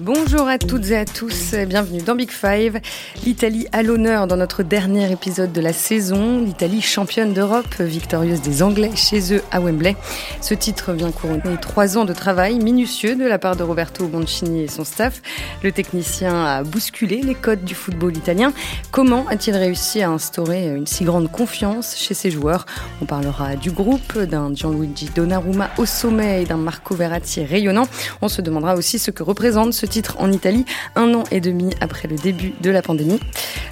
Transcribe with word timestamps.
Bonjour 0.00 0.46
à 0.46 0.58
toutes 0.58 0.90
et 0.90 0.96
à 0.96 1.04
tous, 1.04 1.56
bienvenue 1.66 2.00
dans 2.00 2.14
Big 2.14 2.30
Five. 2.30 2.78
L'Italie 3.26 3.66
à 3.72 3.82
l'honneur 3.82 4.28
dans 4.28 4.36
notre 4.36 4.62
dernier 4.62 5.10
épisode 5.10 5.50
de 5.50 5.60
la 5.60 5.72
saison. 5.72 6.40
L'Italie 6.40 6.80
championne 6.80 7.32
d'Europe, 7.32 7.80
victorieuse 7.80 8.40
des 8.40 8.62
Anglais 8.62 8.92
chez 8.94 9.34
eux 9.34 9.42
à 9.50 9.58
Wembley. 9.58 9.96
Ce 10.40 10.54
titre 10.54 10.92
vient 10.92 11.10
couronner 11.10 11.56
trois 11.60 11.98
ans 11.98 12.04
de 12.04 12.12
travail 12.12 12.60
minutieux 12.60 13.16
de 13.16 13.24
la 13.24 13.40
part 13.40 13.56
de 13.56 13.64
Roberto 13.64 14.06
Boncini 14.06 14.62
et 14.62 14.68
son 14.68 14.84
staff. 14.84 15.20
Le 15.64 15.72
technicien 15.72 16.44
a 16.44 16.62
bousculé 16.62 17.20
les 17.20 17.34
codes 17.34 17.64
du 17.64 17.74
football 17.74 18.16
italien. 18.16 18.52
Comment 18.92 19.26
a-t-il 19.26 19.56
réussi 19.56 20.00
à 20.00 20.10
instaurer 20.10 20.68
une 20.68 20.86
si 20.86 21.02
grande 21.02 21.28
confiance 21.28 21.96
chez 21.96 22.14
ses 22.14 22.30
joueurs? 22.30 22.66
On 23.02 23.04
parlera 23.04 23.56
du 23.56 23.72
groupe, 23.72 24.16
d'un 24.16 24.54
Gianluigi 24.54 25.10
Donnarumma 25.12 25.70
au 25.76 25.86
sommet 25.86 26.42
et 26.42 26.46
d'un 26.46 26.56
Marco 26.56 26.94
Verratti 26.94 27.44
rayonnant. 27.44 27.88
On 28.22 28.28
se 28.28 28.40
demandera 28.42 28.76
aussi 28.76 29.00
ce 29.00 29.10
que 29.10 29.24
représente 29.24 29.74
ce 29.74 29.87
titre 29.88 30.16
en 30.18 30.30
Italie, 30.30 30.64
un 30.94 31.14
an 31.14 31.24
et 31.30 31.40
demi 31.40 31.74
après 31.80 32.08
le 32.08 32.16
début 32.16 32.52
de 32.60 32.70
la 32.70 32.82
pandémie. 32.82 33.20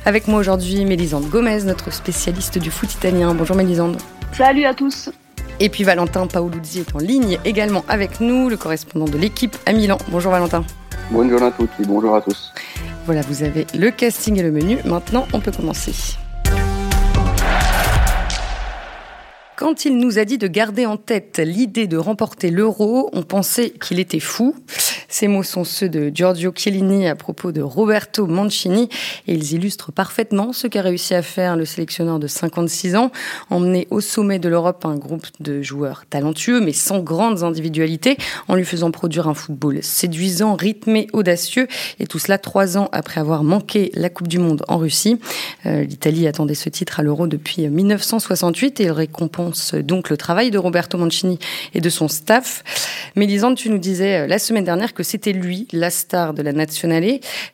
Avec 0.05 0.29
moi 0.29 0.41
aujourd'hui, 0.41 0.85
Mélisande 0.85 1.29
Gomez, 1.29 1.63
notre 1.65 1.93
spécialiste 1.93 2.59
du 2.59 2.71
foot 2.71 2.93
italien. 2.93 3.35
Bonjour 3.35 3.57
Mélisande. 3.57 3.99
Salut 4.33 4.65
à 4.65 4.75
tous. 4.75 5.11
Et 5.61 5.69
puis 5.69 5.85
Valentin 5.85 6.27
Paoluzzi 6.27 6.81
est 6.81 6.95
en 6.95 6.99
ligne 6.99 7.39
également 7.45 7.85
avec 7.89 8.21
nous, 8.21 8.49
le 8.49 8.57
correspondant 8.57 9.07
de 9.07 9.17
l'équipe 9.17 9.57
à 9.65 9.73
Milan. 9.73 9.99
Bonjour 10.09 10.33
Valentin. 10.33 10.65
Bonjour 11.11 11.43
à 11.43 11.51
toutes 11.51 11.71
et 11.81 11.87
bonjour 11.87 12.15
à 12.15 12.21
tous. 12.21 12.53
Voilà, 13.07 13.23
vous 13.23 13.43
avez 13.43 13.67
le 13.75 13.91
casting 13.91 14.39
et 14.39 14.43
le 14.43 14.51
menu. 14.51 14.79
Maintenant, 14.85 15.27
on 15.33 15.41
peut 15.41 15.53
commencer. 15.53 16.17
Quand 19.57 19.87
il 19.87 19.97
nous 19.97 20.19
a 20.19 20.27
dit 20.27 20.37
de 20.37 20.49
garder 20.49 20.85
en 20.85 20.99
tête 20.99 21.41
l'idée 21.43 21.87
de 21.87 21.97
remporter 21.97 22.51
l'euro, 22.51 23.09
on 23.15 23.23
pensait 23.23 23.71
qu'il 23.71 23.99
était 23.99 24.21
fou. 24.21 24.55
Ces 25.19 25.29
mots 25.29 25.43
sont 25.43 25.65
ceux 25.65 25.89
de 25.89 26.13
Giorgio 26.15 26.53
Chiellini 26.55 27.09
à 27.09 27.17
propos 27.17 27.51
de 27.51 27.63
Roberto 27.63 28.27
Mancini 28.27 28.91
et 29.27 29.33
ils 29.33 29.55
illustrent 29.55 29.91
parfaitement 29.91 30.53
ce 30.53 30.67
qu'a 30.67 30.83
réussi 30.83 31.15
à 31.15 31.23
faire 31.23 31.57
le 31.57 31.65
sélectionneur 31.65 32.19
de 32.19 32.27
56 32.27 32.97
ans, 32.97 33.11
emmener 33.49 33.89
au 33.89 34.03
sommet 34.03 34.39
de 34.39 34.51
l'Europe 34.51 34.85
un 34.85 34.97
groupe 34.97 35.25
de 35.41 35.63
joueurs 35.63 36.05
talentueux 36.11 36.61
mais 36.61 36.75
sans 36.75 36.99
grandes 36.99 37.45
individualités, 37.45 38.19
en 38.47 38.57
lui 38.57 38.67
faisant 38.67 38.91
produire 38.91 39.27
un 39.27 39.33
football 39.33 39.83
séduisant, 39.83 40.55
rythmé, 40.55 41.07
audacieux 41.15 41.67
et 41.99 42.07
tout 42.07 42.19
cela 42.19 42.37
trois 42.37 42.77
ans 42.77 42.91
après 42.93 43.19
avoir 43.19 43.43
manqué 43.43 43.93
la 43.95 44.11
Coupe 44.11 44.29
du 44.29 44.39
Monde 44.39 44.65
en 44.69 44.77
Russie. 44.77 45.19
Euh, 45.65 45.85
L'Italie 45.85 46.27
attendait 46.27 46.55
ce 46.55 46.69
titre 46.69 47.01
à 47.01 47.03
l'Euro 47.03 47.27
depuis 47.27 47.67
1968 47.67 48.81
et 48.81 48.85
il 48.85 48.91
récompense 48.91 49.73
donc 49.73 50.11
le 50.11 50.19
travail 50.19 50.51
de 50.51 50.59
Roberto 50.59 50.99
Mancini 50.99 51.39
et 51.73 51.81
de 51.81 51.89
son 51.89 52.09
staff. 52.09 52.63
Mélisande, 53.17 53.57
tu 53.57 53.71
nous 53.71 53.79
disais 53.79 54.19
euh, 54.19 54.27
la 54.27 54.39
semaine 54.39 54.65
dernière 54.65 54.93
que 54.93 55.06
c'était 55.07 55.33
lui, 55.33 55.69
la 55.73 55.91
star 55.91 56.35
de 56.35 56.43
la 56.43 56.53
Nationale. 56.53 56.97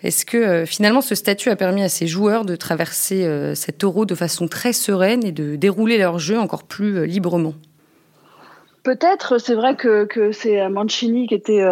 Est-ce 0.03 0.25
que 0.25 0.37
euh, 0.37 0.67
finalement 0.67 1.01
ce 1.01 1.15
statut 1.15 1.51
a 1.51 1.57
permis 1.57 1.83
à 1.83 1.89
ses 1.89 2.07
joueurs 2.07 2.45
de 2.45 2.57
traverser 2.57 3.25
euh, 3.25 3.55
cet 3.55 3.85
euro 3.85 4.05
de 4.05 4.15
façon 4.15 4.49
très 4.49 4.73
sereine 4.73 5.25
et 5.25 5.33
de 5.33 5.57
dérouler 5.57 5.99
leur 5.99 6.19
jeu 6.19 6.39
encore 6.39 6.65
plus 6.65 6.99
euh, 6.99 7.05
librement? 7.05 7.55
Peut-être, 8.83 9.39
c'est 9.39 9.55
vrai 9.55 9.77
que, 9.77 10.33
c'est 10.33 10.69
Mancini 10.69 11.29
qui 11.29 11.35
était, 11.35 11.65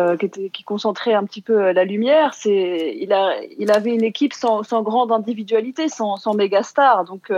qui 0.53 0.63
concentrait 0.63 1.13
un 1.13 1.25
petit 1.25 1.43
peu 1.43 1.73
la 1.73 1.85
lumière. 1.85 2.35
C'est 2.35 2.97
il 2.97 3.13
a 3.13 3.33
il 3.59 3.73
avait 3.73 3.93
une 3.93 4.05
équipe 4.05 4.33
sans, 4.33 4.63
sans 4.63 4.83
grande 4.83 5.11
individualité, 5.11 5.89
sans, 5.89 6.19
sans 6.19 6.35
méga 6.35 6.63
star. 6.63 7.05
Donc 7.05 7.33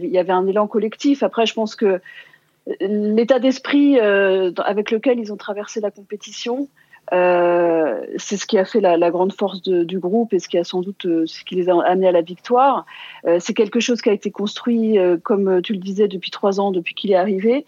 il 0.00 0.08
y 0.08 0.16
avait 0.16 0.32
un 0.32 0.46
élan 0.46 0.66
collectif. 0.66 1.22
Après, 1.22 1.44
je 1.44 1.52
pense 1.52 1.76
que 1.76 2.00
l'état 2.80 3.38
d'esprit 3.40 4.00
avec 4.00 4.90
lequel 4.90 5.18
ils 5.18 5.34
ont 5.34 5.36
traversé 5.36 5.82
la 5.82 5.90
compétition, 5.90 6.66
euh, 7.12 8.00
c'est 8.18 8.36
ce 8.36 8.46
qui 8.46 8.58
a 8.58 8.64
fait 8.64 8.80
la, 8.80 9.10
grande 9.10 9.32
force 9.32 9.62
du 9.62 9.98
groupe 9.98 10.32
et 10.32 10.38
ce 10.38 10.48
qui 10.48 10.58
a 10.58 10.64
sans 10.64 10.80
doute 10.80 11.06
euh, 11.06 11.26
ce 11.26 11.44
qui 11.44 11.56
les 11.56 11.68
a 11.68 11.76
amenés 11.84 12.08
à 12.08 12.12
la 12.12 12.22
victoire. 12.22 12.86
Euh, 13.26 13.38
c'est 13.40 13.54
quelque 13.54 13.80
chose 13.80 14.00
qui 14.00 14.08
a 14.08 14.12
été 14.12 14.30
construit, 14.30 14.98
comme 15.22 15.62
tu 15.62 15.72
le 15.72 15.78
disais, 15.78 16.08
depuis 16.08 16.30
trois 16.30 16.60
ans, 16.60 16.70
depuis 16.70 16.94
qu'il 16.94 17.10
est 17.10 17.16
arrivé, 17.16 17.66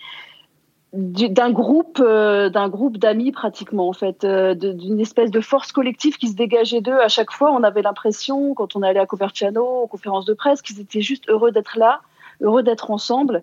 d'un 0.92 1.50
groupe, 1.50 1.98
d'un 2.00 2.68
groupe 2.68 2.98
d'amis 2.98 3.32
pratiquement 3.32 3.88
en 3.88 3.94
fait, 3.94 4.26
d'une 4.26 5.00
espèce 5.00 5.30
de 5.30 5.40
force 5.40 5.72
collective 5.72 6.18
qui 6.18 6.28
se 6.28 6.34
dégageait 6.34 6.82
d'eux. 6.82 6.98
À 7.00 7.08
chaque 7.08 7.32
fois, 7.32 7.50
on 7.50 7.62
avait 7.62 7.82
l'impression, 7.82 8.54
quand 8.54 8.76
on 8.76 8.82
allait 8.82 9.00
à 9.00 9.06
Coverciano, 9.06 9.64
aux 9.64 9.86
conférences 9.86 10.26
de 10.26 10.34
presse, 10.34 10.60
qu'ils 10.60 10.80
étaient 10.80 11.00
juste 11.00 11.28
heureux 11.28 11.50
d'être 11.50 11.78
là, 11.78 12.02
heureux 12.42 12.62
d'être 12.62 12.90
ensemble 12.90 13.42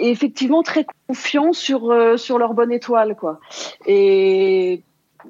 et 0.00 0.10
effectivement 0.10 0.62
très 0.62 0.86
confiants 1.06 1.52
sur 1.52 2.18
sur 2.18 2.38
leur 2.38 2.54
bonne 2.54 2.72
étoile 2.72 3.14
quoi. 3.16 3.38
Et 3.86 4.82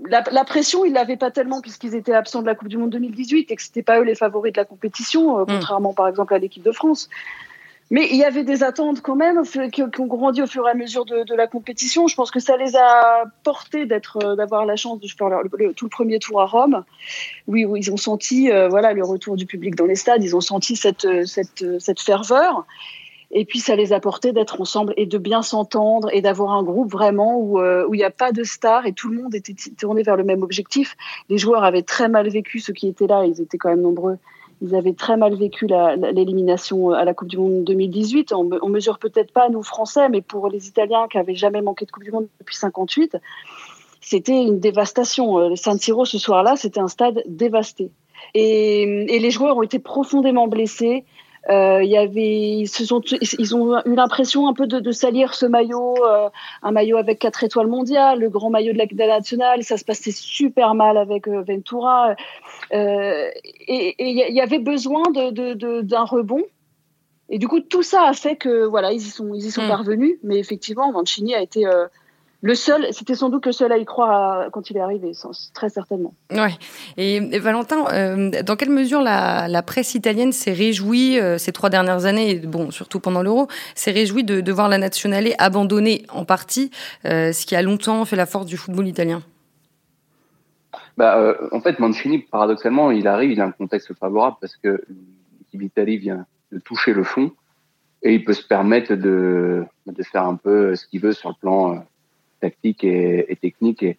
la, 0.09 0.23
la, 0.31 0.45
pression, 0.45 0.85
ils 0.85 0.93
l'avaient 0.93 1.17
pas 1.17 1.31
tellement 1.31 1.61
puisqu'ils 1.61 1.95
étaient 1.95 2.13
absents 2.13 2.43
de 2.43 2.47
la 2.47 2.55
Coupe 2.55 2.69
du 2.69 2.77
Monde 2.77 2.91
2018 2.91 3.51
et 3.51 3.57
que 3.57 3.63
c'était 3.63 3.83
pas 3.83 4.01
eux 4.01 4.05
les 4.05 4.15
favoris 4.15 4.53
de 4.53 4.61
la 4.61 4.65
compétition, 4.65 5.39
euh, 5.39 5.43
mm. 5.43 5.47
contrairement 5.47 5.93
par 5.95 6.09
exemple 6.09 6.35
à 6.35 6.39
l'équipe 6.39 6.63
de 6.63 6.73
France. 6.73 7.09
Mais 7.91 8.09
il 8.11 8.17
y 8.17 8.25
avait 8.25 8.45
des 8.45 8.63
attentes 8.63 9.03
quand 9.03 9.15
même 9.15 9.43
qui, 9.71 9.83
ont 9.83 10.07
grandi 10.07 10.41
au 10.41 10.47
fur 10.47 10.67
et 10.67 10.71
à 10.71 10.75
mesure 10.75 11.05
de, 11.05 11.23
de, 11.23 11.35
la 11.35 11.47
compétition. 11.47 12.09
Je 12.09 12.17
pense 12.17 12.31
que 12.31 12.41
ça 12.41 12.57
les 12.57 12.77
a 12.77 13.25
portés 13.43 13.85
d'être, 13.85 14.19
euh, 14.25 14.37
d'avoir 14.37 14.65
la 14.65 14.77
chance 14.77 15.01
de 15.01 15.07
faire 15.07 15.29
leur, 15.29 15.43
le, 15.43 15.75
tout 15.75 15.85
le 15.85 15.91
premier 15.91 16.19
tour 16.19 16.41
à 16.41 16.47
Rome. 16.47 16.85
Oui, 17.47 17.65
oui 17.67 17.81
ils 17.81 17.93
ont 17.93 17.99
senti, 17.99 18.51
euh, 18.51 18.69
voilà, 18.69 18.95
le 18.95 19.05
retour 19.05 19.37
du 19.37 19.45
public 19.45 19.75
dans 19.75 19.87
les 19.87 19.97
stades. 19.97 20.25
Ils 20.25 20.35
ont 20.35 20.41
senti 20.41 20.77
cette, 20.77 21.07
cette, 21.27 21.65
cette 21.79 22.01
ferveur. 22.01 22.67
Et 23.37 23.45
puis 23.45 23.59
ça 23.59 23.75
les 23.75 23.93
a 23.93 23.99
portés 23.99 24.33
d'être 24.33 24.61
ensemble 24.61 24.95
et 24.97 25.07
de 25.07 25.19
bien 25.19 25.43
s'entendre 25.43 26.09
et 26.13 26.23
d'avoir 26.23 26.53
un 26.53 26.63
groupe 26.63 26.91
vraiment 26.91 27.37
où 27.37 27.61
euh, 27.61 27.87
il 27.93 27.97
n'y 27.97 28.05
a 28.05 28.11
pas 28.11 28.31
de 28.31 28.45
stars 28.45 28.87
et 28.87 28.93
tout 28.93 29.09
le 29.09 29.21
monde 29.21 29.35
était 29.35 29.55
tourné 29.77 30.05
vers 30.05 30.17
le 30.17 30.23
même 30.23 30.43
objectif. 30.45 30.97
Les 31.29 31.37
joueurs 31.37 31.65
avaient 31.65 31.83
très 31.83 32.09
mal 32.09 32.29
vécu, 32.29 32.61
ceux 32.61 32.73
qui 32.73 32.87
étaient 32.87 33.09
là, 33.09 33.27
ils 33.27 33.41
étaient 33.41 33.59
quand 33.59 33.71
même 33.71 33.83
nombreux. 33.83 34.19
Ils 34.63 34.77
avaient 34.77 34.93
très 34.93 35.17
mal 35.17 35.35
vécu 35.35 35.67
l'élimination 35.67 36.91
à 36.91 37.05
la 37.05 37.13
Coupe 37.13 37.29
du 37.29 37.37
Monde 37.37 37.65
2018. 37.65 38.33
On, 38.33 38.69
mesure 38.69 38.99
peut-être 38.99 39.33
pas 39.33 39.49
nous 39.49 39.65
Français, 39.65 40.09
mais 40.09 40.23
pour 40.23 40.49
les 40.49 40.69
Italiens 40.69 41.09
qui 41.11 41.19
avaient 41.19 41.35
jamais 41.35 41.61
manqué 41.61 41.85
de 41.85 41.91
Coupe 41.91 42.05
du 42.05 42.13
Monde 42.13 42.29
depuis 42.39 42.57
58, 42.57 43.17
c'était 44.01 44.43
une 44.43 44.61
dévastation. 44.61 45.39
Le 45.39 45.53
euh, 45.53 45.57
San 45.57 45.79
Siro 45.79 46.05
ce 46.05 46.19
soir-là, 46.19 46.55
c'était 46.57 46.81
un 46.81 46.89
stade 46.89 47.23
dévasté. 47.27 47.91
Et, 48.35 49.19
les 49.19 49.31
joueurs 49.31 49.57
ont 49.57 49.63
été 49.63 49.79
profondément 49.79 50.47
blessés. 50.47 51.05
Euh, 51.51 51.83
il 51.83 51.91
y 51.91 51.97
avait, 51.97 52.59
ils, 52.59 52.69
se 52.69 52.85
sont, 52.87 53.03
ils 53.39 53.55
ont 53.55 53.79
eu 53.85 53.95
l'impression 53.95 54.49
un 54.49 54.55
peu 54.55 54.67
de, 54.67 54.81
de, 54.81 54.93
salir 54.93 55.35
ce 55.35 55.45
maillot, 55.45 55.95
euh, 56.07 56.31
un 56.63 56.71
maillot 56.71 56.97
avec 56.97 57.19
quatre 57.19 57.45
étoiles 57.45 57.67
mondiales, 57.67 58.21
le 58.21 58.31
grand 58.31 58.49
maillot 58.49 58.73
de 58.73 58.79
la, 58.79 58.87
de 58.87 58.97
la 58.97 59.19
nationale. 59.19 59.63
Ça 59.63 59.77
se 59.77 59.85
passait 59.85 60.11
super 60.11 60.75
mal 60.75 60.97
avec 60.97 61.29
euh, 61.29 61.43
Ventura. 61.43 62.15
Euh, 62.73 63.29
et 63.69 63.95
il 63.99 64.35
y 64.35 64.41
avait 64.41 64.59
besoin 64.59 65.03
d'un 65.11 65.33
de, 65.33 65.53
de, 65.53 65.97
rebond. 65.97 66.43
Et 67.29 67.39
du 67.39 67.49
coup, 67.49 67.61
tout 67.61 67.83
ça 67.83 68.07
a 68.09 68.13
fait 68.13 68.37
que 68.37 68.65
voilà, 68.65 68.93
ils 68.93 68.99
y 68.99 69.11
sont, 69.11 69.35
ils 69.35 69.47
y 69.47 69.51
sont 69.51 69.65
mm. 69.65 69.69
parvenus. 69.69 70.17
Mais 70.23 70.39
effectivement, 70.39 70.93
Mancini 70.93 71.35
a 71.35 71.43
été 71.43 71.67
euh, 71.67 71.87
le 72.45 72.55
seul, 72.55 72.89
c'était 72.91 73.15
sans 73.15 73.31
doute 73.31 73.47
le 73.47 73.53
seul 73.53 73.73
à 73.73 73.79
y 73.79 73.87
croire 73.87 74.51
quand 74.51 74.69
il 74.69 74.77
est 74.77 74.81
arrivé, 74.81 75.13
très 75.55 75.71
certainement. 75.71 76.13
Ouais. 76.31 76.53
Et, 76.99 77.39
Valentin, 77.39 77.87
euh, 77.91 78.43
dans 78.43 78.55
quelle 78.55 78.69
mesure 78.69 79.01
la, 79.01 79.49
la 79.49 79.63
presse 79.63 79.95
italienne 79.95 80.31
s'est 80.31 80.53
réjouie 80.53 81.19
euh, 81.19 81.39
ces 81.39 81.53
trois 81.53 81.71
dernières 81.71 82.05
années, 82.05 82.35
bon, 82.35 82.71
surtout 82.71 83.01
pendant 83.01 83.23
l'Euro, 83.23 83.49
s'est 83.75 83.93
réjouie 83.93 84.25
de, 84.25 84.43
de, 84.43 84.53
voir 84.53 84.69
la 84.69 84.77
nationale 84.77 85.29
abandonner 85.39 86.05
en 86.11 86.27
partie, 86.27 86.71
euh, 87.07 87.33
ce 87.33 87.47
qui 87.47 87.57
a 87.57 87.63
longtemps 87.63 88.05
fait 88.05 88.17
la 88.17 88.27
force 88.27 88.45
du 88.45 88.59
football 88.59 88.89
italien? 88.89 89.23
Bah, 90.99 91.17
euh, 91.17 91.49
En 91.51 91.63
fait, 91.63 91.79
Mancini, 91.79 92.19
paradoxalement, 92.19 92.91
il 92.91 93.09
arrive, 93.09 93.31
il 93.31 93.41
a 93.41 93.47
un 93.47 93.53
contexte 93.53 93.95
favorable 93.95 94.37
parce 94.39 94.59
que 94.59 94.85
l'équipe 95.39 95.63
d'Italie 95.63 95.97
vient 95.97 96.27
de 96.53 96.59
toucher 96.59 96.93
le 96.93 97.05
fond 97.05 97.33
et 98.03 98.13
il 98.13 98.23
peut 98.23 98.35
se 98.35 98.47
permettre 98.47 98.97
de, 98.97 99.65
de 99.87 100.03
faire 100.03 100.25
un 100.25 100.37
peu 100.37 100.77
ce 100.77 100.87
qu'il 100.87 101.01
veut 101.01 101.15
sur 101.15 101.31
le 101.31 101.37
plan 101.41 101.83
tactique 102.45 102.83
et, 102.85 103.33
et 103.33 103.37
technique 103.37 103.83
et, 103.83 103.95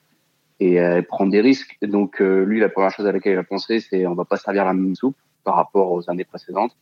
et 0.60 0.80
euh, 0.80 1.02
prendre 1.02 1.32
des 1.32 1.42
risques. 1.42 1.78
Donc 1.82 2.22
euh, 2.22 2.44
lui, 2.46 2.60
la 2.60 2.70
première 2.70 2.92
chose 2.92 3.06
à 3.06 3.12
laquelle 3.12 3.34
il 3.34 3.40
a 3.40 3.44
pensé, 3.44 3.80
c'est 3.80 4.06
on 4.08 4.16
va 4.16 4.26
pas 4.26 4.38
servir 4.38 4.66
la 4.66 4.74
même 4.74 4.96
soupe 4.96 5.18
par 5.44 5.56
rapport 5.56 5.92
aux 5.92 6.10
années 6.10 6.26
précédentes. 6.26 6.76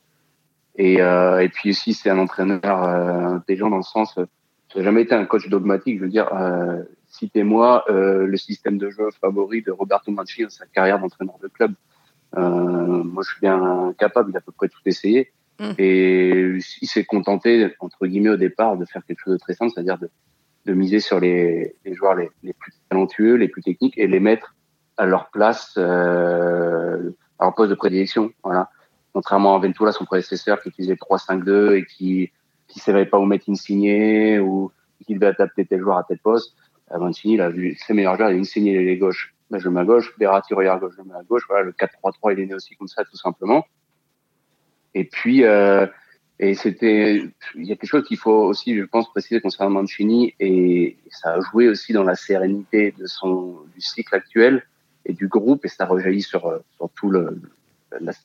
Et, 0.76 1.02
euh, 1.02 1.40
et 1.46 1.50
puis 1.50 1.72
aussi, 1.72 1.94
c'est 1.94 2.10
un 2.10 2.20
entraîneur 2.20 2.78
intelligent 3.38 3.70
dans 3.70 3.78
le 3.86 3.90
sens, 3.96 4.16
ça 4.16 4.26
n'a 4.76 4.84
jamais 4.84 5.04
été 5.04 5.14
un 5.14 5.26
coach 5.26 5.48
dogmatique. 5.48 6.00
Je 6.00 6.04
veux 6.06 6.10
dire, 6.10 6.30
citez-moi 7.08 7.86
le 7.90 8.38
système 8.38 8.78
de 8.80 8.90
jeu 8.90 9.08
favori 9.22 9.62
de 9.62 9.72
Roberto 9.72 10.10
Mancini 10.12 10.46
dans 10.46 10.50
sa 10.50 10.66
carrière 10.66 10.98
d'entraîneur 11.00 11.38
de 11.44 11.48
club. 11.48 11.74
Moi, 12.36 13.22
je 13.24 13.30
suis 13.32 13.42
bien 13.42 13.94
capable 14.00 14.32
d'à 14.32 14.42
peu 14.42 14.52
près 14.52 14.68
tout 14.68 14.82
essayer. 14.86 15.32
Mmh. 15.60 15.72
Et 15.78 16.58
il 16.82 16.88
s'est 16.94 17.06
contenté, 17.06 17.72
entre 17.80 18.08
guillemets, 18.08 18.36
au 18.38 18.42
départ, 18.48 18.76
de 18.82 18.86
faire 18.86 19.04
quelque 19.06 19.22
chose 19.24 19.34
de 19.34 19.44
très 19.46 19.54
simple, 19.54 19.72
c'est-à-dire 19.72 20.00
de, 20.00 20.10
de 20.66 20.74
miser 20.74 21.00
sur 21.00 21.20
les, 21.20 21.76
les 21.86 21.94
joueurs 21.94 22.16
les, 22.16 22.30
les, 22.44 22.54
plus 22.54 22.72
talentueux, 22.90 23.36
les 23.36 23.48
plus 23.48 23.62
techniques 23.62 23.98
et 23.98 24.08
les 24.08 24.20
mettre 24.20 24.56
à 24.98 25.06
leur 25.06 25.30
place, 25.30 25.74
euh, 25.78 27.12
à 27.40 27.46
leur 27.46 27.56
poste 27.56 27.70
de 27.70 27.76
prédilection. 27.76 28.32
Voilà. 28.44 28.70
Contrairement 29.14 29.56
à 29.56 29.60
Ventura, 29.60 29.92
son 29.92 30.06
prédécesseur, 30.06 30.62
qui 30.62 30.70
utilisait 30.70 30.96
3-5-2 30.96 31.76
et 31.76 31.86
qui 31.86 32.32
qui 32.68 32.80
savait 32.80 33.06
pas 33.06 33.20
où 33.20 33.26
mettre 33.26 33.50
Insigné 33.50 34.40
ou 34.40 34.72
qui 35.06 35.14
devait 35.14 35.28
adapter 35.28 35.66
tel 35.66 35.82
joueur 35.82 35.98
à 35.98 36.04
tel 36.04 36.18
poste. 36.18 36.56
Euh, 36.92 36.98
Mancini, 36.98 37.36
il 37.36 37.42
a 37.42 37.50
vu 37.50 37.76
ses 37.76 37.94
meilleurs 37.94 38.16
joueurs, 38.16 38.32
il 38.32 38.40
Insigné 38.40 38.82
les 38.84 38.98
gauche 38.98 39.34
bah, 39.54 39.60
je 39.60 39.70
mets 39.70 39.82
à 39.82 39.86
gauche, 39.86 40.12
Verratti 40.18 40.56
regarde 40.56 40.84
à 40.84 40.88
gauche, 40.88 40.96
je 40.98 41.04
mets 41.04 41.14
à 41.14 41.22
gauche. 41.22 41.44
Voilà, 41.48 41.64
le 41.64 41.74
4-3-3, 41.74 42.34
il 42.34 42.40
est 42.40 42.46
né 42.48 42.56
aussi 42.56 42.76
comme 42.76 42.88
ça, 42.88 43.04
tout 43.04 43.18
simplement. 43.18 43.64
Et 44.96 45.04
puis, 45.04 45.44
euh, 45.44 45.86
et 46.50 46.56
c'était, 46.56 47.24
il 47.56 47.66
y 47.66 47.72
a 47.72 47.76
quelque 47.76 47.90
chose 47.90 48.06
qu'il 48.06 48.18
faut 48.18 48.44
aussi, 48.44 48.76
je 48.76 48.84
pense, 48.84 49.10
préciser 49.10 49.42
concernant 49.42 49.82
Mancini, 49.82 50.34
et 50.40 50.98
ça 51.10 51.34
a 51.34 51.42
joué 51.42 51.70
aussi 51.70 51.94
dans 51.94 52.04
la 52.04 52.16
sérénité 52.16 52.94
de 52.98 53.06
son, 53.06 53.60
du 53.74 53.82
cycle 53.82 54.14
actuel 54.16 54.66
et 55.06 55.14
du 55.14 55.28
groupe, 55.28 55.66
et 55.66 55.70
ça 55.70 55.86
rejaillit 55.86 56.22
sur, 56.22 56.62
sur 56.76 56.90
tout 56.96 57.10
le, 57.10 57.42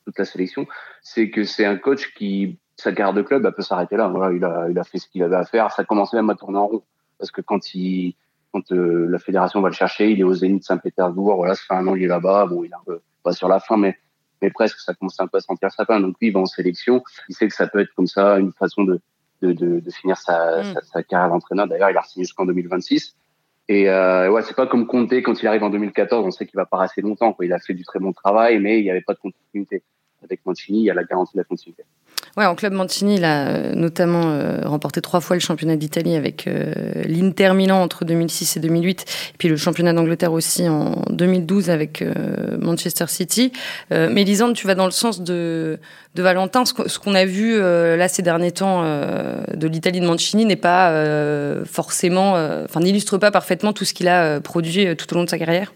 toute 0.05 0.19
la 0.19 0.25
sélection, 0.25 0.67
c'est 1.03 1.31
que 1.31 1.45
c'est 1.45 1.65
un 1.65 1.77
coach 1.77 2.13
qui, 2.15 2.59
sa 2.77 2.93
carrière 2.93 3.15
de 3.15 3.23
club, 3.23 3.45
elle 3.45 3.53
peut 3.53 3.63
s'arrêter 3.63 3.97
là. 3.97 4.09
Voilà, 4.09 4.35
il 4.35 4.45
a, 4.45 4.69
il 4.71 4.79
a 4.79 4.85
fait 4.85 4.99
ce 4.99 5.09
qu'il 5.09 5.23
avait 5.23 5.37
à 5.37 5.45
faire. 5.45 5.71
Ça 5.73 5.85
commençait 5.85 6.17
même 6.17 6.31
à 6.31 6.35
tourner 6.35 6.59
en 6.59 6.67
rond. 6.67 6.83
Parce 7.19 7.31
que 7.31 7.41
quand 7.41 7.75
il, 7.75 8.15
quand 8.53 8.73
euh, 8.73 9.07
la 9.09 9.19
fédération 9.19 9.61
va 9.61 9.69
le 9.69 9.75
chercher, 9.75 10.11
il 10.11 10.21
est 10.21 10.25
au 10.25 10.35
Zénith 10.35 10.65
Saint-Pétersbourg. 10.65 11.37
Voilà, 11.37 11.55
ça 11.55 11.63
fait 11.67 11.75
un 11.75 11.87
an 11.89 11.95
qu'il 11.95 12.05
est 12.05 12.09
là-bas. 12.09 12.47
Bon, 12.47 12.63
il 12.63 12.71
est 12.71 12.75
un 12.75 12.85
peu 12.87 13.01
pas 13.23 13.33
sur 13.33 13.49
la 13.49 13.59
fin, 13.59 13.77
mais 13.77 13.99
mais 14.43 14.51
presque, 14.51 14.79
ça 14.81 14.95
commence 14.95 15.19
un 15.21 15.27
peu 15.27 15.39
à 15.39 15.41
sentir 15.41 15.71
sa 15.73 15.85
fin. 15.85 16.01
Donc 16.01 16.17
lui, 16.21 16.29
il 16.29 16.33
va 16.33 16.41
en 16.41 16.47
sélection. 16.47 17.03
Il 17.29 17.35
sait 17.35 17.49
que 17.49 17.55
ça 17.55 17.67
peut 17.67 17.81
être 17.81 17.95
comme 17.95 18.07
ça, 18.07 18.39
une 18.39 18.53
façon 18.53 18.85
de 18.85 19.01
de, 19.43 19.53
de, 19.53 19.81
de 19.81 19.91
finir 19.91 20.17
sa, 20.17 20.61
mm. 20.61 20.75
sa, 20.75 20.81
sa, 20.83 21.03
carrière 21.03 21.31
d'entraîneur. 21.31 21.67
D'ailleurs, 21.67 21.91
il 21.91 21.97
a 21.97 22.03
signé 22.03 22.25
jusqu'en 22.25 22.47
2026. 22.47 23.17
Et 23.69 23.89
euh, 23.91 24.31
ouais, 24.31 24.43
c'est 24.43 24.57
pas 24.57 24.67
comme 24.67 24.87
Conte 24.87 25.13
quand 25.23 25.43
il 25.43 25.47
arrive 25.47 25.63
en 25.63 25.71
2014, 25.71 26.25
on 26.27 26.31
sait 26.31 26.47
qu'il 26.47 26.57
va 26.57 26.65
pas 26.65 26.79
rester 26.79 27.03
longtemps. 27.03 27.33
Quoi. 27.33 27.45
Il 27.45 27.53
a 27.53 27.59
fait 27.59 27.75
du 27.75 27.85
très 27.85 27.99
bon 27.99 28.13
travail, 28.13 28.59
mais 28.59 28.81
il 28.81 28.85
n'y 28.85 28.91
avait 28.91 29.03
pas 29.03 29.13
de 29.13 29.19
continuité. 29.19 29.83
Avec 30.25 30.45
Mancini, 30.47 30.81
il 30.81 30.85
y 30.85 30.91
a 30.91 30.95
la 30.95 31.05
garantie 31.05 31.35
de 31.35 31.41
la 31.41 31.45
continuité. 31.45 31.85
Ouais, 32.37 32.47
en 32.47 32.55
club 32.55 32.73
Mancini, 32.73 33.17
il 33.17 33.25
a 33.25 33.47
euh, 33.47 33.75
notamment 33.75 34.23
euh, 34.27 34.61
remporté 34.65 35.01
trois 35.01 35.21
fois 35.21 35.37
le 35.37 35.41
championnat 35.41 35.77
d'Italie 35.77 36.15
avec 36.15 36.47
euh, 36.47 36.73
l'Inter 37.05 37.53
Milan 37.55 37.83
entre 37.83 38.05
2006 38.05 38.57
et 38.57 38.61
2008, 38.61 39.03
et 39.03 39.37
puis 39.39 39.49
le 39.49 39.57
championnat 39.57 39.93
d'Angleterre 39.93 40.33
aussi 40.33 40.69
en 40.69 41.03
2012 41.11 41.71
avec 41.71 42.05
Manchester 42.61 43.07
City. 43.09 43.53
mais 43.91 44.25
Lisande, 44.25 44.55
tu 44.55 44.67
vas 44.67 44.75
dans 44.75 44.85
le 44.85 44.91
sens 44.91 45.21
de, 45.21 45.79
de 46.15 46.23
Valentin. 46.23 46.65
Ce 46.65 46.99
qu'on 46.99 47.15
a 47.15 47.25
vu 47.25 47.59
là 47.61 48.09
ces 48.09 48.23
derniers 48.23 48.53
temps 48.53 48.83
de 48.83 49.67
l'Italie 49.67 50.01
de 50.01 50.07
Mancini 50.07 50.45
n'est 50.45 50.57
pas 50.57 50.93
forcément, 51.65 52.33
enfin 52.65 52.81
n'illustre 52.81 53.19
pas 53.19 53.31
parfaitement 53.31 53.73
tout 53.73 53.85
ce 53.85 53.95
qu'il 53.95 54.09
a 54.09 54.41
produit 54.41 54.95
tout 54.97 55.13
au 55.13 55.17
long 55.17 55.25
de 55.25 55.31
sa 55.31 55.39
carrière. 55.39 55.73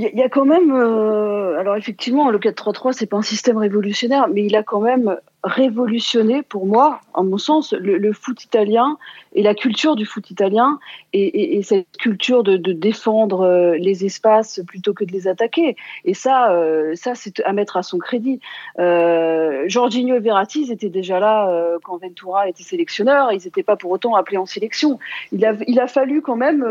Il 0.00 0.16
y, 0.16 0.22
a 0.22 0.28
quand 0.28 0.44
même, 0.44 0.70
euh, 0.70 1.58
alors 1.58 1.74
effectivement, 1.74 2.30
le 2.30 2.38
4-3-3, 2.38 2.92
c'est 2.92 3.06
pas 3.06 3.16
un 3.16 3.22
système 3.22 3.58
révolutionnaire, 3.58 4.28
mais 4.28 4.44
il 4.44 4.54
a 4.54 4.62
quand 4.62 4.80
même 4.80 5.18
révolutionné, 5.44 6.42
pour 6.42 6.66
moi, 6.66 7.00
en 7.14 7.22
mon 7.24 7.38
sens, 7.38 7.72
le, 7.72 8.12
foot 8.12 8.42
italien 8.42 8.98
et 9.34 9.42
la 9.42 9.54
culture 9.54 9.94
du 9.94 10.04
foot 10.04 10.30
italien 10.30 10.80
et, 11.12 11.62
cette 11.62 11.96
culture 11.98 12.42
de, 12.42 12.56
défendre 12.56 13.42
euh, 13.42 13.76
les 13.76 14.04
espaces 14.04 14.60
plutôt 14.66 14.94
que 14.94 15.04
de 15.04 15.12
les 15.12 15.28
attaquer. 15.28 15.76
Et 16.04 16.14
ça, 16.14 16.52
euh, 16.52 16.94
ça 16.94 17.14
c'est 17.14 17.40
à 17.44 17.52
mettre 17.52 17.76
à 17.76 17.82
son 17.82 17.98
crédit. 17.98 18.40
Euh, 18.78 19.68
et 19.68 20.20
Verratti 20.20 20.70
étaient 20.72 20.88
déjà 20.88 21.20
là 21.20 21.76
quand 21.84 21.98
Ventura 21.98 22.48
était 22.48 22.62
sélectionneur. 22.62 23.32
Ils 23.32 23.44
n'étaient 23.44 23.62
pas 23.62 23.76
pour 23.76 23.90
autant 23.90 24.16
appelés 24.16 24.38
en 24.38 24.46
sélection. 24.46 24.98
Il 25.32 25.44
a, 25.44 25.54
il 25.66 25.78
a 25.80 25.86
fallu 25.86 26.20
quand 26.20 26.36
même 26.36 26.66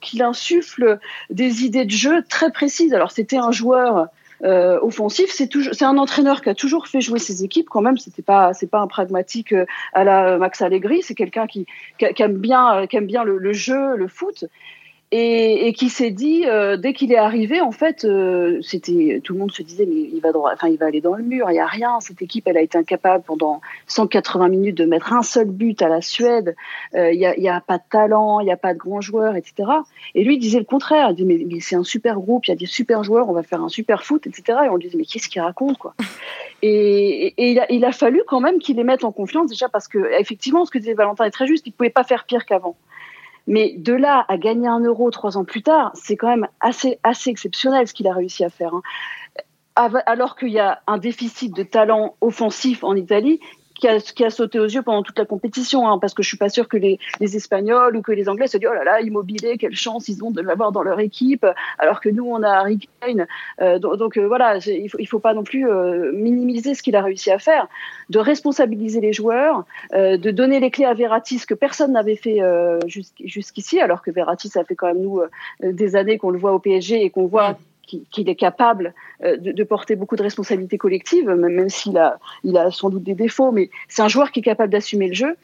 qu'il 0.00 0.22
insuffle 0.22 0.98
des 1.30 1.64
idées 1.64 1.84
de 1.84 1.90
jeu 1.90 2.22
très 2.28 2.50
précises. 2.50 2.65
Alors 2.92 3.10
c'était 3.10 3.36
un 3.38 3.52
joueur 3.52 4.08
euh, 4.44 4.78
offensif, 4.82 5.30
c'est 5.30 5.46
toujours, 5.46 5.74
c'est 5.74 5.84
un 5.84 5.96
entraîneur 5.96 6.42
qui 6.42 6.50
a 6.50 6.54
toujours 6.54 6.88
fait 6.88 7.00
jouer 7.00 7.18
ses 7.18 7.42
équipes 7.44 7.68
quand 7.70 7.80
même. 7.80 7.96
C'était 7.96 8.22
pas, 8.22 8.52
c'est 8.52 8.66
pas 8.66 8.80
un 8.80 8.86
pragmatique 8.86 9.52
euh, 9.52 9.64
à 9.94 10.04
la 10.04 10.38
Max 10.38 10.60
Allegri. 10.62 11.02
C'est 11.02 11.14
quelqu'un 11.14 11.46
qui, 11.46 11.66
aime 12.00 12.36
bien, 12.36 12.86
aime 12.90 13.06
bien 13.06 13.24
le 13.24 13.52
jeu, 13.52 13.96
le 13.96 14.08
foot 14.08 14.44
et, 15.16 15.68
et 15.68 15.72
qui 15.72 15.88
s'est 15.88 16.10
dit 16.10 16.44
euh, 16.46 16.76
dès 16.76 16.92
qu'il 16.92 17.10
est 17.10 17.16
arrivé 17.16 17.62
en 17.62 17.70
fait 17.70 18.04
euh, 18.04 18.60
c'était 18.60 19.20
tout 19.24 19.32
le 19.32 19.38
monde 19.38 19.52
se 19.52 19.62
disait 19.62 19.86
mais 19.86 20.10
il 20.12 20.20
va 20.20 20.32
droit 20.32 20.50
enfin 20.52 20.68
il 20.68 20.76
va 20.76 20.86
aller 20.86 21.00
dans 21.00 21.14
le 21.14 21.22
mur 21.22 21.50
il 21.50 21.54
y 21.54 21.58
a 21.58 21.66
rien. 21.66 22.00
Cette 22.00 22.20
équipe 22.20 22.46
elle 22.46 22.58
a 22.58 22.60
été 22.60 22.76
incapable 22.76 23.24
pendant 23.26 23.62
180 23.86 24.48
minutes 24.48 24.76
de 24.76 24.84
mettre 24.84 25.14
un 25.14 25.22
seul 25.22 25.46
but 25.46 25.80
à 25.80 25.88
la 25.88 26.02
Suède. 26.02 26.54
Euh, 26.94 27.12
il 27.12 27.18
y, 27.18 27.24
a, 27.24 27.38
y, 27.38 27.48
a, 27.48 27.60
pas 27.60 27.78
de 27.78 27.84
talent 27.88 28.40
il 28.40 28.46
y 28.46 28.50
a 28.50 28.58
pas 28.58 28.74
de 28.74 28.78
grands 28.78 29.00
joueurs 29.00 29.36
etc 29.36 29.70
et 30.14 30.22
lui 30.22 30.34
il 30.34 30.38
disait 30.38 30.58
le 30.58 30.64
contraire. 30.64 31.08
Il 31.10 31.16
disait 31.16 31.28
mais, 31.28 31.44
mais 31.46 31.60
c'est 31.60 31.76
un 31.76 31.84
super 31.84 32.16
groupe 32.20 32.46
il 32.46 32.50
y 32.50 32.52
a 32.52 32.56
des 32.56 32.66
super 32.66 33.02
joueurs 33.02 33.28
on 33.30 33.32
va 33.32 33.42
faire 33.42 33.62
un 33.62 33.70
super 33.70 34.04
foot 34.04 34.26
etc 34.26 34.58
et 34.66 34.68
on 34.68 34.76
lui 34.76 34.84
disait 34.84 34.98
mais 34.98 35.04
qu'est-ce 35.04 35.28
qu'il 35.28 35.40
raconte 35.40 35.78
quoi? 35.78 35.94
Et, 36.62 37.34
et, 37.36 37.50
il, 37.50 37.60
a, 37.60 37.70
il 37.70 37.84
a 37.84 37.92
fallu 37.92 38.22
quand 38.26 38.40
même 38.40 38.58
qu'il 38.58 38.76
les 38.76 38.82
mette 38.82 39.04
en 39.04 39.12
confiance 39.12 39.50
déjà 39.50 39.68
parce 39.68 39.88
que 39.88 39.98
effectivement 40.18 40.64
ce 40.64 40.70
que 40.70 40.78
disait 40.78 40.94
Valentin 40.94 41.26
est 41.26 41.30
très 41.30 41.46
juste. 41.46 41.66
Il 41.66 41.72
pouvait 41.72 41.90
pas 41.90 42.02
faire 42.02 42.24
pire 42.24 42.46
qu'avant 42.46 42.76
mais 43.46 43.74
de 43.76 43.92
là 43.92 44.24
à 44.28 44.36
gagner 44.38 44.68
un 44.68 44.80
euro 44.80 45.10
trois 45.10 45.36
ans 45.36 45.44
plus 45.44 45.62
tard, 45.62 45.92
c'est 45.94 46.16
quand 46.16 46.28
même 46.28 46.48
assez, 46.60 46.98
assez 47.02 47.30
exceptionnel 47.30 47.86
ce 47.86 47.94
qu'il 47.94 48.06
a 48.08 48.12
réussi 48.12 48.44
à 48.44 48.50
faire. 48.50 48.74
Hein. 48.74 48.82
Alors 50.06 50.36
qu'il 50.36 50.48
y 50.48 50.58
a 50.58 50.80
un 50.86 50.98
déficit 50.98 51.54
de 51.54 51.62
talent 51.62 52.16
offensif 52.20 52.82
en 52.82 52.96
Italie 52.96 53.40
qui 53.78 53.88
a, 53.88 54.00
qui 54.00 54.24
a, 54.24 54.30
sauté 54.30 54.58
aux 54.58 54.66
yeux 54.66 54.82
pendant 54.82 55.02
toute 55.02 55.18
la 55.18 55.24
compétition, 55.24 55.88
hein, 55.88 55.98
parce 55.98 56.14
que 56.14 56.22
je 56.22 56.28
suis 56.28 56.36
pas 56.36 56.48
sûre 56.48 56.68
que 56.68 56.76
les, 56.76 56.98
les, 57.20 57.36
Espagnols 57.36 57.96
ou 57.96 58.02
que 58.02 58.12
les 58.12 58.28
Anglais 58.28 58.46
se 58.46 58.56
disent 58.56 58.68
oh 58.70 58.74
là 58.74 58.84
là, 58.84 59.00
Immobilier, 59.00 59.58
quelle 59.58 59.74
chance 59.74 60.08
ils 60.08 60.22
ont 60.24 60.30
de 60.30 60.40
l'avoir 60.40 60.72
dans 60.72 60.82
leur 60.82 61.00
équipe, 61.00 61.46
alors 61.78 62.00
que 62.00 62.08
nous 62.08 62.24
on 62.24 62.42
a 62.42 62.50
Harry 62.50 62.78
Kane. 63.00 63.26
Euh, 63.60 63.78
donc, 63.78 64.16
euh, 64.16 64.26
voilà, 64.26 64.58
il 64.66 64.88
faut, 64.88 64.98
il 64.98 65.06
faut 65.06 65.18
pas 65.18 65.34
non 65.34 65.44
plus 65.44 65.68
euh, 65.68 66.12
minimiser 66.12 66.74
ce 66.74 66.82
qu'il 66.82 66.96
a 66.96 67.02
réussi 67.02 67.30
à 67.30 67.38
faire, 67.38 67.68
de 68.10 68.18
responsabiliser 68.18 69.00
les 69.00 69.12
joueurs, 69.12 69.64
euh, 69.94 70.16
de 70.16 70.30
donner 70.30 70.60
les 70.60 70.70
clés 70.70 70.84
à 70.84 70.94
Verratti, 70.94 71.38
ce 71.38 71.46
que 71.46 71.54
personne 71.54 71.92
n'avait 71.92 72.16
fait 72.16 72.42
euh, 72.42 72.78
jusqu'ici, 72.86 73.80
alors 73.80 74.02
que 74.02 74.10
Verratti 74.10 74.48
ça 74.48 74.64
fait 74.64 74.74
quand 74.74 74.86
même 74.86 75.02
nous 75.02 75.20
des 75.62 75.96
années 75.96 76.18
qu'on 76.18 76.30
le 76.30 76.38
voit 76.38 76.52
au 76.52 76.58
PSG 76.58 77.04
et 77.04 77.10
qu'on 77.10 77.26
voit 77.26 77.56
qu'il 77.86 78.28
est 78.28 78.34
capable 78.34 78.94
euh, 79.24 79.36
de, 79.36 79.64
porter 79.64 79.96
beaucoup 79.96 80.16
de 80.16 80.22
responsabilités 80.22 80.78
collectives, 80.78 81.28
même, 81.28 81.68
s'il 81.68 81.96
a, 81.98 82.18
il 82.44 82.56
a 82.56 82.70
sans 82.70 82.90
doute 82.90 83.02
des 83.02 83.14
défauts, 83.14 83.52
mais 83.52 83.70
c'est 83.88 84.02
un 84.02 84.08
joueur 84.08 84.32
qui 84.32 84.40
est 84.40 84.42
capable 84.42 84.72
d'assumer 84.72 85.08
le 85.08 85.14
jeu. 85.14 85.36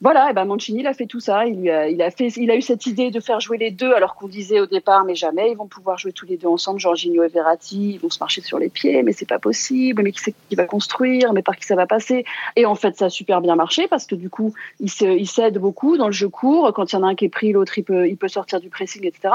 Voilà, 0.00 0.30
et 0.30 0.32
ben 0.34 0.44
Mancini 0.44 0.80
il 0.80 0.86
a 0.86 0.92
fait 0.92 1.06
tout 1.06 1.20
ça. 1.20 1.46
Il, 1.46 1.70
a, 1.70 1.88
il, 1.88 2.02
a 2.02 2.10
fait, 2.10 2.26
il 2.36 2.50
a 2.50 2.56
eu 2.56 2.62
cette 2.62 2.86
idée 2.86 3.10
de 3.10 3.20
faire 3.20 3.40
jouer 3.40 3.58
les 3.58 3.70
deux, 3.70 3.92
alors 3.92 4.16
qu'on 4.16 4.26
disait 4.26 4.60
au 4.60 4.66
départ, 4.66 5.04
mais 5.04 5.14
jamais 5.14 5.52
ils 5.52 5.56
vont 5.56 5.66
pouvoir 5.68 5.98
jouer 5.98 6.12
tous 6.12 6.26
les 6.26 6.36
deux 6.36 6.48
ensemble, 6.48 6.80
Jorginho 6.80 7.22
et 7.22 7.28
Verratti, 7.28 7.92
ils 7.94 7.98
vont 7.98 8.10
se 8.10 8.18
marcher 8.18 8.42
sur 8.42 8.58
les 8.58 8.68
pieds, 8.68 9.02
mais 9.02 9.12
c'est 9.12 9.28
pas 9.28 9.38
possible. 9.38 10.02
Mais 10.02 10.12
qui 10.12 10.20
c'est 10.20 10.34
qui 10.48 10.56
va 10.56 10.66
construire 10.66 11.32
Mais 11.32 11.42
par 11.42 11.56
qui 11.56 11.64
ça 11.64 11.76
va 11.76 11.86
passer? 11.86 12.24
Et 12.56 12.66
en 12.66 12.74
fait, 12.74 12.96
ça 12.96 13.06
a 13.06 13.10
super 13.10 13.40
bien 13.40 13.54
marché 13.54 13.86
parce 13.88 14.06
que 14.06 14.14
du 14.14 14.28
coup, 14.28 14.52
ils 14.80 15.28
s'aident 15.28 15.58
beaucoup 15.58 15.96
dans 15.96 16.06
le 16.06 16.12
jeu 16.12 16.28
court. 16.28 16.72
Quand 16.74 16.92
il 16.92 16.96
y 16.96 16.98
en 16.98 17.02
a 17.04 17.06
un 17.06 17.14
qui 17.14 17.26
est 17.26 17.30
pris, 17.30 17.52
l'autre 17.52 17.78
il 17.78 17.84
peut, 17.84 18.08
il 18.08 18.16
peut 18.16 18.28
sortir 18.28 18.60
du 18.60 18.68
pressing, 18.68 19.06
etc. 19.06 19.34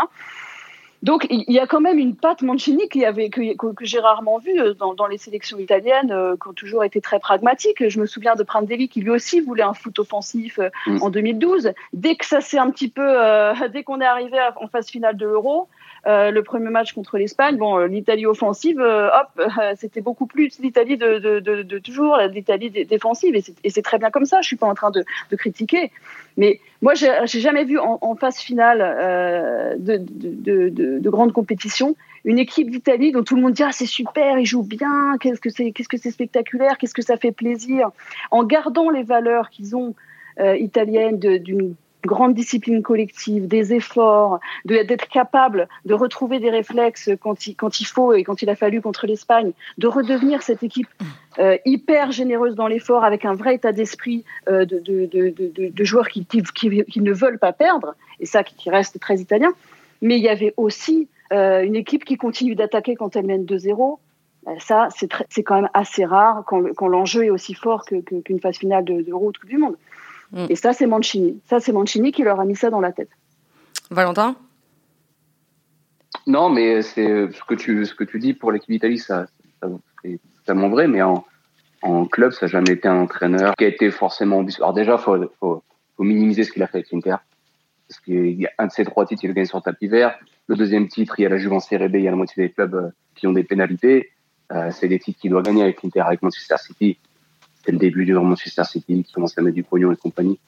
Donc 1.02 1.26
il 1.30 1.52
y 1.52 1.60
a 1.60 1.68
quand 1.68 1.80
même 1.80 1.98
une 1.98 2.16
patte 2.16 2.42
Mancini 2.42 2.90
qui 2.90 3.06
avait, 3.06 3.30
que, 3.30 3.56
que, 3.56 3.86
j'ai 3.86 4.00
rarement 4.00 4.38
vue 4.38 4.60
euh, 4.60 4.74
dans, 4.74 4.94
dans, 4.94 5.08
les 5.08 5.18
sélections 5.18 5.58
italiennes, 5.58 6.12
euh, 6.12 6.36
qui 6.36 6.50
ont 6.50 6.54
toujours 6.54 6.84
été 6.84 7.00
très 7.00 7.20
pragmatiques. 7.20 7.88
Je 7.88 8.00
me 8.00 8.06
souviens 8.06 8.36
de 8.36 8.44
Prandelli 8.44 8.90
qui 8.90 9.02
lui 9.02 9.10
aussi 9.10 9.40
voulait 9.40 9.64
un 9.64 9.74
foot 9.74 9.98
offensif 10.00 10.60
euh, 10.60 10.70
mm. 10.88 11.02
en 11.02 11.10
2012. 11.10 11.72
Dès 11.94 12.16
que 12.16 12.26
ça 12.26 12.42
s'est 12.42 12.58
un 12.58 12.70
petit 12.70 12.90
peu, 12.90 13.06
euh, 13.06 13.54
dès 13.74 13.84
qu'on 13.84 14.02
est 14.02 14.06
arrivé 14.06 14.38
en 14.58 14.68
phase 14.68 14.90
finale 14.90 15.16
de 15.16 15.26
l'Euro, 15.26 15.70
euh, 16.08 16.32
le 16.32 16.44
premier 16.44 16.70
match 16.70 16.94
contre 16.94 17.18
l'Espagne, 17.18 17.58
bon, 17.58 17.78
l'Italie 17.80 18.26
offensive, 18.26 18.80
hop, 18.80 19.48
c'était 19.78 20.02
beaucoup 20.02 20.28
plus 20.28 20.60
l'Italie 20.60 20.98
de, 20.98 21.20
de, 21.20 21.40
de, 21.40 21.62
de, 21.62 21.80
toujours, 21.80 22.18
l'Italie 22.18 22.72
défensive, 22.72 23.36
et 23.36 23.70
c'est 23.70 23.82
très 23.82 24.00
bien 24.00 24.10
comme 24.10 24.26
ça. 24.26 24.42
Je 24.42 24.48
suis 24.48 24.56
pas 24.56 24.68
en 24.68 24.76
train 24.76 24.92
de, 24.92 25.04
de 25.30 25.36
critiquer, 25.36 25.92
mais 26.38 26.62
moi, 26.82 26.94
j'ai 26.94 27.40
jamais 27.40 27.66
vu 27.66 27.78
en, 27.78 27.98
en 28.02 28.16
phase 28.16 28.38
finale 28.38 28.82
euh, 28.82 29.76
de, 29.78 29.98
de, 29.98 30.70
de, 30.70 31.00
de, 31.00 31.10
grandes 31.10 31.34
compétitions 31.34 31.96
une 32.26 32.40
équipe 32.40 32.70
d'Italie 32.70 33.12
dont 33.12 33.24
tout 33.24 33.36
le 33.36 33.42
monde 33.42 33.54
dit 33.54 33.64
ah 33.64 33.72
c'est 33.72 33.86
super, 33.86 34.38
ils 34.40 34.46
jouent 34.46 34.64
bien, 34.64 35.18
qu'est-ce 35.20 35.40
que 35.42 35.50
c'est, 35.50 35.72
qu'est-ce 35.72 35.90
que 35.90 35.98
c'est 35.98 36.12
spectaculaire, 36.12 36.78
qu'est-ce 36.78 36.94
que 36.94 37.02
ça 37.02 37.18
fait 37.18 37.32
plaisir, 37.32 37.90
en 38.32 38.44
gardant 38.44 38.90
les 38.90 39.04
valeurs 39.04 39.50
qu'ils 39.50 39.76
ont 39.76 39.96
euh, 40.40 40.56
italiennes 40.58 41.18
d'une 41.18 41.76
grande 42.06 42.34
discipline 42.34 42.82
collective, 42.82 43.48
des 43.48 43.74
efforts, 43.74 44.40
d'être 44.66 45.08
capable 45.08 45.68
de 45.86 45.94
retrouver 45.94 46.40
des 46.40 46.50
réflexes 46.50 47.10
quand 47.22 47.48
il, 47.48 47.86
faut 47.86 48.14
et 48.14 48.24
quand 48.24 48.42
il 48.42 48.50
a 48.50 48.56
fallu 48.56 48.82
contre 48.82 49.06
l'Espagne, 49.06 49.52
de 49.78 49.88
redevenir 49.88 50.42
cette 50.42 50.64
équipe 50.64 50.88
euh, 51.40 51.58
hyper 51.66 52.12
généreuse 52.12 52.56
dans 52.56 52.68
l'effort 52.68 53.04
avec 53.04 53.26
un 53.26 53.34
vrai 53.34 53.56
état 53.56 53.72
d'esprit 53.72 54.24
euh, 54.48 54.66
de, 54.66 55.84
joueurs 55.84 56.08
qui, 56.08 56.26
ne 57.02 57.12
veulent 57.12 57.40
pas 57.40 57.54
perdre, 57.54 57.96
et 58.20 58.26
ça 58.26 58.44
qui 58.44 58.70
reste 58.70 59.00
très 59.00 59.18
italien. 59.18 59.52
Mais 60.02 60.18
il 60.18 60.24
y 60.24 60.30
avait 60.30 60.54
aussi 60.58 61.10
euh, 61.32 61.62
une 61.64 61.76
équipe 61.76 62.06
qui 62.06 62.18
continue 62.18 62.56
d'attaquer 62.56 62.96
quand 62.96 63.16
elle 63.16 63.26
mène 63.26 63.46
2-0. 63.46 63.98
Euh, 64.48 64.52
ça, 64.60 64.88
c'est 65.30 65.44
quand 65.44 65.56
même 65.56 65.70
assez 65.74 66.06
rare 66.06 66.44
quand, 66.46 66.88
l'enjeu 66.88 67.26
est 67.26 67.30
aussi 67.30 67.54
fort 67.54 67.86
qu'une 67.86 68.40
phase 68.40 68.58
finale 68.58 68.86
de, 68.86 69.02
de 69.02 69.12
Coupe 69.12 69.46
du 69.46 69.58
Monde. 69.58 69.76
Mm. 70.32 70.46
Et 70.50 70.56
ça, 70.56 70.74
c'est 70.74 70.88
Mancini. 70.88 71.42
Ça, 71.50 71.60
c'est 71.60 71.72
Mancini 71.72 72.12
qui 72.12 72.24
leur 72.24 72.40
a 72.40 72.46
mis 72.46 72.56
ça 72.56 72.70
dans 72.70 72.82
la 72.82 72.92
tête. 72.92 73.10
Valentin? 73.90 74.36
Non, 76.28 76.50
mais 76.50 76.82
c'est 76.82 77.32
ce 77.32 77.44
que 77.48 77.56
tu 77.56 77.86
ce 77.86 77.96
que 77.96 78.04
tu 78.04 78.20
dis 78.20 78.34
pour 78.34 78.52
l'équipe 78.52 78.70
d'Italie, 78.70 79.00
ça, 79.00 79.26
ça 79.62 79.70
c'est 80.04 80.20
totalement 80.38 80.70
vrai. 80.70 80.88
Mais 80.88 81.02
en, 81.02 81.26
en 81.82 82.06
club, 82.06 82.32
ça 82.32 82.46
n'a 82.46 82.52
jamais 82.52 82.72
été 82.72 82.88
un 82.88 82.98
entraîneur 82.98 83.56
qui 83.56 83.66
a 83.66 83.68
été 83.68 83.90
forcément 83.90 84.38
ambitieux. 84.38 84.64
Alors 84.64 84.74
déjà, 84.74 84.98
faut, 84.98 85.18
faut, 85.40 85.64
faut 85.98 86.04
minimiser 86.04 86.44
ce 86.44 86.52
qu'il 86.52 86.62
a 86.62 86.68
fait 86.68 86.80
avec 86.80 86.92
l'Inter. 86.92 87.16
parce 87.90 88.00
qu'il 88.02 88.40
y 88.40 88.46
a 88.46 88.52
un 88.60 88.68
de 88.68 88.72
ces 88.72 88.86
trois 88.86 89.06
titres, 89.06 89.24
il 89.24 89.28
le 89.30 89.34
gagne 89.34 89.46
sur 89.46 89.62
tapis 89.62 89.88
vert. 89.88 90.18
Le 90.48 90.56
deuxième 90.56 90.88
titre, 90.88 91.16
il 91.20 91.24
y 91.24 91.26
a 91.26 91.30
la 91.30 91.38
Juve 91.38 91.54
en 91.54 91.60
Serie 91.60 91.90
B, 91.90 91.96
il 91.96 92.04
y 92.04 92.08
a 92.08 92.12
la 92.12 92.18
moitié 92.18 92.44
des 92.44 92.52
clubs 92.52 92.76
euh, 92.76 92.90
qui 93.16 93.26
ont 93.26 93.34
des 93.34 93.44
pénalités. 93.44 94.12
Euh, 94.52 94.70
c'est 94.72 94.88
des 94.88 95.00
titres 95.00 95.20
qu'il 95.20 95.32
doit 95.32 95.42
gagner 95.42 95.64
avec 95.64 95.82
l'Inter, 95.82 96.02
avec 96.02 96.22
Manchester 96.22 96.56
City. 96.58 97.00
C'est 97.66 97.72
le 97.72 97.78
début 97.78 98.06
du 98.06 98.14
Manchester 98.14 98.64
City 98.64 99.04
qui 99.04 99.14
commence 99.14 99.38
à 99.38 99.42
mettre 99.42 99.56
du 99.56 99.64
pognon 99.64 99.92
et 99.92 99.98
compagnie 99.98 100.40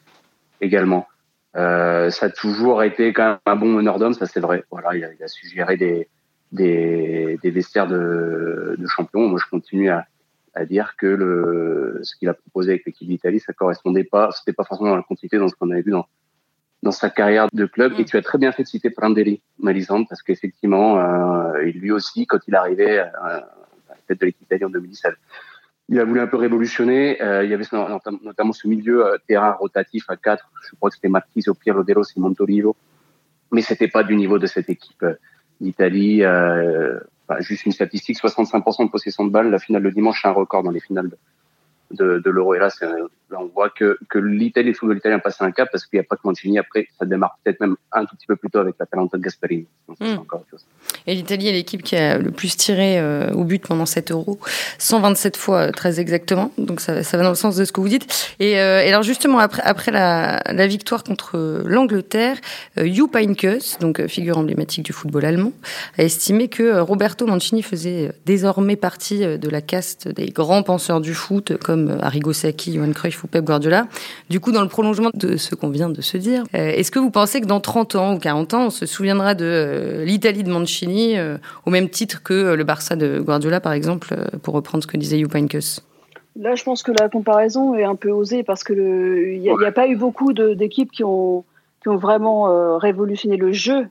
également. 0.61 1.07
Euh, 1.55 2.09
ça 2.09 2.27
a 2.27 2.29
toujours 2.29 2.83
été 2.83 3.11
quand 3.11 3.25
même 3.25 3.37
un 3.45 3.55
bon 3.55 3.73
meneur 3.73 3.99
d'homme, 3.99 4.13
ça 4.13 4.25
c'est 4.25 4.39
vrai. 4.39 4.63
Voilà, 4.71 4.95
il 4.95 5.03
a, 5.03 5.13
il 5.13 5.21
a 5.21 5.27
suggéré 5.27 5.75
des, 5.75 6.07
des, 6.51 7.37
des 7.41 7.51
vestiaires 7.51 7.87
de, 7.87 8.75
de 8.77 8.87
champions. 8.87 9.27
Moi, 9.27 9.39
je 9.43 9.49
continue 9.49 9.89
à, 9.89 10.05
à 10.53 10.65
dire 10.65 10.95
que 10.97 11.07
le, 11.07 11.99
ce 12.03 12.15
qu'il 12.15 12.29
a 12.29 12.33
proposé 12.33 12.71
avec 12.71 12.85
l'équipe 12.85 13.07
d'Italie, 13.07 13.39
ça 13.39 13.53
correspondait 13.53 14.03
pas, 14.03 14.31
c'était 14.31 14.53
pas 14.53 14.63
forcément 14.63 14.91
dans 14.91 14.95
la 14.97 15.03
continuité 15.03 15.37
dans 15.37 15.47
ce 15.47 15.55
qu'on 15.55 15.71
avait 15.71 15.81
vu 15.81 15.91
dans, 15.91 16.07
dans 16.83 16.91
sa 16.91 17.09
carrière 17.09 17.47
de 17.51 17.65
club. 17.65 17.93
Et 17.97 18.03
mm. 18.03 18.05
tu 18.05 18.17
as 18.17 18.21
très 18.21 18.37
bien 18.37 18.51
fait 18.51 18.63
de 18.63 18.67
citer 18.67 18.89
Prandelli, 18.89 19.41
Malisande, 19.59 20.07
parce 20.07 20.21
qu'effectivement, 20.21 20.99
euh, 20.99 21.61
lui 21.63 21.91
aussi, 21.91 22.25
quand 22.25 22.39
il 22.47 22.55
arrivait 22.55 22.99
euh, 22.99 23.05
à 23.21 23.33
la 23.89 23.95
tête 24.07 24.21
de 24.21 24.25
l'équipe 24.25 24.41
d'Italie 24.41 24.65
en 24.65 24.69
2017, 24.69 25.13
il 25.91 25.99
a 25.99 26.05
voulu 26.05 26.21
un 26.21 26.27
peu 26.27 26.37
révolutionner. 26.37 27.21
Euh, 27.21 27.43
il 27.43 27.51
y 27.51 27.53
avait 27.53 27.65
notamment 28.23 28.53
ce 28.53 28.65
milieu 28.65 29.05
euh, 29.05 29.17
terrain 29.27 29.51
rotatif 29.51 30.05
à 30.09 30.15
quatre. 30.15 30.49
Je 30.63 30.75
crois 30.77 30.89
que 30.89 30.95
c'était 30.95 31.09
Marquis, 31.09 31.43
Piero 31.59 31.83
De 31.83 31.93
Rossi, 31.93 32.17
Montolivo. 32.19 32.77
Mais 33.51 33.61
c'était 33.61 33.89
pas 33.89 34.03
du 34.03 34.15
niveau 34.15 34.39
de 34.39 34.47
cette 34.47 34.69
équipe 34.69 35.03
euh, 35.03 35.15
d'Italie. 35.59 36.23
Euh, 36.23 36.97
juste 37.39 37.65
une 37.65 37.73
statistique, 37.73 38.17
65% 38.17 38.85
de 38.85 38.89
possession 38.89 39.25
de 39.25 39.31
balle. 39.31 39.51
La 39.51 39.59
finale 39.59 39.83
de 39.83 39.89
dimanche, 39.89 40.21
c'est 40.21 40.29
un 40.29 40.31
record 40.31 40.63
dans 40.63 40.71
les 40.71 40.79
finales 40.79 41.09
de, 41.91 42.19
de, 42.19 42.29
l'Euro. 42.29 42.55
Et 42.55 42.59
là, 42.59 42.69
là, 43.31 43.39
on 43.41 43.47
voit 43.47 43.69
que, 43.69 43.97
que 44.09 44.19
l'Italie, 44.19 44.69
le 44.69 44.73
football 44.73 44.97
italien 44.97 45.19
passé 45.19 45.43
un 45.43 45.51
cap 45.51 45.69
parce 45.71 45.85
qu'il 45.85 45.97
n'y 45.97 46.05
a 46.05 46.07
pas 46.07 46.15
que 46.15 46.21
Mancini. 46.23 46.59
Après, 46.59 46.87
ça 46.97 47.05
démarre 47.05 47.37
peut-être 47.43 47.59
même 47.59 47.75
un 47.91 48.05
tout 48.05 48.15
petit 48.15 48.27
peu 48.27 48.35
plus 48.35 48.49
tôt 48.49 48.59
avec 48.59 48.75
la 48.79 48.85
Talenta 48.85 49.17
de 49.17 49.23
Gasparini. 49.23 49.65
Hmm. 49.99 50.17
Et 51.07 51.15
l'Italie 51.15 51.47
est 51.47 51.53
l'équipe 51.53 51.83
qui 51.83 51.95
a 51.95 52.17
le 52.17 52.31
plus 52.31 52.55
tiré 52.55 52.99
euh, 52.99 53.31
au 53.33 53.43
but 53.43 53.65
pendant 53.65 53.85
cet 53.85 54.11
Euro, 54.11 54.39
127 54.77 55.35
fois, 55.35 55.57
euh, 55.57 55.71
très 55.71 55.99
exactement. 55.99 56.51
Donc 56.57 56.79
ça, 56.79 57.03
ça, 57.03 57.17
va 57.17 57.23
dans 57.23 57.29
le 57.29 57.35
sens 57.35 57.55
de 57.55 57.65
ce 57.65 57.71
que 57.71 57.81
vous 57.81 57.89
dites. 57.89 58.35
Et, 58.39 58.59
euh, 58.59 58.83
et 58.83 58.89
alors 58.89 59.03
justement, 59.03 59.39
après, 59.39 59.63
après 59.63 59.91
la, 59.91 60.41
la 60.45 60.67
victoire 60.67 61.03
contre 61.03 61.63
l'Angleterre, 61.65 62.37
euh, 62.77 62.87
Heynckes, 63.13 63.79
donc 63.79 64.05
figure 64.07 64.37
emblématique 64.37 64.85
du 64.85 64.93
football 64.93 65.25
allemand, 65.25 65.53
a 65.97 66.03
estimé 66.03 66.47
que 66.47 66.79
Roberto 66.79 67.25
Mancini 67.25 67.63
faisait 67.63 68.11
désormais 68.25 68.75
partie 68.75 69.19
de 69.19 69.49
la 69.49 69.61
caste 69.61 70.07
des 70.07 70.27
grands 70.27 70.63
penseurs 70.63 71.01
du 71.01 71.13
foot 71.13 71.57
comme 71.57 71.71
comme 71.71 71.97
Arrigo 72.01 72.33
Sacchi, 72.33 72.73
Johan 72.73 72.91
Cruyff 72.91 73.20
ou 73.23 73.27
Pep 73.27 73.43
Guardiola. 73.43 73.87
Du 74.29 74.39
coup, 74.39 74.51
dans 74.51 74.61
le 74.61 74.67
prolongement 74.67 75.09
de 75.13 75.37
ce 75.37 75.55
qu'on 75.55 75.69
vient 75.69 75.89
de 75.89 76.01
se 76.01 76.17
dire, 76.17 76.43
euh, 76.55 76.71
est-ce 76.71 76.91
que 76.91 76.99
vous 76.99 77.11
pensez 77.11 77.41
que 77.41 77.45
dans 77.45 77.59
30 77.59 77.95
ans 77.95 78.13
ou 78.15 78.19
40 78.19 78.53
ans, 78.53 78.65
on 78.65 78.69
se 78.69 78.85
souviendra 78.85 79.33
de 79.33 79.45
euh, 79.45 80.05
l'Italie 80.05 80.43
de 80.43 80.51
Mancini 80.51 81.17
euh, 81.17 81.37
au 81.65 81.69
même 81.69 81.89
titre 81.89 82.23
que 82.23 82.53
le 82.53 82.63
Barça 82.63 82.95
de 82.95 83.19
Guardiola, 83.19 83.59
par 83.59 83.73
exemple, 83.73 84.15
pour 84.43 84.53
reprendre 84.53 84.83
ce 84.83 84.87
que 84.87 84.97
disait 84.97 85.19
Jupp 85.19 85.35
Là, 86.39 86.55
je 86.55 86.63
pense 86.63 86.81
que 86.81 86.93
la 86.97 87.09
comparaison 87.09 87.75
est 87.75 87.83
un 87.83 87.95
peu 87.95 88.09
osée 88.09 88.43
parce 88.43 88.63
que 88.63 88.73
il 88.73 89.41
n'y 89.41 89.49
a, 89.49 89.71
pas 89.71 89.87
eu 89.87 89.97
beaucoup 89.97 90.31
d'équipes 90.33 90.91
qui 90.91 91.03
ont, 91.03 91.43
qui 91.81 91.89
ont 91.89 91.97
vraiment 91.97 92.77
révolutionné 92.77 93.35
le 93.35 93.51
jeu. 93.51 93.87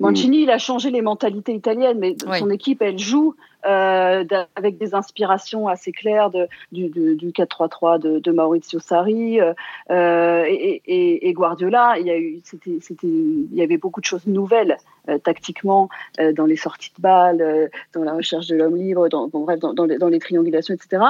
Mancini, 0.00 0.42
il 0.42 0.50
a 0.50 0.58
changé 0.58 0.90
les 0.90 1.02
mentalités 1.02 1.54
italiennes, 1.54 1.98
mais 2.00 2.16
son 2.38 2.50
équipe, 2.50 2.82
elle 2.82 2.98
joue 2.98 3.34
euh, 3.66 4.24
avec 4.56 4.78
des 4.78 4.94
inspirations 4.94 5.68
assez 5.68 5.92
claires 5.92 6.30
de, 6.30 6.48
du, 6.72 6.88
du 6.88 7.30
4-3-3 7.30 8.00
de, 8.00 8.18
de, 8.18 8.32
Maurizio 8.32 8.78
Sarri 8.78 9.40
euh, 9.40 10.44
et, 10.46 10.82
et, 10.86 11.28
et, 11.28 11.32
Guardiola. 11.32 11.96
Il 11.98 12.06
y 12.06 12.10
a 12.10 12.18
eu, 12.18 12.40
c'était, 12.44 12.78
c'était, 12.80 13.06
il 13.06 13.54
y 13.54 13.62
avait 13.62 13.78
beaucoup 13.78 14.00
de 14.00 14.06
choses 14.06 14.26
nouvelles 14.26 14.76
euh, 15.10 15.18
tactiquement 15.18 15.90
euh, 16.18 16.32
dans 16.32 16.46
les 16.46 16.56
sorties 16.56 16.90
de 16.96 17.02
balles, 17.02 17.42
euh, 17.42 17.68
dans 17.92 18.04
la 18.04 18.14
recherche 18.14 18.46
de 18.46 18.56
l'homme 18.56 18.74
libre, 18.74 19.10
dans, 19.10 19.28
bon, 19.28 19.40
bref, 19.40 19.60
dans, 19.60 19.74
dans, 19.74 19.84
les, 19.84 19.98
dans, 19.98 20.08
les, 20.08 20.18
triangulations, 20.18 20.74
etc. 20.74 21.02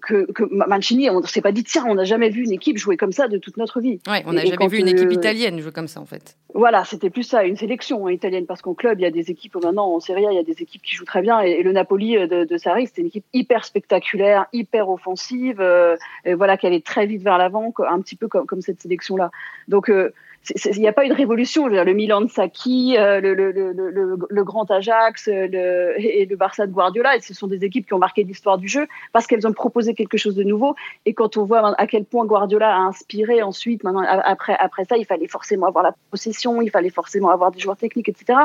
Que, 0.00 0.32
que 0.32 0.44
Mancini, 0.66 1.10
on 1.10 1.22
s'est 1.24 1.42
pas 1.42 1.52
dit 1.52 1.62
tiens, 1.62 1.84
on 1.86 1.94
n'a 1.94 2.04
jamais 2.04 2.30
vu 2.30 2.42
une 2.42 2.52
équipe 2.52 2.78
jouer 2.78 2.96
comme 2.96 3.12
ça 3.12 3.28
de 3.28 3.36
toute 3.36 3.58
notre 3.58 3.82
vie. 3.82 4.00
Ouais, 4.08 4.22
on 4.24 4.32
n'a 4.32 4.46
jamais 4.46 4.66
vu 4.68 4.78
une 4.78 4.88
équipe 4.88 5.12
italienne 5.12 5.60
jouer 5.60 5.72
comme 5.72 5.88
ça 5.88 6.00
en 6.00 6.06
fait. 6.06 6.38
Voilà, 6.54 6.86
c'était 6.86 7.10
plus 7.10 7.24
ça, 7.24 7.44
une 7.44 7.56
sélection 7.56 8.06
hein, 8.06 8.12
italienne, 8.12 8.46
parce 8.46 8.62
qu'en 8.62 8.72
club, 8.72 8.98
il 9.00 9.02
y 9.02 9.06
a 9.06 9.10
des 9.10 9.30
équipes 9.30 9.56
maintenant 9.62 9.92
en 9.92 10.00
Serie 10.00 10.24
A, 10.26 10.32
il 10.32 10.36
y 10.36 10.38
a 10.38 10.42
des 10.42 10.62
équipes 10.62 10.82
qui 10.82 10.96
jouent 10.96 11.04
très 11.04 11.20
bien, 11.20 11.42
et, 11.42 11.50
et 11.50 11.62
le 11.62 11.72
Napoli 11.72 11.93
euh, 12.02 12.26
de, 12.26 12.44
de 12.44 12.56
Sarri, 12.56 12.86
c'était 12.86 13.02
une 13.02 13.08
équipe 13.08 13.24
hyper 13.32 13.64
spectaculaire, 13.64 14.46
hyper 14.52 14.88
offensive, 14.88 15.60
euh, 15.60 15.96
et 16.24 16.34
voilà, 16.34 16.56
qui 16.56 16.66
allait 16.66 16.80
très 16.80 17.06
vite 17.06 17.22
vers 17.22 17.38
l'avant, 17.38 17.72
un 17.86 18.00
petit 18.00 18.16
peu 18.16 18.28
comme, 18.28 18.46
comme 18.46 18.60
cette 18.60 18.80
sélection-là. 18.80 19.30
Donc, 19.68 19.88
euh, 19.88 20.12
il 20.50 20.80
n'y 20.80 20.88
a 20.88 20.92
pas 20.92 21.04
eu 21.04 21.08
de 21.08 21.14
révolution. 21.14 21.66
le 21.66 21.92
Milan 21.92 22.20
de 22.20 22.28
Saki, 22.28 22.96
le, 22.96 23.20
le, 23.34 23.52
le, 23.52 24.18
le, 24.28 24.44
Grand 24.44 24.70
Ajax 24.70 25.28
le, 25.28 25.94
et 25.98 26.26
le 26.26 26.36
Barça 26.36 26.66
de 26.66 26.72
Guardiola, 26.72 27.16
et 27.16 27.20
ce 27.20 27.34
sont 27.34 27.46
des 27.46 27.64
équipes 27.64 27.86
qui 27.86 27.94
ont 27.94 27.98
marqué 27.98 28.24
l'histoire 28.24 28.58
du 28.58 28.68
jeu 28.68 28.86
parce 29.12 29.26
qu'elles 29.26 29.46
ont 29.46 29.52
proposé 29.52 29.94
quelque 29.94 30.18
chose 30.18 30.34
de 30.34 30.42
nouveau. 30.42 30.74
Et 31.06 31.14
quand 31.14 31.36
on 31.36 31.44
voit 31.44 31.74
à 31.80 31.86
quel 31.86 32.04
point 32.04 32.26
Guardiola 32.26 32.74
a 32.74 32.78
inspiré 32.78 33.42
ensuite, 33.42 33.84
maintenant, 33.84 34.04
après, 34.06 34.56
après 34.58 34.84
ça, 34.84 34.96
il 34.96 35.06
fallait 35.06 35.28
forcément 35.28 35.66
avoir 35.66 35.84
la 35.84 35.94
possession, 36.10 36.60
il 36.62 36.70
fallait 36.70 36.90
forcément 36.90 37.30
avoir 37.30 37.50
des 37.50 37.60
joueurs 37.60 37.76
techniques, 37.76 38.08
etc 38.08 38.44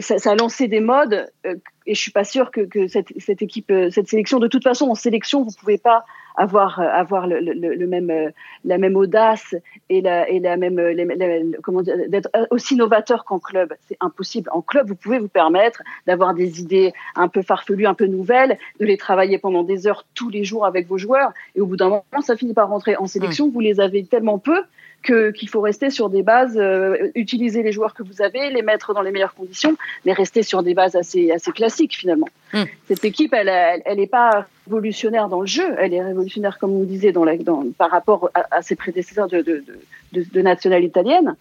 ça, 0.00 0.30
a 0.30 0.34
lancé 0.34 0.68
des 0.68 0.80
modes 0.80 1.30
euh, 1.46 1.54
et 1.86 1.94
je 1.94 2.00
suis 2.00 2.12
pas 2.12 2.24
sûre 2.24 2.50
que, 2.50 2.62
que 2.62 2.86
cette, 2.88 3.12
cette, 3.18 3.42
équipe, 3.42 3.70
euh, 3.70 3.90
cette 3.90 4.08
sélection, 4.08 4.38
de 4.38 4.48
toute 4.48 4.62
façon, 4.62 4.88
en 4.88 4.94
sélection, 4.94 5.42
vous 5.42 5.52
pouvez 5.58 5.78
pas 5.78 6.04
avoir 6.36 6.80
euh, 6.80 6.88
avoir 6.88 7.26
le, 7.26 7.40
le, 7.40 7.52
le 7.52 7.86
même 7.86 8.32
la 8.64 8.78
même 8.78 8.96
audace 8.96 9.54
et 9.88 10.00
la 10.00 10.28
et 10.28 10.40
la 10.40 10.56
même 10.56 11.56
comment 11.62 11.82
dire 11.82 11.96
d'être 12.08 12.30
aussi 12.50 12.76
novateur 12.76 13.24
qu'en 13.24 13.38
club. 13.38 13.74
C'est 13.88 13.96
impossible. 14.00 14.50
En 14.52 14.62
club, 14.62 14.88
vous 14.88 14.96
pouvez 14.96 15.18
vous 15.18 15.28
permettre 15.28 15.82
d'avoir 16.06 16.34
des 16.34 16.60
idées 16.60 16.92
un 17.14 17.28
peu 17.28 17.42
farfelues, 17.42 17.86
un 17.86 17.94
peu 17.94 18.06
nouvelles, 18.06 18.58
de 18.80 18.86
les 18.86 18.96
travailler 18.96 19.38
pendant 19.38 19.62
des 19.62 19.86
heures 19.86 20.04
tous 20.14 20.30
les 20.30 20.44
jours 20.44 20.66
avec 20.66 20.86
vos 20.86 20.98
joueurs 20.98 21.32
et 21.54 21.60
au 21.60 21.66
bout 21.66 21.76
d'un 21.76 21.88
moment, 21.88 22.22
ça 22.22 22.36
finit 22.36 22.54
par 22.54 22.68
rentrer 22.68 22.96
en 22.96 23.06
sélection. 23.06 23.48
Vous 23.48 23.60
les 23.60 23.80
avez 23.80 24.04
tellement 24.04 24.38
peu 24.38 24.62
qu'il 25.06 25.48
faut 25.48 25.60
rester 25.60 25.90
sur 25.90 26.10
des 26.10 26.22
bases, 26.22 26.58
euh, 26.58 27.10
utiliser 27.14 27.62
les 27.62 27.72
joueurs 27.72 27.94
que 27.94 28.02
vous 28.02 28.22
avez, 28.22 28.50
les 28.50 28.62
mettre 28.62 28.92
dans 28.92 29.02
les 29.02 29.12
meilleures 29.12 29.34
conditions, 29.34 29.76
mais 30.04 30.12
rester 30.12 30.42
sur 30.42 30.62
des 30.62 30.74
bases 30.74 30.96
assez, 30.96 31.30
assez 31.30 31.52
classiques 31.52 31.94
finalement. 31.96 32.28
Hmm. 32.52 32.64
Cette 32.88 33.04
équipe, 33.04 33.32
elle 33.32 33.46
n'est 33.46 33.82
elle, 33.84 34.08
pas 34.08 34.46
révolutionnaire 34.66 35.28
dans 35.28 35.40
le 35.40 35.46
jeu, 35.46 35.74
elle 35.78 35.94
est 35.94 36.02
révolutionnaire, 36.02 36.58
comme 36.58 36.72
on 36.72 36.84
disait, 36.84 37.12
dans 37.12 37.24
la, 37.24 37.36
dans, 37.36 37.64
par 37.76 37.90
rapport 37.90 38.30
à, 38.34 38.62
ses 38.62 38.76
prédécesseurs 38.76 39.28
de, 39.28 39.40
de, 39.40 39.64
de, 40.12 40.24
de 40.30 40.42
nationale 40.42 40.84
italienne. 40.84 41.36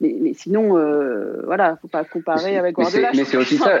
Mais, 0.00 0.16
mais, 0.20 0.34
sinon, 0.34 0.76
euh, 0.76 1.42
voilà, 1.44 1.76
faut 1.80 1.88
pas 1.88 2.04
comparer 2.04 2.56
avec 2.58 2.74
Guardiola. 2.74 3.10
Mais 3.14 3.24
c'est 3.24 3.36
aussi 3.36 3.56
ça. 3.56 3.80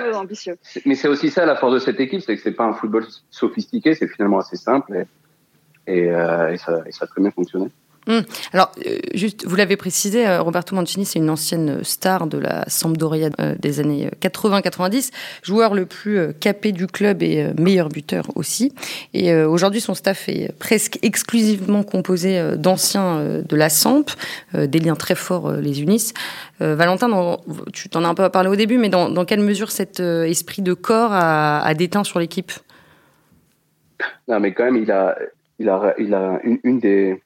Mais 0.86 0.94
c'est 0.94 1.08
aussi 1.08 1.30
ça 1.30 1.44
la 1.46 1.56
force 1.56 1.74
de 1.74 1.78
cette 1.80 1.98
équipe, 1.98 2.20
c'est 2.20 2.36
que 2.36 2.42
c'est 2.42 2.52
pas 2.52 2.64
un 2.64 2.74
football 2.74 3.04
sophistiqué, 3.30 3.94
c'est 3.94 4.06
finalement 4.06 4.38
assez 4.38 4.56
simple 4.56 5.04
et, 5.86 5.92
et, 5.92 6.10
euh, 6.12 6.52
et, 6.52 6.58
ça, 6.58 6.82
et 6.86 6.92
ça 6.92 7.06
a 7.06 7.08
très 7.08 7.20
bien 7.20 7.32
fonctionné. 7.32 7.70
Hum. 8.08 8.22
Alors, 8.52 8.72
euh, 8.84 8.98
juste, 9.14 9.46
vous 9.46 9.54
l'avez 9.54 9.76
précisé, 9.76 10.26
euh, 10.26 10.42
Roberto 10.42 10.74
Mancini, 10.74 11.04
c'est 11.04 11.20
une 11.20 11.30
ancienne 11.30 11.84
star 11.84 12.26
de 12.26 12.36
la 12.36 12.64
Sampdoria 12.68 13.30
euh, 13.40 13.54
des 13.60 13.78
années 13.78 14.10
80-90, 14.20 15.12
joueur 15.42 15.74
le 15.74 15.86
plus 15.86 16.34
capé 16.40 16.72
du 16.72 16.88
club 16.88 17.22
et 17.22 17.52
meilleur 17.58 17.88
buteur 17.88 18.24
aussi. 18.34 18.74
Et 19.14 19.34
aujourd'hui, 19.34 19.80
son 19.80 19.94
staff 19.94 20.28
est 20.28 20.52
presque 20.58 20.98
exclusivement 21.02 21.82
composé 21.84 22.56
d'anciens 22.56 23.42
de 23.42 23.56
la 23.56 23.68
Samp, 23.68 24.10
des 24.54 24.78
liens 24.78 24.96
très 24.96 25.14
forts 25.14 25.52
les 25.52 25.82
unissent. 25.82 26.14
Valentin, 26.60 27.38
tu 27.72 27.88
t'en 27.88 28.04
as 28.04 28.08
un 28.08 28.14
peu 28.14 28.28
parlé 28.28 28.48
au 28.48 28.56
début, 28.56 28.78
mais 28.78 28.88
dans, 28.88 29.24
quelle 29.24 29.40
mesure 29.40 29.70
cet 29.70 30.00
esprit 30.00 30.62
de 30.62 30.74
corps 30.74 31.12
a, 31.12 31.74
déteint 31.74 32.04
sur 32.04 32.18
l'équipe? 32.18 32.52
Non, 34.28 34.40
mais 34.40 34.52
quand 34.52 34.64
même, 34.64 34.76
il 34.76 34.90
a, 34.90 35.16
il 35.58 35.68
a, 35.68 35.94
il 35.98 36.14
a 36.14 36.40
une 36.42 36.80
des 36.80 37.21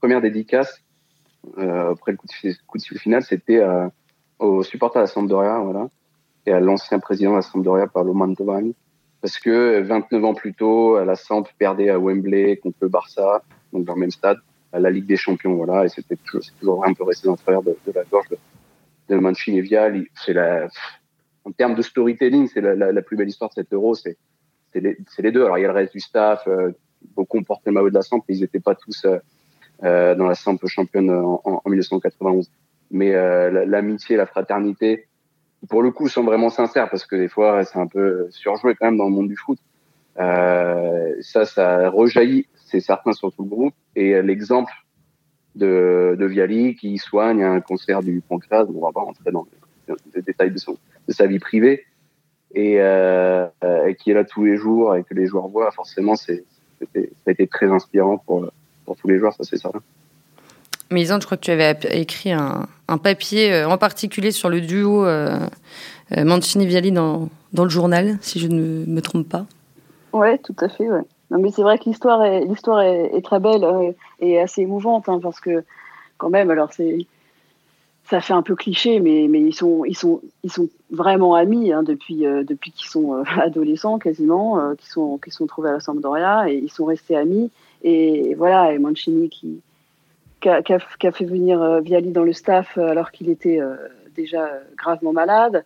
première 0.00 0.20
dédicace 0.20 0.82
euh, 1.58 1.92
après 1.92 2.12
le 2.12 2.18
coup 2.18 2.26
de, 2.26 2.52
coup 2.66 2.78
de 2.78 2.98
final, 2.98 3.22
c'était 3.22 3.58
euh, 3.58 3.88
aux 4.38 4.62
supporters 4.62 5.02
de 5.02 5.06
la 5.06 5.12
Sampdoria, 5.12 5.58
voilà, 5.58 5.88
et 6.44 6.52
à 6.52 6.60
l'ancien 6.60 6.98
président 6.98 7.32
de 7.32 7.36
la 7.36 7.42
Sampdoria, 7.42 7.86
Paolo 7.86 8.12
Mantovani, 8.14 8.74
parce 9.20 9.38
que 9.38 9.80
29 9.80 10.24
ans 10.24 10.34
plus 10.34 10.54
tôt, 10.54 11.02
la 11.02 11.14
Samp 11.14 11.44
perdait 11.58 11.90
à 11.90 11.98
Wembley 11.98 12.56
contre 12.56 12.78
le 12.80 12.88
Barça, 12.88 13.42
donc 13.72 13.84
dans 13.84 13.94
le 13.94 14.00
même 14.00 14.10
stade, 14.10 14.38
à 14.72 14.80
la 14.80 14.90
Ligue 14.90 15.06
des 15.06 15.16
Champions, 15.16 15.54
voilà, 15.54 15.84
et 15.84 15.88
c'était 15.88 16.16
toujours, 16.16 16.84
un 16.84 16.92
peu 16.92 17.04
resté 17.04 17.28
dans 17.28 17.36
le 17.46 17.62
de, 17.62 17.92
la 17.94 18.04
gorge 18.04 18.28
de, 18.28 18.36
de 19.08 19.16
Mancini 19.16 19.60
Vial. 19.60 20.04
C'est 20.14 20.32
la, 20.32 20.68
en 21.44 21.52
termes 21.52 21.74
de 21.74 21.82
storytelling, 21.82 22.48
c'est 22.52 22.60
la, 22.60 23.02
plus 23.02 23.16
belle 23.16 23.28
histoire 23.28 23.50
de 23.50 23.54
cet 23.54 23.72
Euro, 23.72 23.94
c'est 23.94 24.16
les, 24.74 25.32
deux. 25.32 25.44
Alors 25.44 25.58
il 25.58 25.62
y 25.62 25.64
a 25.64 25.68
le 25.68 25.74
reste 25.74 25.92
du 25.92 26.00
staff, 26.00 26.46
euh, 26.48 26.72
beaucoup 27.14 27.38
ont 27.38 27.44
porté 27.44 27.70
le 27.70 27.72
maillot 27.72 27.88
de 27.88 27.94
la 27.94 28.02
Samp, 28.02 28.22
mais 28.28 28.36
ils 28.36 28.40
n'étaient 28.40 28.60
pas 28.60 28.74
tous 28.74 29.06
euh, 29.84 30.14
dans 30.14 30.26
la 30.26 30.34
simple 30.34 30.66
championne 30.66 31.10
en, 31.10 31.40
en 31.44 31.68
1991. 31.68 32.50
Mais 32.90 33.14
euh, 33.14 33.64
l'amitié, 33.66 34.16
la 34.16 34.26
fraternité, 34.26 35.06
pour 35.68 35.82
le 35.82 35.90
coup, 35.90 36.08
sont 36.08 36.22
vraiment 36.22 36.50
sincères 36.50 36.88
parce 36.88 37.04
que 37.04 37.16
des 37.16 37.28
fois, 37.28 37.64
c'est 37.64 37.78
un 37.78 37.86
peu 37.86 38.26
surjoué 38.30 38.74
quand 38.74 38.86
même 38.86 38.96
dans 38.96 39.04
le 39.04 39.10
monde 39.10 39.28
du 39.28 39.36
foot. 39.36 39.58
Euh, 40.18 41.14
ça, 41.20 41.44
ça 41.44 41.90
rejaillit, 41.90 42.46
c'est 42.54 42.80
certain, 42.80 43.12
sur 43.12 43.32
tout 43.32 43.42
le 43.42 43.48
groupe. 43.48 43.74
Et 43.96 44.22
l'exemple 44.22 44.72
de, 45.56 46.16
de 46.18 46.26
Viali 46.26 46.76
qui 46.76 46.96
soigne 46.98 47.42
un 47.42 47.60
cancer 47.60 48.02
du 48.02 48.22
pancréas. 48.26 48.66
On 48.74 48.80
va 48.80 48.92
pas 48.92 49.02
rentrer 49.02 49.30
dans 49.32 49.46
les, 50.14 50.22
détails 50.22 50.52
de, 50.52 50.58
son, 50.58 50.78
de 51.08 51.12
sa 51.12 51.26
vie 51.26 51.38
privée. 51.38 51.84
Et, 52.54 52.76
euh, 52.80 53.46
qui 53.98 54.12
est 54.12 54.14
là 54.14 54.24
tous 54.24 54.44
les 54.44 54.56
jours 54.56 54.96
et 54.96 55.02
que 55.02 55.12
les 55.12 55.26
joueurs 55.26 55.48
voient, 55.48 55.70
forcément, 55.72 56.16
c'est, 56.16 56.44
ça 56.80 56.86
a 57.26 57.30
été 57.30 57.46
très 57.46 57.66
inspirant 57.66 58.18
pour, 58.18 58.50
pour 58.86 58.96
tous 58.96 59.08
les 59.08 59.18
joueurs, 59.18 59.34
ça 59.34 59.44
c'est 59.44 59.58
certain. 59.58 59.80
Mélisande, 60.90 61.20
je 61.20 61.26
crois 61.26 61.36
que 61.36 61.42
tu 61.42 61.50
avais 61.50 61.76
écrit 61.90 62.30
un, 62.30 62.66
un 62.86 62.98
papier 62.98 63.52
euh, 63.52 63.68
en 63.68 63.76
particulier 63.76 64.30
sur 64.30 64.48
le 64.48 64.60
duo 64.60 65.04
euh, 65.04 65.40
euh, 66.16 66.24
Mancini-Viali 66.24 66.92
dans, 66.92 67.28
dans 67.52 67.64
le 67.64 67.70
journal, 67.70 68.18
si 68.20 68.38
je 68.38 68.46
ne 68.46 68.84
me 68.86 69.02
trompe 69.02 69.28
pas. 69.28 69.46
Ouais, 70.12 70.38
tout 70.38 70.54
à 70.60 70.68
fait. 70.68 70.88
Ouais. 70.88 71.02
Non, 71.30 71.40
mais 71.40 71.50
c'est 71.50 71.62
vrai 71.62 71.78
que 71.78 71.84
l'histoire 71.86 72.22
est, 72.22 72.44
l'histoire 72.44 72.80
est, 72.82 73.20
très 73.22 73.40
belle 73.40 73.64
euh, 73.64 73.90
et 74.20 74.40
assez 74.40 74.62
émouvante 74.62 75.08
hein, 75.08 75.18
parce 75.20 75.40
que 75.40 75.64
quand 76.18 76.30
même, 76.30 76.50
alors 76.50 76.72
c'est, 76.72 76.98
ça 78.04 78.20
fait 78.20 78.32
un 78.32 78.42
peu 78.42 78.54
cliché, 78.54 79.00
mais, 79.00 79.26
mais 79.28 79.40
ils 79.40 79.54
sont, 79.54 79.84
ils 79.84 79.96
sont, 79.96 80.20
ils 80.44 80.52
sont 80.52 80.68
vraiment 80.92 81.34
amis 81.34 81.72
hein, 81.72 81.82
depuis, 81.82 82.18
depuis 82.20 82.70
qu'ils 82.70 82.88
sont 82.88 83.24
adolescents 83.40 83.98
quasiment, 83.98 84.74
qui 84.76 84.88
sont, 84.88 85.18
qui 85.18 85.32
sont 85.32 85.46
trouvés 85.46 85.70
à 85.70 85.72
la 85.72 85.80
Sampdoria 85.80 86.48
et 86.48 86.54
ils 86.54 86.70
sont 86.70 86.84
restés 86.84 87.16
amis. 87.16 87.50
Et 87.82 88.34
voilà, 88.34 88.72
et 88.72 88.78
Mancini 88.78 89.28
qui, 89.28 89.60
qui 90.40 91.06
a, 91.06 91.12
fait 91.12 91.24
venir 91.24 91.60
euh, 91.62 91.80
Viali 91.80 92.10
dans 92.10 92.22
le 92.22 92.32
staff 92.32 92.76
euh, 92.76 92.88
alors 92.88 93.10
qu'il 93.10 93.30
était 93.30 93.60
euh, 93.60 93.74
déjà 94.14 94.48
gravement 94.76 95.12
malade. 95.12 95.64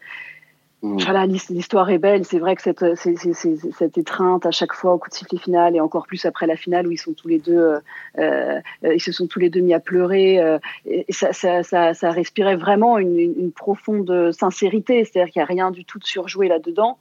Mmh. 0.83 0.97
Voilà, 1.01 1.27
l'histoire 1.27 1.91
est 1.91 1.99
belle. 1.99 2.25
C'est 2.25 2.39
vrai 2.39 2.57
que 2.57 2.63
cette, 2.63 2.95
cette, 2.95 3.99
étreinte 3.99 4.47
à 4.47 4.51
chaque 4.51 4.73
fois 4.73 4.95
au 4.95 4.99
coup 4.99 5.11
de 5.11 5.15
sifflet 5.15 5.39
final 5.39 5.77
et 5.77 5.81
encore 5.81 6.07
plus 6.07 6.25
après 6.25 6.47
la 6.47 6.57
finale 6.57 6.87
où 6.87 6.91
ils 6.91 6.97
sont 6.97 7.13
tous 7.13 7.29
les 7.29 7.39
deux, 7.39 7.75
ils 8.17 9.01
se 9.01 9.13
sont 9.13 9.27
tous 9.27 9.39
les 9.41 9.51
deux 9.51 9.61
mis 9.61 9.75
à 9.75 9.81
pleurer. 9.81 10.41
et 10.87 11.05
ça, 11.11 11.35
ça, 11.35 11.63
ça, 11.63 11.93
ça, 11.93 12.11
respirait 12.13 12.57
vraiment 12.57 12.97
une, 12.97 13.19
une 13.19 13.53
profonde 13.53 14.33
sincérité. 14.33 15.05
C'est-à-dire 15.05 15.31
qu'il 15.31 15.41
n'y 15.41 15.45
a 15.45 15.47
rien 15.47 15.71
du 15.71 15.85
tout 15.85 15.99
de 15.99 16.07
surjoué 16.07 16.49
là-dedans 16.49 16.97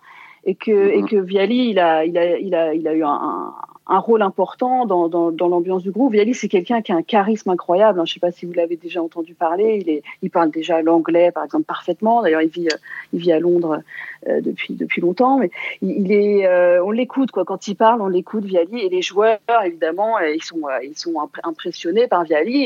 et 0.45 0.55
que, 0.55 0.71
et 0.71 1.01
mmh. 1.01 1.07
que 1.07 1.15
Viali, 1.17 1.69
il 1.69 1.79
a, 1.79 2.05
il 2.05 2.17
a, 2.17 2.37
il 2.37 2.55
a, 2.55 2.73
il 2.73 2.87
a 2.87 2.93
eu 2.93 3.03
un, 3.03 3.53
un 3.91 3.99
rôle 3.99 4.21
important 4.21 4.85
dans, 4.85 5.09
dans, 5.09 5.31
dans 5.31 5.47
l'ambiance 5.47 5.81
du 5.81 5.91
groupe. 5.91 6.13
Viali, 6.13 6.33
c'est 6.33 6.47
quelqu'un 6.47 6.81
qui 6.81 6.91
a 6.91 6.95
un 6.95 7.01
charisme 7.01 7.49
incroyable. 7.49 7.99
Hein. 7.99 8.05
Je 8.05 8.11
ne 8.11 8.13
sais 8.13 8.19
pas 8.19 8.31
si 8.31 8.45
vous 8.45 8.53
l'avez 8.53 8.77
déjà 8.77 9.01
entendu 9.01 9.33
parler. 9.33 9.79
Il, 9.81 9.89
est, 9.89 10.03
il 10.21 10.29
parle 10.29 10.51
déjà 10.51 10.81
l'anglais, 10.81 11.31
par 11.31 11.43
exemple, 11.43 11.65
parfaitement. 11.65 12.21
D'ailleurs, 12.21 12.43
il 12.43 12.49
vit, 12.49 12.67
euh, 12.67 12.77
il 13.13 13.19
vit 13.19 13.31
à 13.31 13.39
Londres 13.39 13.81
euh, 14.27 14.41
depuis, 14.41 14.75
depuis 14.75 15.01
longtemps. 15.01 15.39
Mais 15.39 15.49
il, 15.81 16.11
est, 16.11 16.45
euh, 16.45 16.83
on 16.83 16.91
l'écoute, 16.91 17.31
quoi. 17.31 17.45
Quand 17.45 17.67
il 17.67 17.75
parle, 17.75 18.01
on 18.01 18.07
l'écoute, 18.07 18.45
Viali. 18.45 18.79
Et 18.79 18.89
les 18.89 19.01
joueurs, 19.01 19.39
évidemment, 19.65 20.19
ils 20.19 20.43
sont, 20.43 20.61
ils 20.83 20.97
sont 20.97 21.15
impressionnés 21.43 22.07
par 22.07 22.23
Viali. 22.23 22.63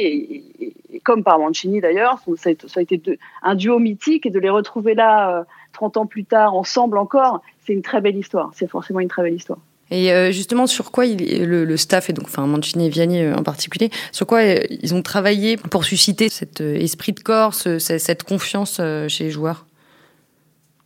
Et, 0.60 0.63
comme 1.04 1.24
par 1.24 1.40
Mancini, 1.40 1.82
d'ailleurs. 1.82 2.20
Ça, 2.38 2.50
a 2.50 2.82
été 2.82 3.02
un 3.42 3.56
duo 3.56 3.80
mythique. 3.80 4.26
Et 4.26 4.30
de 4.30 4.40
les 4.40 4.50
retrouver 4.50 4.96
là, 4.96 5.46
30 5.74 5.98
ans 5.98 6.06
plus 6.06 6.26
tard, 6.26 6.56
ensemble 6.56 6.98
encore, 6.98 7.42
c'est 7.66 7.74
une 7.74 7.82
très 7.82 8.02
belle 8.02 8.16
histoire. 8.16 8.52
C'est 8.54 8.70
forcément 8.70 9.00
une 9.00 9.10
très 9.10 9.24
belle 9.24 9.36
histoire. 9.36 9.60
Et 9.92 10.12
euh, 10.12 10.32
justement, 10.32 10.66
sur 10.66 10.92
quoi 10.92 11.06
il, 11.06 11.46
le, 11.46 11.66
le, 11.66 11.78
staff, 11.78 12.10
et 12.10 12.14
donc 12.14 12.26
enfin 12.26 12.48
Mancini 12.48 12.88
et 12.88 12.90
Vianney 12.90 13.22
euh, 13.22 13.36
en 13.36 13.44
particulier, 13.44 13.92
sur 14.12 14.26
quoi 14.26 14.40
euh, 14.40 14.60
ils 14.70 14.96
ont 14.96 15.02
travaillé 15.02 15.58
pour 15.58 15.84
susciter 15.84 16.30
cet 16.30 16.62
esprit 16.62 17.12
de 17.12 17.20
corps, 17.20 17.54
cette 17.54 18.24
confiance 18.24 18.82
chez 19.08 19.26
les 19.26 19.30
joueurs? 19.30 19.66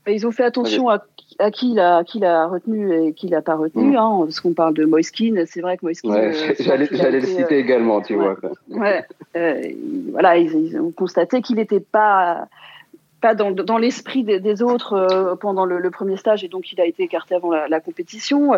Ils 0.07 0.25
ont 0.25 0.31
fait 0.31 0.43
attention 0.43 0.89
à, 0.89 1.03
à 1.39 1.51
qui 1.51 1.71
il 1.71 1.79
a, 1.79 2.03
qui 2.03 2.19
l'a 2.19 2.47
retenu 2.47 2.93
et 2.93 3.13
qui 3.13 3.27
l'a 3.27 3.41
pas 3.41 3.55
retenu. 3.55 3.91
Mm. 3.91 3.97
Hein, 3.97 4.19
parce 4.23 4.39
qu'on 4.39 4.53
parle 4.53 4.73
de 4.73 4.85
Moiskin, 4.85 5.43
c'est 5.45 5.61
vrai 5.61 5.77
que 5.77 5.85
Moiskin. 5.85 6.09
Ouais, 6.09 6.55
j'allais, 6.59 7.19
le 7.19 7.25
citer 7.25 7.57
également, 7.57 8.01
tu 8.01 8.15
vois. 8.15 8.35
Ouais, 8.69 9.05
voilà, 10.11 10.37
ils, 10.37 10.53
ils, 10.53 10.79
ont 10.79 10.91
constaté 10.91 11.41
qu'il 11.41 11.57
n'était 11.57 11.79
pas 11.79 12.47
pas 13.19 13.33
dans, 13.33 13.49
dans 13.49 13.79
l'esprit 13.79 14.23
des, 14.23 14.39
des, 14.39 14.61
autres 14.61 14.93
euh, 14.93 15.35
pendant 15.35 15.65
le, 15.65 15.79
le, 15.79 15.89
premier 15.89 16.17
stage 16.17 16.43
et 16.43 16.47
donc 16.47 16.71
il 16.71 16.79
a 16.79 16.85
été 16.85 17.01
écarté 17.01 17.33
avant 17.33 17.51
la, 17.51 17.67
la, 17.67 17.79
compétition. 17.79 18.53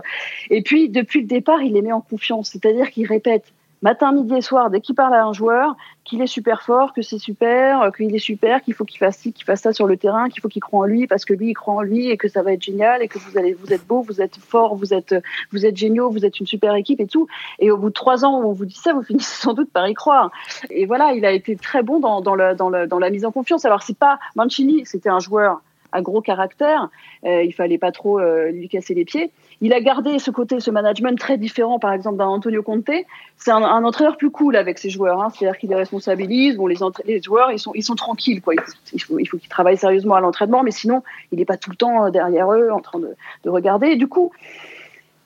Et 0.50 0.62
puis 0.62 0.90
depuis 0.90 1.22
le 1.22 1.28
départ, 1.28 1.62
il 1.62 1.74
les 1.74 1.82
met 1.82 1.94
en 1.94 2.02
confiance, 2.02 2.50
c'est-à-dire 2.50 2.90
qu'il 2.92 3.08
répète 3.08 3.46
matin, 3.82 4.12
midi 4.12 4.36
et 4.36 4.42
soir, 4.42 4.70
dès 4.70 4.82
qu'il 4.82 4.96
parle 4.96 5.14
à 5.14 5.24
un 5.24 5.34
joueur, 5.34 5.76
qu'il 6.04 6.22
est 6.22 6.28
super 6.28 6.64
fort, 6.64 6.94
que 6.94 7.02
c'est 7.02 7.20
super, 7.20 7.82
euh, 7.82 7.92
qu'il 7.92 8.14
est 8.16 8.20
super, 8.20 8.62
qu'il 8.62 8.74
faut 8.74 8.84
qu'il 8.84 8.98
fasse 8.98 9.18
ci, 9.18 9.32
qu'il 9.32 9.46
fasse 9.46 9.62
ça 9.62 9.74
sur 9.74 9.88
le 9.88 9.96
terrain, 9.96 10.30
qu'il 10.30 10.42
faut 10.42 10.48
qu'il 10.48 10.62
croit 10.62 10.82
en 10.82 10.86
lui 10.86 11.08
parce 11.08 11.24
que 11.24 11.34
lui 11.34 11.50
il 11.50 11.54
croit 11.54 11.76
en 11.76 11.82
lui 11.82 12.10
et 12.10 12.18
que 12.18 12.28
ça 12.28 12.42
va 12.42 12.54
être 12.54 12.64
génial 12.64 13.02
et 13.02 13.08
que 13.08 13.20
vous 13.20 13.38
allez, 13.38 13.54
vous 13.54 13.72
êtes 13.72 13.86
beau, 13.86 14.02
vous 14.02 14.22
êtes 14.22 14.38
fort, 14.38 14.76
vous 14.76 14.94
êtes, 14.94 15.16
vous 15.52 15.66
êtes 15.66 15.78
géniaux, 15.78 16.10
vous 16.10 16.26
êtes 16.26 16.40
une 16.40 16.48
super 16.48 16.74
équipe 16.76 17.00
et 17.00 17.08
tout. 17.08 17.28
Et 17.60 17.72
au 17.72 17.78
bout 17.78 17.90
de 17.90 17.94
trois 17.94 18.26
ans 18.26 18.42
où 18.42 18.50
on 18.50 18.54
vous 18.54 18.66
dit 18.66 18.76
ça, 18.76 18.94
vous 18.94 19.04
finissez 19.04 19.42
sans 19.42 19.54
doute 19.54 19.72
par 19.72 19.88
y 19.88 19.94
croire. 19.94 20.32
Et 20.70 20.86
voilà, 20.86 21.14
il 21.14 21.26
a 21.26 21.32
été 21.32 21.56
très 21.56 21.84
bon 21.84 22.00
dans, 22.00 22.22
dans, 22.22 22.36
le, 22.36 22.56
dans, 22.56 22.70
le, 22.70 22.88
dans 22.88 23.00
la 23.00 23.10
mise 23.10 23.26
en 23.26 23.32
confiance. 23.32 23.66
Alors 23.66 23.84
c'est 23.84 23.98
pas 23.98 24.20
Mancini, 24.36 24.86
c'était 24.86 25.10
un 25.10 25.20
joueur 25.20 25.62
à 25.92 26.02
gros 26.02 26.22
caractère, 26.22 26.90
euh, 27.26 27.44
il 27.44 27.54
fallait 27.54 27.78
pas 27.78 27.92
trop 27.92 28.20
euh, 28.20 28.52
lui 28.52 28.70
casser 28.70 28.94
les 28.94 29.06
pieds. 29.06 29.32
Il 29.62 29.74
a 29.74 29.82
gardé 29.82 30.20
ce 30.20 30.32
côté, 30.32 30.60
ce 30.60 30.72
management 30.72 31.18
très 31.20 31.38
différent, 31.38 31.80
par 31.80 31.92
exemple, 31.92 32.18
d'un 32.18 32.28
Antonio 32.28 32.64
Conte. 32.64 32.90
C'est 33.38 33.52
un, 33.52 33.64
un, 33.64 33.84
entraîneur 33.84 34.18
plus 34.18 34.30
cool 34.30 34.56
avec 34.56 34.78
ses 34.78 34.90
joueurs. 34.90 35.22
Hein. 35.22 35.30
C'est-à-dire 35.30 35.58
qu'il 35.60 35.70
les 35.70 35.76
responsabilise. 35.76 36.56
Bon, 36.56 36.68
les, 36.68 36.78
les 37.06 37.22
joueurs, 37.22 37.52
ils 37.52 37.60
sont, 37.60 37.72
ils 37.76 37.84
sont 37.84 37.96
tranquilles. 37.96 38.42
Quoi. 38.42 38.54
Il 38.94 39.02
faut, 39.02 39.20
il 39.20 39.26
faut 39.26 39.38
qu'ils 39.38 39.50
travaillent 39.50 39.78
sérieusement 39.78 40.16
à 40.16 40.22
l'entraînement, 40.22 40.64
mais 40.64 40.72
sinon, 40.72 41.04
il 41.32 41.40
n'est 41.40 41.46
pas 41.46 41.58
tout 41.58 41.72
le 41.72 41.76
temps 41.76 42.06
euh, 42.06 42.10
derrière 42.10 42.52
eux 42.54 42.70
en 42.72 42.80
train 42.80 43.00
de, 43.00 43.16
de 43.44 43.50
regarder. 43.50 43.96
Du 43.98 44.08
coup, 44.08 44.32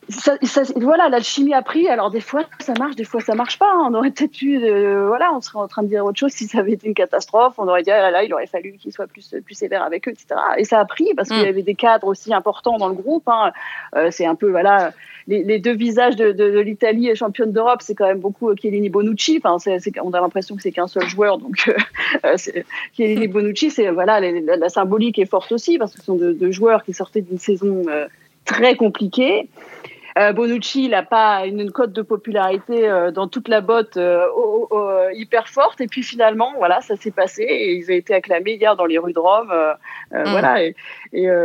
ça, 0.09 0.37
ça, 0.41 0.61
voilà, 0.75 1.09
l'alchimie 1.09 1.53
a 1.53 1.61
pris. 1.61 1.87
Alors 1.87 2.11
des 2.11 2.19
fois 2.19 2.43
ça 2.59 2.73
marche, 2.77 2.95
des 2.95 3.03
fois 3.03 3.21
ça 3.21 3.35
marche 3.35 3.59
pas. 3.59 3.71
Hein. 3.71 3.87
On 3.89 3.93
aurait 3.93 4.11
peut-être 4.11 4.41
eu, 4.41 4.63
euh, 4.63 5.07
voilà, 5.07 5.33
on 5.33 5.41
serait 5.41 5.59
en 5.59 5.67
train 5.67 5.83
de 5.83 5.87
dire 5.87 6.05
autre 6.05 6.19
chose 6.19 6.31
si 6.31 6.47
ça 6.47 6.59
avait 6.59 6.73
été 6.73 6.87
une 6.87 6.93
catastrophe. 6.93 7.53
On 7.57 7.67
aurait 7.67 7.83
dit 7.83 7.91
ah 7.91 8.11
là, 8.11 8.23
il 8.23 8.33
aurait 8.33 8.47
fallu 8.47 8.73
qu'il 8.73 8.91
soit 8.91 9.07
plus 9.07 9.35
plus 9.45 9.55
sévère 9.55 9.83
avec 9.83 10.07
eux, 10.07 10.11
etc. 10.11 10.39
Et 10.57 10.65
ça 10.65 10.79
a 10.79 10.85
pris 10.85 11.13
parce 11.15 11.29
qu'il 11.29 11.39
y 11.39 11.45
mm. 11.45 11.49
avait 11.49 11.63
des 11.63 11.75
cadres 11.75 12.07
aussi 12.07 12.33
importants 12.33 12.77
dans 12.77 12.89
le 12.89 12.95
groupe. 12.95 13.27
Hein. 13.27 13.51
Euh, 13.95 14.09
c'est 14.11 14.25
un 14.25 14.35
peu 14.35 14.49
voilà, 14.49 14.91
les, 15.27 15.43
les 15.43 15.59
deux 15.59 15.75
visages 15.75 16.15
de, 16.15 16.31
de, 16.31 16.51
de 16.51 16.59
l'Italie 16.59 17.09
et 17.09 17.15
championne 17.15 17.51
d'Europe, 17.51 17.81
c'est 17.81 17.95
quand 17.95 18.07
même 18.07 18.19
beaucoup 18.19 18.49
euh, 18.49 18.55
Chiellini 18.59 18.89
Bonucci. 18.89 19.41
Enfin, 19.43 19.57
c'est, 19.59 19.79
on 20.01 20.11
a 20.11 20.21
l'impression 20.21 20.55
que 20.55 20.61
c'est 20.61 20.71
qu'un 20.71 20.87
seul 20.87 21.07
joueur, 21.07 21.37
donc 21.37 21.71
euh, 22.25 22.37
Chiellini 22.93 23.27
Bonucci, 23.27 23.71
c'est 23.71 23.89
voilà, 23.89 24.19
la, 24.19 24.57
la, 24.57 24.69
symbolique 24.69 25.19
est 25.19 25.25
forte 25.25 25.51
aussi 25.51 25.77
parce 25.77 25.93
que 25.93 25.99
ce 25.99 26.05
sont 26.05 26.15
deux, 26.15 26.33
deux 26.33 26.51
joueurs 26.51 26.83
qui 26.83 26.93
sortaient 26.93 27.21
d'une 27.21 27.39
saison 27.39 27.83
très 28.45 28.75
compliquée. 28.75 29.49
Euh, 30.17 30.31
Bonucci, 30.31 30.85
il 30.85 30.91
n'a 30.91 31.03
pas 31.03 31.45
une, 31.45 31.71
cote 31.71 31.91
de 31.91 32.01
popularité 32.01 32.87
euh, 32.87 33.11
dans 33.11 33.27
toute 33.27 33.47
la 33.47 33.61
botte 33.61 33.97
euh, 33.97 34.25
hyper 35.13 35.47
forte. 35.47 35.81
Et 35.81 35.87
puis 35.87 36.03
finalement, 36.03 36.53
voilà, 36.57 36.81
ça 36.81 36.95
s'est 36.95 37.11
passé 37.11 37.43
et 37.43 37.75
ils 37.75 37.89
ont 37.89 37.95
été 37.95 38.13
acclamés 38.13 38.53
hier 38.53 38.75
dans 38.75 38.85
les 38.85 38.97
rues 38.97 39.13
de 39.13 39.19
Rome. 39.19 39.51
Mm. 40.11 40.23
Voilà. 40.25 40.63
Et, 40.63 40.75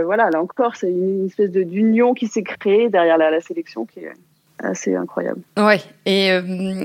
voilà, 0.05 0.31
là 0.31 0.43
encore, 0.43 0.77
c'est 0.77 0.91
une, 0.91 1.27
espèce 1.27 1.51
d'union 1.51 2.15
qui 2.15 2.27
s'est 2.27 2.43
créée 2.43 2.89
derrière 2.89 3.19
la, 3.19 3.41
sélection 3.41 3.87
qui 3.87 4.01
est 4.01 4.13
assez 4.61 4.95
incroyable. 4.97 5.41
Ouais, 5.57 5.81
et, 6.05 6.31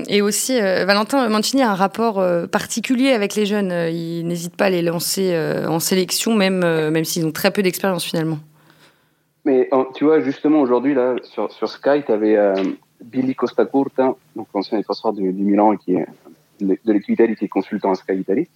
et 0.08 0.22
aussi 0.22 0.60
Valentin 0.60 1.28
Mancini 1.28 1.62
a 1.62 1.70
un 1.70 1.74
rapport 1.74 2.22
particulier 2.50 3.10
avec 3.10 3.34
les 3.34 3.46
jeunes. 3.46 3.72
Il 3.90 4.26
n'hésite 4.26 4.56
pas 4.56 4.66
à 4.66 4.70
les 4.70 4.82
lancer 4.82 5.36
en 5.66 5.80
sélection, 5.80 6.34
même 6.34 6.60
même 6.60 7.04
s'ils 7.04 7.26
ont 7.26 7.32
très 7.32 7.50
peu 7.50 7.62
d'expérience 7.62 8.04
finalement. 8.04 8.38
Mais 9.44 9.68
tu 9.94 10.04
vois, 10.04 10.20
justement, 10.20 10.60
aujourd'hui, 10.60 10.94
là, 10.94 11.16
sur, 11.22 11.52
sur 11.52 11.68
Sky, 11.68 12.02
tu 12.04 12.12
avais 12.12 12.36
euh, 12.36 12.54
Billy 13.02 13.34
Costa 13.34 13.66
Curta, 13.66 14.14
donc 14.34 14.48
l'ancien 14.54 14.78
défenseur 14.78 15.12
du, 15.12 15.32
du, 15.32 15.42
Milan, 15.42 15.76
qui 15.76 15.94
est 15.94 16.06
de 16.60 16.92
l'équipe 16.92 17.10
Italie, 17.10 17.36
qui 17.36 17.44
est 17.44 17.48
consultant 17.48 17.90
à 17.90 17.94
Sky 17.94 18.14
Italie, 18.14 18.48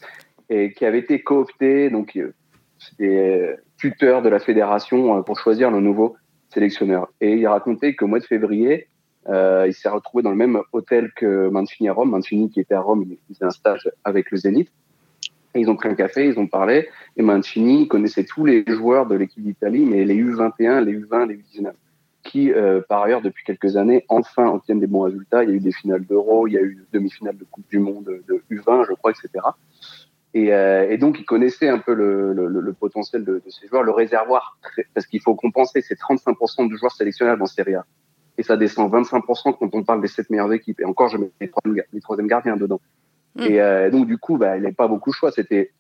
et 0.49 0.73
qui 0.73 0.85
avait 0.87 1.01
été 1.01 1.21
coopté, 1.21 1.91
donc 1.91 2.17
euh, 2.17 2.33
c'était 2.79 3.41
euh, 3.43 3.57
tuteur 3.77 4.23
de 4.23 4.29
la 4.29 4.39
fédération 4.39 5.23
pour 5.23 5.39
choisir 5.39 5.71
le 5.71 5.81
nouveau 5.81 6.17
sélectionneur. 6.49 7.09
Et 7.21 7.35
il 7.35 7.47
racontait 7.47 7.95
qu'au 7.95 8.07
mois 8.07 8.21
de 8.21 8.25
février, 8.25 8.89
euh, 9.29 9.67
il 9.67 9.75
s'est 9.75 9.89
retrouvé 9.89 10.23
dans 10.23 10.31
le 10.31 10.37
même 10.37 10.61
hôtel 10.73 11.11
que 11.15 11.49
Mancini 11.49 11.89
à 11.89 11.93
Rome. 11.93 12.11
Mancini, 12.11 12.51
qui 12.51 12.61
était 12.61 12.75
à 12.75 12.81
Rome, 12.81 13.05
il 13.07 13.35
faisait 13.35 13.45
un 13.45 13.51
stage 13.51 13.91
avec 14.05 14.31
le 14.31 14.39
Zénith 14.39 14.71
ils 15.55 15.69
ont 15.71 15.77
pris 15.77 15.89
un 15.89 15.95
café, 15.95 16.27
ils 16.27 16.39
ont 16.39 16.47
parlé. 16.47 16.89
Et 17.17 17.23
Mancini 17.23 17.89
connaissait 17.89 18.25
tous 18.25 18.45
les 18.45 18.65
joueurs 18.67 19.07
de 19.07 19.15
l'équipe 19.15 19.43
d'Italie, 19.43 19.85
mais 19.85 20.05
les 20.05 20.17
U21, 20.17 20.85
les 20.85 20.99
U20, 20.99 21.29
les 21.29 21.37
U19, 21.37 21.73
qui, 22.23 22.53
euh, 22.53 22.81
par 22.89 23.03
ailleurs, 23.03 23.23
depuis 23.23 23.45
quelques 23.45 23.77
années, 23.77 24.05
enfin 24.09 24.49
obtiennent 24.49 24.81
des 24.81 24.87
bons 24.87 25.03
résultats. 25.03 25.45
Il 25.45 25.51
y 25.51 25.53
a 25.53 25.57
eu 25.57 25.61
des 25.61 25.73
finales 25.73 26.05
d'Euro, 26.05 26.47
il 26.47 26.53
y 26.55 26.59
a 26.59 26.63
eu 26.63 26.75
des 26.75 26.99
demi-finales 26.99 27.37
de 27.37 27.45
Coupe 27.45 27.69
du 27.69 27.79
Monde 27.79 28.21
de 28.29 28.43
U20, 28.51 28.87
je 28.89 28.95
crois, 28.95 29.13
etc. 29.13 29.45
Et, 30.35 30.53
euh, 30.53 30.91
et 30.91 30.99
donc, 30.99 31.19
ils 31.19 31.25
connaissaient 31.25 31.69
un 31.69 31.79
peu 31.79 31.95
le, 31.95 32.73
potentiel 32.79 33.25
de, 33.25 33.43
ces 33.49 33.67
joueurs, 33.67 33.83
le 33.83 33.93
réservoir, 33.93 34.59
parce 34.95 35.07
qu'il 35.07 35.21
faut 35.21 35.35
compenser 35.35 35.81
ces 35.81 35.95
35% 35.95 36.71
de 36.71 36.77
joueurs 36.77 36.93
sélectionnables 36.93 37.43
en 37.43 37.47
Serie 37.47 37.75
A. 37.75 37.87
Et 38.37 38.43
ça 38.43 38.57
descend 38.57 38.93
25% 38.93 39.57
quand 39.59 39.75
on 39.75 39.83
parle 39.83 40.01
des 40.01 40.09
sept 40.09 40.31
meilleures 40.31 40.53
équipes. 40.53 40.81
Et 40.81 40.85
encore, 40.85 41.09
je 41.09 41.17
mets 41.17 41.31
les 41.41 41.49
troisième, 41.49 41.85
les 41.93 42.01
troisième 42.01 42.29
gardiens 42.29 42.57
dedans. 42.57 42.81
Mm. 43.39 43.43
Et 43.43 43.61
euh, 43.61 43.91
donc, 43.91 44.07
du 44.07 44.19
coup, 44.19 44.37
bah, 44.37 44.57
il 44.57 44.63
n'avait 44.63 44.75
pas 44.75 44.89
beaucoup 44.89 45.11
de 45.11 45.15
choix. 45.15 45.33
C'était 45.33 45.71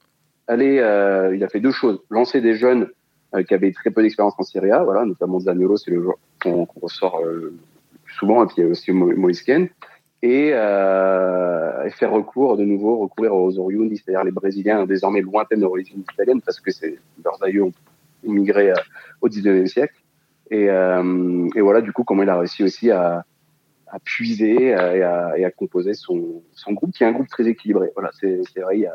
aller, 0.46 0.78
euh, 0.78 1.34
il 1.34 1.44
a 1.44 1.48
fait 1.48 1.60
deux 1.60 1.72
choses. 1.72 2.00
Lancer 2.10 2.40
des 2.40 2.54
jeunes 2.54 2.88
euh, 3.34 3.42
qui 3.42 3.54
avaient 3.54 3.72
très 3.72 3.90
peu 3.90 4.02
d'expérience 4.02 4.34
en 4.38 4.42
Serie 4.42 4.70
A, 4.70 4.82
voilà, 4.82 5.04
notamment 5.04 5.40
Zaniolo, 5.40 5.76
c'est 5.76 5.90
le 5.90 6.02
joueur 6.02 6.16
qu'on 6.42 6.66
ressort 6.80 7.22
le 7.24 7.54
plus 8.04 8.14
souvent, 8.14 8.42
et 8.42 8.46
puis 8.46 8.54
il 8.58 8.64
y 8.64 8.66
a 8.66 8.70
aussi 8.70 8.90
Moïse 8.92 9.42
et, 10.22 10.50
euh, 10.52 11.88
faire 11.90 12.10
recours 12.12 12.56
de 12.56 12.64
nouveau, 12.64 12.98
recourir 12.98 13.34
aux 13.34 13.58
Oriundi, 13.58 13.96
c'est-à-dire 13.96 14.24
les 14.24 14.30
Brésiliens 14.30 14.84
désormais 14.84 15.20
lointaines 15.20 15.60
d'origine 15.60 16.04
italienne 16.12 16.40
parce 16.42 16.60
que 16.60 16.70
c'est 16.70 16.98
leurs 17.24 17.42
aïeux 17.42 17.64
ont 17.64 17.72
immigré 18.24 18.70
euh, 18.70 18.74
au 19.20 19.28
19e 19.28 19.66
siècle. 19.66 19.94
Et, 20.50 20.70
euh, 20.70 21.48
et, 21.54 21.60
voilà, 21.60 21.80
du 21.80 21.92
coup, 21.92 22.04
comment 22.04 22.22
il 22.22 22.28
a 22.28 22.38
réussi 22.38 22.64
aussi 22.64 22.90
à, 22.90 23.24
à 23.90 23.98
puiser 23.98 24.66
et 24.66 24.74
à, 24.74 25.38
et 25.38 25.44
à, 25.44 25.50
composer 25.50 25.94
son, 25.94 26.42
son 26.52 26.72
groupe, 26.72 26.92
qui 26.92 27.04
est 27.04 27.06
un 27.06 27.12
groupe 27.12 27.28
très 27.28 27.46
équilibré. 27.46 27.90
Voilà, 27.94 28.10
c'est 28.20 28.60
vrai, 28.60 28.76
il 28.76 28.80
y 28.80 28.86
a, 28.86 28.94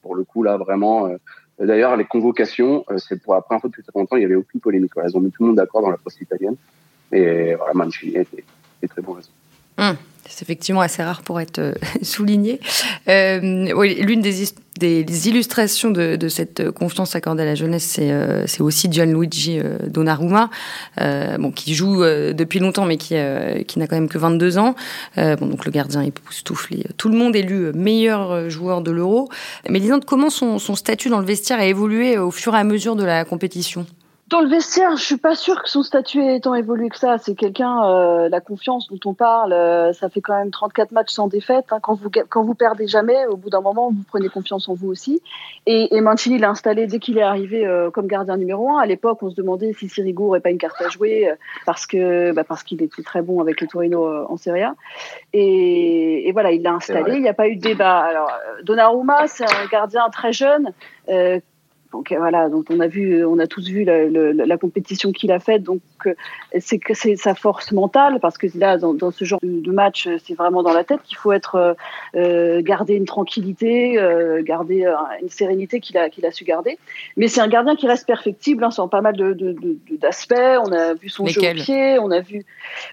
pour 0.00 0.14
le 0.14 0.24
coup, 0.24 0.42
là, 0.42 0.56
vraiment. 0.56 1.06
Euh, 1.06 1.16
d'ailleurs, 1.58 1.96
les 1.96 2.04
convocations, 2.04 2.84
euh, 2.90 2.98
c'est 2.98 3.22
pour 3.22 3.34
la 3.34 3.40
première 3.40 3.60
fois 3.60 3.70
depuis 3.70 3.82
très 3.82 3.98
longtemps, 3.98 4.16
il 4.16 4.20
n'y 4.20 4.26
avait 4.26 4.34
aucune 4.34 4.60
polémique. 4.60 4.92
Voilà, 4.94 5.10
ils 5.10 5.16
ont 5.16 5.20
mis 5.20 5.30
tout 5.30 5.42
le 5.42 5.48
monde 5.48 5.56
d'accord 5.56 5.82
dans 5.82 5.90
la 5.90 5.98
poste 5.98 6.20
italienne. 6.20 6.56
Et 7.12 7.54
voilà, 7.54 7.74
Mancini 7.74 8.16
était, 8.16 8.44
était 8.78 8.88
très 8.88 9.02
bon. 9.02 9.16
Hum. 9.78 9.96
C'est 10.28 10.42
effectivement 10.42 10.80
assez 10.80 11.02
rare 11.02 11.22
pour 11.22 11.40
être 11.40 11.58
euh, 11.58 11.72
souligné. 12.02 12.60
Euh, 13.08 13.72
oui, 13.74 13.96
L'une 14.00 14.22
des, 14.22 14.44
des, 14.78 15.28
illustrations 15.28 15.90
de, 15.90 16.16
de, 16.16 16.28
cette 16.28 16.70
confiance 16.70 17.14
accordée 17.14 17.42
à 17.42 17.46
la 17.46 17.54
jeunesse, 17.54 17.84
c'est 17.84 18.10
euh, 18.10 18.44
aussi 18.60 18.90
Gianluigi 18.90 19.58
euh, 19.58 19.78
Donnarumma, 19.86 20.50
euh, 21.00 21.36
bon, 21.38 21.50
qui 21.50 21.74
joue 21.74 22.02
depuis 22.02 22.58
longtemps, 22.58 22.86
mais 22.86 22.96
qui, 22.96 23.14
qui 23.66 23.78
n'a 23.78 23.86
quand 23.86 23.96
même 23.96 24.08
que 24.08 24.18
22 24.18 24.58
ans. 24.58 24.74
bon, 25.16 25.46
donc 25.46 25.64
le 25.64 25.70
gardien 25.70 26.02
époustouflé. 26.02 26.84
Tout 26.96 27.08
le 27.08 27.16
monde 27.16 27.36
élu 27.36 27.72
meilleur 27.74 28.48
joueur 28.50 28.80
de 28.80 28.90
l'Euro. 28.90 29.28
Mais 29.68 29.80
disons, 29.80 30.00
comment 30.00 30.30
son, 30.30 30.58
son 30.58 30.74
statut 30.74 31.08
dans 31.08 31.20
le 31.20 31.26
vestiaire 31.26 31.58
a 31.58 31.66
évolué 31.66 32.18
au 32.18 32.30
fur 32.30 32.54
et 32.54 32.58
à 32.58 32.64
mesure 32.64 32.96
de 32.96 33.04
la 33.04 33.24
compétition? 33.24 33.86
Dans 34.32 34.40
le 34.40 34.48
vestiaire, 34.48 34.96
je 34.96 35.04
suis 35.04 35.18
pas 35.18 35.34
sûre 35.34 35.62
que 35.62 35.68
son 35.68 35.82
statut 35.82 36.22
ait 36.22 36.40
tant 36.40 36.54
évolué 36.54 36.88
que 36.88 36.96
ça. 36.96 37.18
C'est 37.18 37.34
quelqu'un, 37.34 37.84
euh, 37.84 38.30
la 38.30 38.40
confiance 38.40 38.88
dont 38.88 38.98
on 39.04 39.12
parle, 39.12 39.52
euh, 39.52 39.92
ça 39.92 40.08
fait 40.08 40.22
quand 40.22 40.34
même 40.34 40.50
34 40.50 40.90
matchs 40.90 41.12
sans 41.12 41.28
défaite. 41.28 41.66
Hein. 41.70 41.80
Quand 41.82 41.94
vous 41.94 42.10
quand 42.30 42.42
vous 42.42 42.54
perdez 42.54 42.86
jamais, 42.86 43.26
au 43.26 43.36
bout 43.36 43.50
d'un 43.50 43.60
moment, 43.60 43.90
vous 43.90 44.04
prenez 44.08 44.30
confiance 44.30 44.70
en 44.70 44.74
vous 44.74 44.88
aussi. 44.88 45.20
Et, 45.66 45.94
et 45.94 46.00
Mancini 46.00 46.38
l'a 46.38 46.48
installé 46.48 46.86
dès 46.86 46.98
qu'il 46.98 47.18
est 47.18 47.22
arrivé 47.22 47.66
euh, 47.66 47.90
comme 47.90 48.06
gardien 48.06 48.38
numéro 48.38 48.70
un. 48.70 48.80
À 48.80 48.86
l'époque, 48.86 49.22
on 49.22 49.28
se 49.28 49.36
demandait 49.36 49.74
si 49.74 49.90
Sirigu 49.90 50.22
aurait 50.22 50.40
pas 50.40 50.50
une 50.50 50.58
carte 50.58 50.80
à 50.80 50.88
jouer 50.88 51.30
parce 51.66 51.86
que 51.86 52.32
bah, 52.32 52.44
parce 52.44 52.62
qu'il 52.62 52.82
était 52.82 53.02
très 53.02 53.20
bon 53.20 53.42
avec 53.42 53.60
le 53.60 53.66
Torino 53.66 54.26
en 54.26 54.36
Serie 54.38 54.62
A. 54.62 54.74
Et, 55.34 56.26
et 56.26 56.32
voilà, 56.32 56.52
il 56.52 56.62
l'a 56.62 56.72
installé. 56.72 57.16
Il 57.16 57.22
n'y 57.22 57.28
a 57.28 57.34
pas 57.34 57.48
eu 57.48 57.56
de 57.56 57.60
débat. 57.60 57.98
Alors 57.98 58.32
Donnarumma, 58.64 59.26
c'est 59.26 59.44
un 59.44 59.66
gardien 59.70 60.08
très 60.10 60.32
jeune. 60.32 60.72
Euh, 61.92 61.98
donc 62.02 62.12
euh, 62.12 62.18
voilà, 62.18 62.48
donc 62.48 62.66
on 62.70 62.80
a 62.80 62.86
vu, 62.86 63.24
on 63.24 63.38
a 63.38 63.46
tous 63.46 63.68
vu 63.68 63.84
la, 63.84 64.06
la, 64.08 64.56
compétition 64.56 65.12
qu'il 65.12 65.32
a 65.32 65.38
faite. 65.38 65.62
Donc 65.62 65.80
euh, 66.06 66.14
c'est 66.60 66.78
que 66.78 66.94
c'est 66.94 67.16
sa 67.16 67.34
force 67.34 67.72
mentale 67.72 68.18
parce 68.20 68.38
que 68.38 68.46
là, 68.54 68.78
dans, 68.78 68.94
dans 68.94 69.10
ce 69.10 69.24
genre 69.24 69.40
de, 69.42 69.70
match, 69.70 70.08
c'est 70.24 70.34
vraiment 70.34 70.62
dans 70.62 70.72
la 70.72 70.84
tête 70.84 71.00
qu'il 71.02 71.16
faut 71.16 71.32
être 71.32 71.76
euh, 72.14 72.62
garder 72.62 72.94
une 72.94 73.04
tranquillité, 73.04 73.98
euh, 73.98 74.42
garder 74.42 74.92
une 75.22 75.28
sérénité 75.28 75.80
qu'il 75.80 75.96
a 75.96 76.10
qu'il 76.10 76.26
a 76.26 76.30
su 76.30 76.44
garder. 76.44 76.78
Mais 77.16 77.28
c'est 77.28 77.40
un 77.40 77.48
gardien 77.48 77.76
qui 77.76 77.86
reste 77.86 78.06
perfectible, 78.06 78.64
hein, 78.64 78.70
sans 78.70 78.88
pas 78.88 79.00
mal 79.00 79.16
de, 79.16 79.56
d'aspects. 79.92 80.34
On 80.34 80.72
a 80.72 80.94
vu 80.94 81.08
son 81.08 81.26
jeu 81.26 81.40
au 81.40 81.54
pied, 81.54 81.98
on 81.98 82.10
a 82.10 82.20
vu 82.20 82.44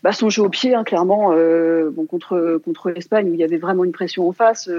bah, 0.03 0.12
son 0.12 0.29
jeu 0.29 0.43
au 0.43 0.49
pied, 0.49 0.73
hein, 0.75 0.83
clairement. 0.83 1.33
bon 1.91 2.05
contre 2.05 2.62
contre 2.63 2.91
l'Espagne 2.91 3.29
où 3.29 3.33
il 3.33 3.39
y 3.39 3.43
avait 3.43 3.57
vraiment 3.57 3.83
une 3.83 3.91
pression 3.91 4.27
en 4.27 4.31
face, 4.31 4.69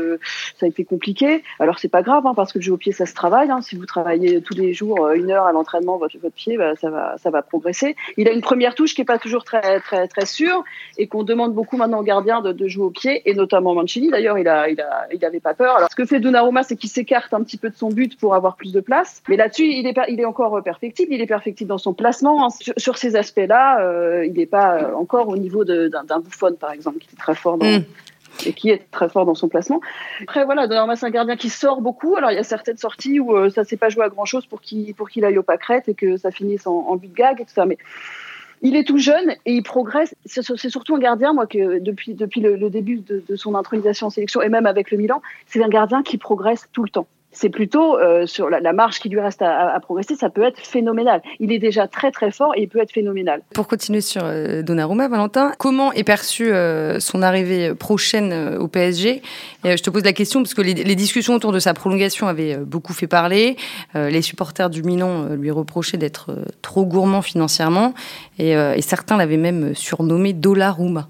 ça 0.56 0.66
a 0.66 0.68
été 0.68 0.85
compliqué. 0.85 1.42
Alors 1.59 1.78
c'est 1.78 1.88
pas 1.88 2.02
grave 2.02 2.26
hein, 2.26 2.35
parce 2.35 2.52
que 2.52 2.59
le 2.59 2.62
jeu 2.62 2.72
au 2.72 2.76
pied 2.76 2.92
ça 2.92 3.06
se 3.06 3.14
travaille. 3.14 3.50
Hein, 3.50 3.61
si 3.61 3.76
vous 3.76 3.87
travaillez 3.87 4.10
tous 4.44 4.55
les 4.55 4.73
jours 4.73 5.07
euh, 5.07 5.14
une 5.14 5.31
heure 5.31 5.44
à 5.44 5.53
l'entraînement 5.53 5.99
votre, 5.99 6.16
votre 6.18 6.35
pied, 6.35 6.57
bah, 6.57 6.75
ça 6.77 6.90
va 6.90 7.16
ça 7.18 7.31
va 7.31 7.42
progresser. 7.42 7.96
Il 8.16 8.29
a 8.29 8.33
une 8.33 8.40
première 8.40 8.75
touche 8.75 8.94
qui 8.94 9.03
est 9.03 9.05
pas 9.05 9.18
toujours 9.18 9.44
très 9.44 9.81
très 9.81 10.09
très 10.09 10.27
sûre 10.27 10.64
et 10.99 11.07
qu'on 11.07 11.23
demande 11.23 11.55
beaucoup 11.55 11.77
maintenant 11.77 12.01
aux 12.01 12.05
gardiens 12.05 12.40
de, 12.40 12.68
jouer 12.68 12.85
au 12.85 12.90
pied 12.90 13.23
et 13.29 13.35
notamment 13.35 13.75
Mancini. 13.75 14.11
D'ailleurs, 14.11 14.38
il 14.38 14.49
a 14.49 14.68
il 14.68 14.81
a 14.81 15.07
il 15.11 15.40
pas 15.40 15.55
peur. 15.55 15.77
Alors 15.77 15.90
ce 15.90 15.96
que 15.96 16.05
fait 16.05 16.20
Donnarumma, 16.20 16.62
c'est 16.62 16.77
qu'il 16.77 16.90
s'écarte 16.90 17.33
un 17.35 17.42
petit 17.42 17.57
peu 17.57 17.70
de 17.70 17.77
son 17.77 17.88
but 17.88 18.18
pour 18.18 18.35
avoir 18.35 18.57
plus 18.57 18.73
de 18.73 18.81
place. 18.81 19.23
Mais 19.29 19.37
là-dessus, 19.37 19.64
il 19.64 19.87
est 19.87 19.96
il 20.09 20.20
est 20.20 20.25
encore 20.25 20.62
perfectible. 20.62 21.12
Il 21.12 21.20
est 21.20 21.27
perfectible 21.27 21.68
dans 21.68 21.79
son 21.79 21.94
placement. 21.94 22.46
Hein. 22.46 22.49
Sur, 22.77 22.99
ces 22.99 23.16
aspects-là, 23.16 23.81
euh, 23.81 24.27
il 24.27 24.35
n'est 24.35 24.46
pas 24.46 24.92
encore 24.94 25.29
au 25.29 25.37
niveau 25.37 25.64
d'un 25.64 26.20
Bouffon 26.20 26.55
par 26.59 26.73
exemple, 26.73 26.99
qui 26.99 27.09
est 27.12 27.18
très 27.18 27.35
fort 27.35 27.57
dans, 27.57 27.66
mm 27.66 27.85
et 28.47 28.53
qui 28.53 28.71
est 28.71 28.90
très 28.90 29.09
fort 29.09 29.27
dans 29.27 29.35
son 29.35 29.49
placement. 29.49 29.81
Après 30.23 30.45
voilà, 30.45 30.66
Donnarumma 30.66 30.97
c'est 30.97 31.07
un 31.07 31.11
gardien 31.11 31.37
qui 31.37 31.49
sort 31.49 31.81
beaucoup. 31.81 32.16
Alors 32.16 32.31
il 32.31 32.35
y 32.35 32.38
a 32.38 32.45
certaines 32.45 32.77
sorties 32.77 33.21
où 33.21 33.37
euh, 33.37 33.51
ça 33.51 33.64
s'est 33.64 33.77
pas 33.77 33.88
joué 33.88 34.05
à 34.05 34.09
grand 34.09 34.25
chose 34.25 34.47
pour 34.47 34.61
qu'il 34.61 35.25
aille 35.25 35.38
au 35.38 35.43
pâquerette 35.43 35.88
et 35.88 35.95
que 35.95 36.16
ça 36.16 36.31
finisse 36.31 36.66
en, 36.66 36.87
en 36.88 36.97
but 36.97 37.09
de 37.09 37.14
gag 37.14 37.40
et 37.40 37.45
tout 37.45 37.55
ça. 37.55 37.66
Mais 37.66 37.79
il 38.62 38.77
est 38.77 38.85
tout 38.85 38.99
jeune 38.99 39.31
et 39.47 39.55
il 39.55 39.62
progresse. 39.62 40.14
C'est 40.27 40.43
surtout 40.69 40.95
un 40.95 40.99
gardien, 40.99 41.33
moi, 41.33 41.47
que 41.47 41.79
depuis, 41.79 42.14
depuis 42.14 42.40
le, 42.40 42.69
début 42.69 42.99
de, 42.99 43.23
de, 43.27 43.37
son 43.37 43.55
intronisation 43.55 44.09
en 44.09 44.11
sélection 44.11 44.43
et 44.43 44.49
même 44.49 44.66
avec 44.66 44.90
le 44.90 44.99
Milan, 44.99 45.23
c'est 45.47 45.62
un 45.62 45.69
gardien 45.69 46.03
qui 46.03 46.19
progresse 46.19 46.69
tout 46.73 46.83
le 46.83 46.90
temps 46.90 47.07
c'est 47.33 47.49
plutôt 47.49 47.97
euh, 47.97 48.27
sur 48.27 48.51
la, 48.51 48.73
marge 48.73 48.99
qui 48.99 49.09
lui 49.09 49.21
reste 49.21 49.43
à, 49.43 49.79
progresser, 49.81 50.16
ça 50.16 50.31
peut 50.31 50.43
être 50.43 50.59
phénoménal. 50.59 51.23
Il 51.38 51.53
est 51.53 51.59
déjà 51.59 51.87
très 51.87 52.11
très 52.11 52.31
fort 52.31 52.53
et 52.57 52.62
il 52.62 52.69
peut 52.69 52.81
être 52.81 52.93
phénoménal. 52.93 53.43
Pour 53.55 53.69
continuer 53.69 54.01
sur 54.01 54.23
euh, 54.25 54.62
Donnarumma, 54.62 55.09
Valentin, 55.09 55.53
comment 55.59 55.93
est 55.93 56.05
perçue 56.05 56.53
euh, 56.53 56.99
son 56.99 57.23
arrivée 57.23 57.75
prochaine 57.75 58.57
au 58.59 58.69
PSG 58.69 59.23
Je 59.64 59.83
te 59.83 59.90
pose 59.90 60.05
la 60.05 60.12
question 60.12 60.43
parce 60.43 60.55
que 60.55 60.62
les, 60.62 60.75
discussions 61.01 61.35
autour 61.35 61.53
de 61.53 61.59
sa 61.59 61.73
prolongation 61.73 62.27
avaient 62.27 62.57
beaucoup 62.57 62.93
fait 62.93 63.07
parler. 63.07 63.57
les 63.95 64.23
supporters 64.23 64.69
du 64.69 64.83
Milan 64.83 65.29
lui 65.31 65.51
reprochaient 65.51 65.97
d'être 65.97 66.37
trop 66.62 66.85
gourmand 66.85 67.23
financièrement 67.23 67.95
et, 68.38 68.51
et 68.51 68.83
certains 68.83 69.16
l'avaient 69.16 69.37
même 69.37 69.75
surnommé 69.75 70.33
Dollaruma. 70.33 71.09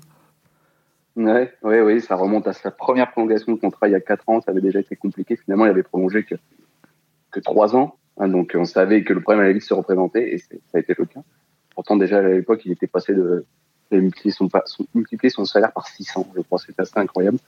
Ouais, 1.16 1.53
oui, 1.62 1.81
oui, 1.81 2.01
ça 2.01 2.14
remonte 2.14 2.46
à 2.46 2.53
sa 2.53 2.70
première 2.70 3.11
prolongation 3.11 3.53
de 3.53 3.59
contrat 3.59 3.88
il 3.88 3.92
y 3.92 3.96
a 3.96 4.01
4 4.01 4.29
ans. 4.29 4.40
Ça 4.40 4.53
avait 4.53 4.61
déjà 4.61 4.81
été 4.81 4.96
compliqué. 4.96 5.37
Finalement, 5.37 5.66
il 5.66 5.70
avait 5.70 5.83
prolongé 5.83 6.25
que, 6.25 6.37
que 7.31 7.40
3 7.40 7.77
ans. 7.77 7.96
Hein, 8.16 8.29
donc, 8.29 8.53
on 8.55 8.64
savait 8.64 9.03
que 9.03 9.12
le 9.12 9.20
problème 9.20 9.44
allait 9.44 9.55
vite 9.55 9.64
se 9.64 9.75
représenter 9.75 10.35
et 10.35 10.38
ça 10.38 10.57
a 10.75 10.79
été 10.79 10.94
le 10.96 11.05
cas. 11.07 11.20
Pourtant, 11.75 11.96
déjà 11.96 12.18
à 12.18 12.23
l'époque, 12.23 12.62
il 12.64 12.73
était 12.73 12.87
passé 12.87 13.14
de, 13.14 13.44
de 13.90 14.01
multiplier, 14.01 14.33
son, 14.33 14.49
son, 14.49 15.44
salaire 15.44 15.73
par 15.73 15.87
600. 15.88 16.33
Je 16.37 16.42
crois 16.42 16.59
c'était 16.59 16.83
assez 16.83 16.99
incroyable. 16.99 17.38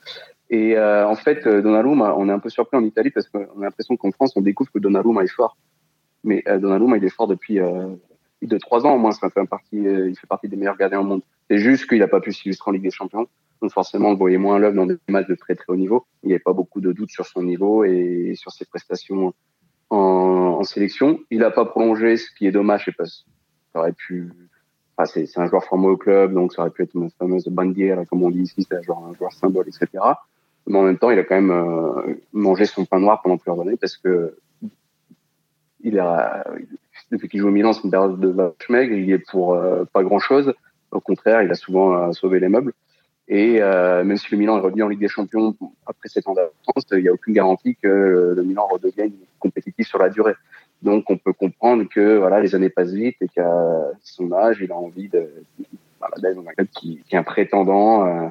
Et 0.50 0.76
euh, 0.76 1.06
en 1.06 1.14
fait, 1.14 1.46
euh, 1.46 1.62
Donnarumma, 1.62 2.14
on 2.16 2.28
est 2.28 2.32
un 2.32 2.38
peu 2.38 2.50
surpris 2.50 2.76
en 2.76 2.84
Italie 2.84 3.10
parce 3.10 3.28
qu'on 3.28 3.42
a 3.42 3.64
l'impression 3.64 3.96
qu'en 3.96 4.10
France, 4.12 4.32
on 4.36 4.40
découvre 4.40 4.70
que 4.72 4.78
Donnarumma 4.78 5.22
est 5.22 5.32
fort. 5.32 5.56
Mais 6.24 6.42
euh, 6.48 6.58
Donnarumma, 6.58 6.96
il 6.96 7.04
est 7.04 7.10
fort 7.10 7.26
depuis 7.26 7.58
euh, 7.58 7.88
de 8.42 8.58
trois 8.58 8.86
ans 8.86 8.94
au 8.94 8.98
moins. 8.98 9.12
Ça 9.12 9.30
fait 9.30 9.40
un 9.40 9.46
partie, 9.46 9.86
euh, 9.86 10.10
il 10.10 10.16
fait 10.16 10.26
partie 10.26 10.48
des 10.48 10.56
meilleurs 10.56 10.76
gardiens 10.76 11.00
au 11.00 11.04
monde. 11.04 11.22
C'est 11.50 11.58
juste 11.58 11.88
qu'il 11.88 11.98
n'a 11.98 12.08
pas 12.08 12.20
pu 12.20 12.32
s'illustrer 12.32 12.70
en 12.70 12.72
Ligue 12.72 12.82
des 12.82 12.90
Champions. 12.90 13.26
Donc 13.62 13.72
forcément, 13.72 14.10
on 14.10 14.14
voyait 14.16 14.38
moins 14.38 14.58
l'œuvre 14.58 14.74
dans 14.74 14.86
des 14.86 14.96
matchs 15.08 15.28
de 15.28 15.36
très 15.36 15.54
très 15.54 15.66
haut 15.68 15.76
niveau. 15.76 16.04
Il 16.24 16.26
n'y 16.26 16.32
avait 16.32 16.42
pas 16.42 16.52
beaucoup 16.52 16.80
de 16.80 16.92
doutes 16.92 17.10
sur 17.10 17.26
son 17.26 17.44
niveau 17.44 17.84
et 17.84 18.34
sur 18.36 18.50
ses 18.50 18.64
prestations 18.64 19.32
en, 19.88 20.62
sélection. 20.64 21.20
Il 21.30 21.38
n'a 21.38 21.50
pas 21.50 21.64
prolongé, 21.64 22.16
ce 22.16 22.30
qui 22.36 22.46
est 22.46 22.52
dommage, 22.52 22.90
parce 22.98 23.24
ça 23.72 23.80
aurait 23.80 23.92
pu. 23.92 24.32
Enfin, 24.96 25.06
c'est 25.06 25.38
un 25.38 25.46
joueur 25.46 25.64
formé 25.64 25.86
au 25.86 25.96
club, 25.96 26.34
donc 26.34 26.52
ça 26.52 26.62
aurait 26.62 26.70
pu 26.70 26.82
être 26.82 26.94
une 26.94 27.10
fameuse 27.10 27.46
bandière, 27.48 28.02
comme 28.10 28.22
on 28.22 28.30
dit 28.30 28.42
ici, 28.42 28.66
c'est 28.68 28.76
un 28.76 28.82
joueur, 28.82 28.98
un 28.98 29.30
symbole, 29.30 29.66
etc. 29.68 29.86
Mais 30.66 30.78
en 30.78 30.82
même 30.82 30.98
temps, 30.98 31.10
il 31.10 31.18
a 31.18 31.24
quand 31.24 31.34
même 31.34 31.50
euh, 31.50 32.14
mangé 32.32 32.66
son 32.66 32.84
pain 32.84 33.00
noir 33.00 33.22
pendant 33.22 33.36
plusieurs 33.36 33.60
années 33.60 33.76
parce 33.76 33.96
que 33.96 34.36
il 35.80 35.98
a, 35.98 36.44
depuis 37.10 37.28
qu'il 37.28 37.40
joue 37.40 37.48
au 37.48 37.52
Milan, 37.52 37.72
c'est 37.72 37.82
une 37.82 37.90
période 37.90 38.20
de 38.20 38.28
vache 38.28 38.68
maigre. 38.68 38.94
Il 38.94 39.10
est 39.10 39.18
pour 39.18 39.54
euh, 39.54 39.84
pas 39.92 40.04
grand 40.04 40.20
chose. 40.20 40.54
Au 40.92 41.00
contraire, 41.00 41.42
il 41.42 41.50
a 41.50 41.54
souvent 41.54 41.94
euh, 41.94 42.12
sauvé 42.12 42.38
les 42.38 42.48
meubles. 42.48 42.72
Et 43.34 43.62
euh, 43.62 44.04
même 44.04 44.18
si 44.18 44.26
le 44.30 44.36
Milan 44.36 44.58
est 44.58 44.60
revenu 44.60 44.82
en 44.82 44.88
Ligue 44.88 45.00
des 45.00 45.08
Champions 45.08 45.56
après 45.86 46.10
sept 46.10 46.28
ans 46.28 46.34
d'absence, 46.34 46.84
il 46.92 46.98
n'y 46.98 47.08
a 47.08 47.14
aucune 47.14 47.32
garantie 47.32 47.76
que 47.82 48.34
le 48.36 48.42
Milan 48.42 48.68
redevienne 48.70 49.12
compétitif 49.38 49.88
sur 49.88 49.98
la 49.98 50.10
durée. 50.10 50.34
Donc 50.82 51.08
on 51.08 51.16
peut 51.16 51.32
comprendre 51.32 51.84
que 51.88 52.18
voilà, 52.18 52.40
les 52.40 52.54
années 52.54 52.68
passent 52.68 52.92
vite 52.92 53.16
et 53.22 53.28
qu'à 53.28 53.50
son 54.02 54.32
âge, 54.32 54.58
il 54.60 54.70
a 54.70 54.76
envie 54.76 55.08
de 55.08 55.32
voilà, 55.98 56.16
d'être 56.20 56.36
dans 56.36 56.46
un 56.46 56.52
club 56.52 56.68
qui, 56.78 57.02
qui, 57.08 57.14
est 57.14 57.18
un 57.18 57.22
prétendant 57.22 58.06
euh, 58.06 58.28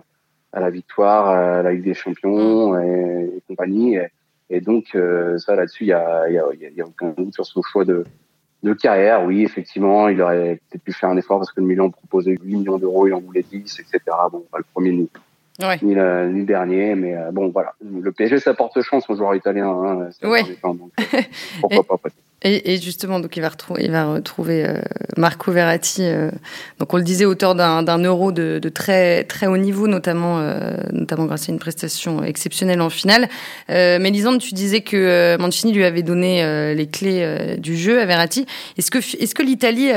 à 0.53 0.59
la 0.59 0.69
victoire, 0.69 1.29
à 1.29 1.63
la 1.63 1.71
Ligue 1.73 1.85
des 1.85 1.95
Champions 1.95 2.79
et, 2.79 3.37
et 3.37 3.41
compagnie. 3.47 3.95
Et, 3.95 4.07
et 4.51 4.61
donc 4.61 4.93
euh, 4.93 5.39
ça 5.39 5.55
là-dessus, 5.55 5.85
il 5.85 5.87
y 5.87 5.93
a, 5.93 6.29
y, 6.29 6.37
a, 6.37 6.45
y 6.53 6.79
a 6.81 6.85
aucun 6.85 7.09
doute 7.09 7.33
sur 7.33 7.47
son 7.47 7.63
choix 7.63 7.85
de 7.85 8.05
de 8.63 8.73
carrière, 8.73 9.23
oui, 9.23 9.43
effectivement, 9.43 10.07
il 10.07 10.21
aurait 10.21 10.59
peut-être 10.69 10.83
pu 10.83 10.93
faire 10.93 11.09
un 11.09 11.17
effort 11.17 11.39
parce 11.39 11.51
que 11.51 11.59
le 11.59 11.67
Milan 11.67 11.89
proposait 11.89 12.37
8 12.41 12.57
millions 12.57 12.77
d'euros, 12.77 13.07
il 13.07 13.13
en 13.13 13.19
voulait 13.19 13.43
10, 13.49 13.79
etc. 13.79 13.99
Bon, 14.31 14.45
pas 14.51 14.59
le 14.59 14.65
premier 14.71 14.91
ni, 14.91 15.09
ouais. 15.61 15.79
ni, 15.81 15.95
le, 15.95 16.29
ni, 16.29 16.39
le, 16.41 16.45
dernier, 16.45 16.95
mais 16.95 17.15
euh, 17.15 17.31
bon, 17.31 17.49
voilà. 17.49 17.73
Le 17.81 18.11
PSG, 18.11 18.39
ça 18.39 18.53
porte 18.53 18.79
chance 18.81 19.09
aux 19.09 19.15
joueurs 19.15 19.35
italiens. 19.35 19.69
Hein, 19.69 20.09
donc, 20.63 20.91
pourquoi 21.59 21.83
pas, 21.83 22.09
Et, 22.43 22.81
justement, 22.81 23.19
donc 23.19 23.37
il 23.37 23.41
va 23.41 23.49
retrouver, 23.49 23.83
il 23.83 23.91
va 23.91 24.13
retrouver 24.13 24.65
euh, 24.65 24.79
Marco 25.15 25.51
Verratti. 25.51 26.01
Euh, 26.01 26.31
donc 26.79 26.91
on 26.91 26.97
le 26.97 27.03
disait, 27.03 27.25
auteur 27.25 27.53
d'un 27.53 27.97
euro 27.99 28.31
de, 28.31 28.57
de, 28.59 28.69
très 28.69 29.25
très 29.25 29.45
haut 29.45 29.57
niveau, 29.57 29.87
notamment 29.87 30.39
euh, 30.39 30.71
notamment 30.91 31.25
grâce 31.25 31.49
à 31.49 31.51
une 31.51 31.59
prestation 31.59 32.23
exceptionnelle 32.23 32.81
en 32.81 32.89
finale. 32.89 33.29
mais 33.69 34.09
Lisande, 34.09 34.39
tu 34.39 34.55
disais 34.55 34.81
que 34.81 35.37
Mancini 35.39 35.71
lui 35.71 35.85
avait 35.85 36.01
donné 36.01 36.73
les 36.73 36.87
clés 36.87 37.57
du 37.59 37.77
jeu 37.77 38.01
à 38.01 38.05
Verratti. 38.07 38.47
Est-ce 38.75 38.89
que 38.89 38.97
est-ce 38.97 39.35
que 39.35 39.43
l'Italie 39.43 39.91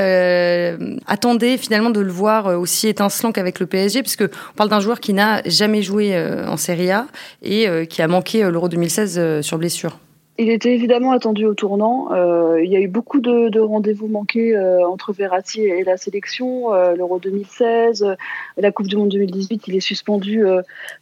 attendait 1.07 1.57
finalement 1.57 1.91
de 1.91 2.01
le 2.01 2.13
voir 2.13 2.47
aussi 2.59 2.89
étincelant 2.89 3.33
qu'avec 3.33 3.59
le 3.59 3.67
PSG, 3.67 4.03
parce 4.03 4.17
que 4.17 4.25
on 4.25 4.57
parle 4.57 4.69
d'un 4.69 4.81
joueur 4.81 5.01
qui 5.01 5.15
n'a 5.15 5.41
jamais 5.47 5.83
joué 5.83 6.15
en 6.47 6.59
Serie 6.59 6.91
A 6.91 7.07
et 7.43 7.87
qui 7.89 8.03
a 8.03 8.09
manqué 8.09 8.43
l'Euro 8.43 8.69
2016 8.69 9.41
sur 9.41 9.57
blessure. 9.57 9.99
Il 10.37 10.51
était 10.51 10.75
évidemment 10.75 11.13
attendu 11.13 11.47
au 11.47 11.55
tournant. 11.55 12.13
Euh, 12.13 12.61
il 12.61 12.69
y 12.69 12.75
a 12.75 12.81
eu 12.81 12.89
beaucoup 12.89 13.21
de, 13.21 13.61
rendez-vous 13.61 14.09
manqués 14.09 14.57
euh, 14.57 14.85
entre 14.85 15.13
Verratti 15.13 15.61
et 15.63 15.85
la 15.85 15.97
sélection. 15.97 16.75
Euh, 16.75 16.97
L'Euro 16.97 17.21
2016, 17.21 18.17
la 18.57 18.73
Coupe 18.73 18.89
du 18.89 18.97
Monde 18.97 19.11
2018, 19.11 19.69
il 19.69 19.77
est 19.77 19.81
suspendu 19.81 20.45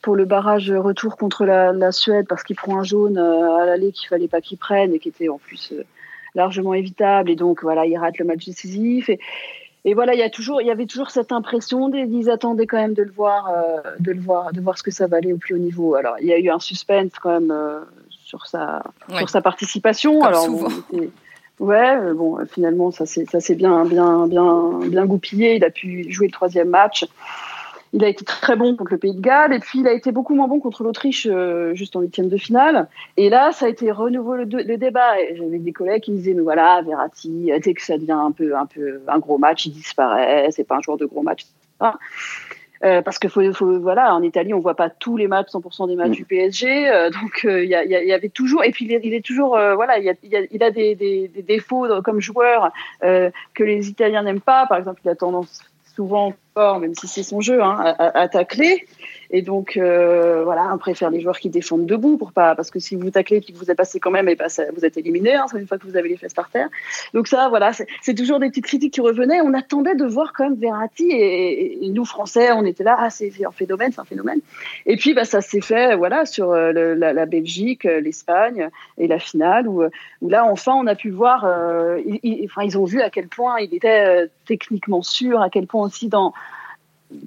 pour 0.02 0.16
le 0.16 0.26
barrage 0.26 0.70
retour 0.70 1.16
contre 1.16 1.46
la, 1.46 1.92
Suède 1.92 2.26
parce 2.28 2.42
qu'il 2.42 2.56
prend 2.56 2.78
un 2.78 2.82
jaune 2.82 3.16
à 3.16 3.64
l'aller 3.64 3.92
qu'il 3.92 4.08
fallait 4.08 4.28
pas 4.28 4.42
qu'il 4.42 4.58
prenne 4.58 4.92
et 4.92 4.98
qui 4.98 5.08
était 5.08 5.30
en 5.30 5.38
plus 5.38 5.72
largement 6.34 6.74
évitable. 6.74 7.30
Et 7.30 7.36
donc 7.36 7.62
voilà, 7.62 7.86
il 7.86 7.96
rate 7.96 8.18
le 8.18 8.26
match 8.26 8.44
décisif. 8.44 9.08
Et, 9.08 9.18
et 9.86 9.94
voilà, 9.94 10.12
il 10.12 10.20
y 10.20 10.22
a 10.22 10.30
toujours, 10.30 10.60
il 10.60 10.66
y 10.66 10.70
avait 10.70 10.86
toujours 10.86 11.10
cette 11.10 11.32
impression, 11.32 11.90
ils 11.90 12.28
attendaient 12.28 12.66
quand 12.66 12.76
même 12.76 12.94
de 12.94 13.02
le 13.02 13.10
voir, 13.10 13.50
de 13.98 14.12
le 14.12 14.20
voir, 14.20 14.52
de 14.52 14.60
voir 14.60 14.76
ce 14.76 14.82
que 14.82 14.90
ça 14.90 15.06
valait 15.06 15.32
au 15.32 15.38
plus 15.38 15.54
haut 15.54 15.58
niveau. 15.58 15.94
Alors, 15.94 16.16
il 16.20 16.26
y 16.26 16.34
a 16.34 16.38
eu 16.38 16.50
un 16.50 16.60
suspense 16.60 17.12
quand 17.18 17.40
même 17.40 17.52
sur 18.32 18.46
sa, 18.46 18.82
sur 19.14 19.28
sa 19.28 19.42
participation. 19.42 20.24
Alors, 20.24 20.44
souvent. 20.44 20.68
ouais, 21.60 21.96
euh, 21.96 22.14
bon, 22.14 22.38
finalement, 22.46 22.90
ça 22.90 23.04
s'est 23.04 23.54
bien, 23.54 23.84
bien, 23.84 24.26
bien, 24.26 24.80
bien 24.86 25.04
goupillé. 25.04 25.56
Il 25.56 25.64
a 25.64 25.70
pu 25.70 26.10
jouer 26.10 26.28
le 26.28 26.32
troisième 26.32 26.70
match. 26.70 27.04
Il 27.92 28.02
a 28.02 28.08
été 28.08 28.24
très 28.24 28.56
bon 28.56 28.74
contre 28.74 28.92
le 28.92 28.96
Pays 28.96 29.14
de 29.14 29.20
Galles 29.20 29.52
et 29.52 29.58
puis 29.58 29.80
il 29.80 29.86
a 29.86 29.92
été 29.92 30.12
beaucoup 30.12 30.34
moins 30.34 30.48
bon 30.48 30.60
contre 30.60 30.82
l'Autriche 30.82 31.28
euh, 31.30 31.74
juste 31.74 31.94
en 31.94 32.00
huitième 32.00 32.30
de 32.30 32.38
finale. 32.38 32.88
Et 33.18 33.28
là, 33.28 33.52
ça 33.52 33.66
a 33.66 33.68
été 33.68 33.92
renouveau 33.92 34.34
le, 34.34 34.44
le 34.44 34.76
débat. 34.78 35.12
J'avais 35.34 35.58
des 35.58 35.72
collègues 35.72 36.04
qui 36.04 36.12
me 36.12 36.16
disaient, 36.16 36.32
mais 36.32 36.40
voilà, 36.40 36.80
Verratti, 36.80 37.50
dès 37.62 37.74
que 37.74 37.82
ça 37.82 37.98
devient 37.98 38.12
un 38.12 38.32
peu, 38.32 38.56
un 38.56 38.64
peu 38.64 39.02
un 39.06 39.18
gros 39.18 39.36
match, 39.36 39.66
il 39.66 39.72
disparaît. 39.74 40.48
C'est 40.52 40.64
pas 40.64 40.76
un 40.76 40.80
joueur 40.80 40.96
de 40.96 41.04
gros 41.04 41.20
match. 41.20 41.44
Euh, 42.84 43.00
parce 43.00 43.18
que 43.18 43.28
faut, 43.28 43.52
faut, 43.52 43.78
voilà, 43.78 44.14
en 44.14 44.22
Italie, 44.22 44.52
on 44.54 44.58
voit 44.58 44.74
pas 44.74 44.90
tous 44.90 45.16
les 45.16 45.28
matchs, 45.28 45.50
100% 45.52 45.86
des 45.86 45.94
matchs 45.94 46.08
mm. 46.08 46.12
du 46.12 46.24
PSG, 46.24 46.90
euh, 46.90 47.10
donc 47.22 47.44
euh, 47.44 47.62
il 47.62 47.68
y, 47.68 48.08
y, 48.08 48.12
avait 48.12 48.28
toujours, 48.28 48.64
et 48.64 48.72
puis 48.72 48.86
il 48.86 49.14
est, 49.14 49.24
toujours, 49.24 49.50
voilà, 49.50 49.98
il, 49.98 50.08
a, 50.08 50.14
il 50.22 50.62
a 50.62 50.70
des, 50.70 50.94
des, 50.94 51.28
des, 51.28 51.42
défauts 51.42 51.86
comme 52.02 52.20
joueur 52.20 52.72
que 53.00 53.62
les 53.62 53.88
Italiens 53.88 54.22
n'aiment 54.22 54.40
pas. 54.40 54.66
Par 54.66 54.78
exemple, 54.78 55.00
il 55.04 55.10
a 55.10 55.14
tendance 55.14 55.62
souvent 55.94 56.34
même 56.56 56.94
si 56.94 57.08
c'est 57.08 57.22
son 57.22 57.40
jeu, 57.40 57.62
hein, 57.62 57.94
à, 57.98 58.28
tacler. 58.28 58.86
Et 59.34 59.40
donc, 59.40 59.78
euh, 59.78 60.44
voilà, 60.44 60.70
on 60.74 60.78
préfère 60.78 61.10
les 61.10 61.20
joueurs 61.20 61.38
qui 61.38 61.48
défendent 61.48 61.86
debout 61.86 62.18
pour 62.18 62.32
pas, 62.32 62.54
parce 62.54 62.70
que 62.70 62.78
si 62.78 62.96
vous 62.96 63.10
taclez 63.10 63.38
et 63.38 63.40
que 63.40 63.56
vous 63.56 63.70
êtes 63.70 63.76
passé 63.78 63.98
quand 63.98 64.10
même, 64.10 64.28
et 64.28 64.36
pas, 64.36 64.48
vous 64.76 64.84
êtes 64.84 64.98
éliminé, 64.98 65.34
hein, 65.34 65.46
une 65.54 65.66
fois 65.66 65.78
que 65.78 65.86
vous 65.86 65.96
avez 65.96 66.10
les 66.10 66.18
fesses 66.18 66.34
par 66.34 66.50
terre. 66.50 66.68
Donc 67.14 67.28
ça, 67.28 67.48
voilà, 67.48 67.72
c'est 68.02 68.14
toujours 68.14 68.38
des 68.38 68.50
petites 68.50 68.66
critiques 68.66 68.92
qui 68.92 69.00
revenaient. 69.00 69.40
On 69.40 69.54
attendait 69.54 69.94
de 69.94 70.04
voir 70.04 70.34
quand 70.34 70.44
même 70.44 70.56
Verratti 70.56 71.10
et, 71.10 71.88
nous 71.88 72.04
Français, 72.04 72.52
on 72.52 72.64
était 72.66 72.84
là, 72.84 72.96
ah 72.98 73.08
c'est 73.08 73.32
un 73.46 73.50
phénomène, 73.50 73.90
c'est 73.92 74.00
un 74.00 74.04
phénomène. 74.04 74.40
Et 74.84 74.96
puis 74.96 75.14
bah 75.14 75.24
ça 75.24 75.40
s'est 75.40 75.60
fait, 75.62 75.96
voilà, 75.96 76.26
sur 76.26 76.50
euh, 76.50 76.72
la, 76.94 77.26
Belgique, 77.26 77.86
euh, 77.86 78.00
l'Espagne 78.00 78.68
et 78.98 79.06
la 79.06 79.18
finale 79.18 79.66
où, 79.68 79.82
où, 80.20 80.28
là 80.28 80.44
enfin 80.44 80.72
on 80.74 80.86
a 80.86 80.94
pu 80.94 81.10
voir, 81.10 81.44
euh, 81.46 82.00
ils, 82.22 82.44
enfin 82.44 82.62
ils 82.62 82.78
ont 82.78 82.84
vu 82.84 83.00
à 83.00 83.10
quel 83.10 83.28
point 83.28 83.60
il 83.60 83.74
était 83.74 84.28
techniquement 84.46 85.02
sûr, 85.02 85.40
à 85.40 85.48
quel 85.48 85.66
point 85.66 85.84
aussi 85.84 86.08
dans 86.08 86.32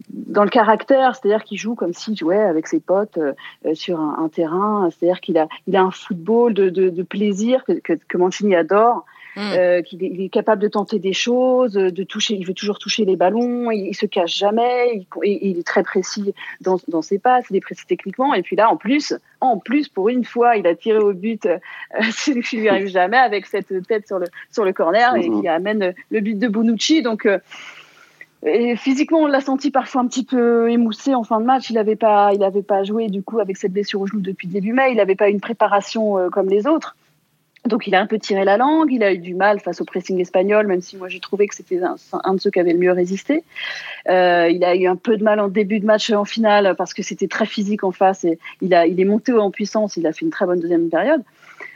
dans 0.10 0.44
le 0.44 0.50
caractère, 0.50 1.16
c'est-à-dire 1.16 1.44
qu'il 1.44 1.58
joue 1.58 1.76
comme 1.76 1.94
s'il 1.94 2.18
jouait 2.18 2.42
avec 2.42 2.68
ses 2.68 2.80
potes 2.80 3.18
euh, 3.18 3.34
sur 3.74 4.00
un, 4.00 4.30
terrain, 4.30 4.90
c'est-à-dire 4.92 5.22
qu'il 5.22 5.38
a, 5.38 5.48
il 5.68 5.76
a 5.76 5.82
un 5.82 5.92
football 5.92 6.54
de, 6.54 6.70
de, 6.70 7.04
plaisir 7.04 7.64
que, 7.66 7.94
que, 7.94 8.18
Mancini 8.18 8.56
adore, 8.56 9.06
mm. 9.36 9.40
euh, 9.40 9.82
qu'il 9.82 10.04
est, 10.04 10.08
il 10.08 10.22
est, 10.22 10.30
capable 10.30 10.62
de 10.62 10.68
tenter 10.68 11.00
des 11.00 11.14
choses, 11.14 11.74
de 11.74 12.04
toucher, 12.04 12.36
il 12.36 12.46
veut 12.46 12.54
toujours 12.54 12.80
toucher 12.80 13.06
les 13.06 13.16
ballons, 13.16 13.72
il, 13.72 13.94
se 13.94 14.06
cache 14.06 14.38
jamais, 14.38 15.06
il, 15.24 15.40
il, 15.42 15.60
est 15.60 15.68
très 15.68 15.84
précis 15.84 16.34
dans, 16.62 16.78
dans 16.88 17.02
ses 17.02 17.20
passes, 17.20 17.46
il 17.50 17.56
est 17.56 17.62
précis 17.62 17.86
techniquement, 17.88 18.34
et 18.34 18.42
puis 18.42 18.56
là, 18.56 18.70
en 18.70 18.78
plus, 18.78 19.14
en 19.42 19.58
plus, 19.58 19.88
pour 19.88 20.10
une 20.10 20.26
fois, 20.26 20.58
il 20.58 20.68
a 20.68 20.76
tiré 20.76 20.98
au 20.98 21.14
but, 21.14 21.46
euh, 21.46 21.58
ce 22.12 22.32
qui 22.32 22.58
lui 22.58 22.70
arrive 22.70 22.88
jamais, 22.88 23.18
avec 23.18 23.46
cette 23.46 23.88
tête 23.88 24.08
sur 24.08 24.20
le, 24.20 24.28
sur 24.52 24.66
le 24.66 24.74
corner, 24.74 25.16
et 25.16 25.28
mm-hmm. 25.28 25.42
qui 25.42 25.48
amène 25.48 25.94
le 26.10 26.20
but 26.20 26.38
de 26.38 26.48
Bonucci, 26.48 27.02
donc 27.02 27.28
et 28.46 28.76
physiquement, 28.76 29.20
on 29.20 29.28
l'a 29.28 29.42
senti 29.42 29.72
parfois 29.72 30.02
un 30.02 30.08
petit 30.08 30.24
peu 30.24 30.70
émoussé 30.70 31.16
en 31.16 31.24
fin 31.24 31.40
de 31.40 31.46
match. 31.46 31.70
Il 31.70 31.74
n'avait 31.74 31.96
pas, 31.96 32.32
il 32.34 32.64
pas 32.64 32.84
joué 32.84 33.08
du 33.08 33.24
coup 33.24 33.40
avec 33.40 33.58
cette 33.58 33.74
blessure 33.74 34.02
au 34.02 34.08
genou 34.08 34.22
depuis 34.22 34.48
début 34.48 34.74
mai. 34.74 34.92
Il 34.92 34.98
n'avait 34.98 35.16
pas 35.16 35.30
une 35.30 35.42
préparation 35.42 36.18
euh, 36.18 36.30
comme 36.30 36.48
les 36.48 36.68
autres. 36.68 36.96
Donc 37.66 37.88
il 37.88 37.96
a 37.96 38.00
un 38.00 38.06
peu 38.06 38.20
tiré 38.20 38.46
la 38.46 38.58
langue, 38.58 38.92
il 38.92 39.02
a 39.04 39.12
eu 39.12 39.18
du 39.18 39.34
mal 39.34 39.60
face 39.60 39.82
au 39.82 39.86
pressing 39.86 40.20
espagnol, 40.20 40.68
même 40.68 40.82
si 40.82 40.98
moi 40.98 41.08
j'ai 41.08 41.20
trouvé 41.20 41.48
que 41.48 41.56
c'était 41.56 41.80
un, 41.82 42.34
de 42.36 42.40
ceux 42.40 42.52
qui 42.52 42.60
avait 42.60 42.74
le 42.74 42.78
mieux 42.78 42.92
résisté. 42.92 43.44
Euh, 44.08 44.48
il 44.50 44.64
a 44.64 44.76
eu 44.76 44.86
un 44.86 44.96
peu 44.96 45.18
de 45.18 45.24
mal 45.24 45.40
en 45.40 45.48
début 45.48 45.80
de 45.80 45.86
match 45.86 46.12
en 46.12 46.26
finale 46.26 46.76
parce 46.78 46.94
que 46.94 47.02
c'était 47.02 47.28
très 47.28 47.48
physique 47.48 47.84
en 47.84 47.92
face 47.92 48.24
et 48.24 48.38
il, 48.62 48.74
a, 48.76 48.86
il 48.86 49.00
est 49.00 49.06
monté 49.06 49.34
en 49.34 49.50
puissance, 49.50 49.98
il 49.98 50.06
a 50.06 50.14
fait 50.14 50.26
une 50.26 50.30
très 50.30 50.46
bonne 50.46 50.60
deuxième 50.60 50.90
période. 50.90 51.24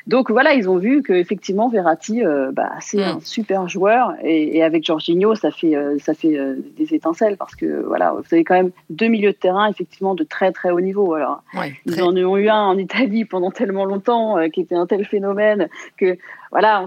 Donc 0.09 0.31
voilà, 0.31 0.53
ils 0.55 0.67
ont 0.67 0.77
vu 0.77 1.03
qu'effectivement 1.03 1.69
Verratti, 1.69 2.25
euh, 2.25 2.51
bah, 2.51 2.71
c'est 2.81 2.97
mm. 2.97 3.17
un 3.17 3.19
super 3.19 3.69
joueur 3.69 4.15
et, 4.23 4.63
avec 4.63 4.83
Jorginho, 4.83 5.35
ça 5.35 5.51
fait 5.51 5.75
euh, 5.75 5.99
ça 5.99 6.15
fait 6.15 6.35
euh, 6.35 6.55
des 6.77 6.95
étincelles 6.95 7.37
parce 7.37 7.53
que 7.53 7.83
voilà, 7.85 8.13
vous 8.13 8.23
avez 8.31 8.43
quand 8.43 8.55
même 8.55 8.71
deux 8.89 9.07
milieux 9.07 9.33
de 9.33 9.37
terrain 9.37 9.69
effectivement 9.69 10.15
de 10.15 10.23
très 10.23 10.51
très 10.51 10.71
haut 10.71 10.81
niveau. 10.81 11.13
Alors 11.13 11.43
ils 11.85 12.01
en 12.01 12.17
ont 12.17 12.37
eu 12.37 12.49
un 12.49 12.59
en 12.59 12.77
Italie 12.79 13.23
pendant 13.23 13.51
tellement 13.51 13.85
longtemps 13.85 14.37
qui 14.51 14.61
était 14.61 14.73
un 14.73 14.87
tel 14.87 15.05
phénomène 15.05 15.69
que 15.95 16.17
voilà, 16.49 16.85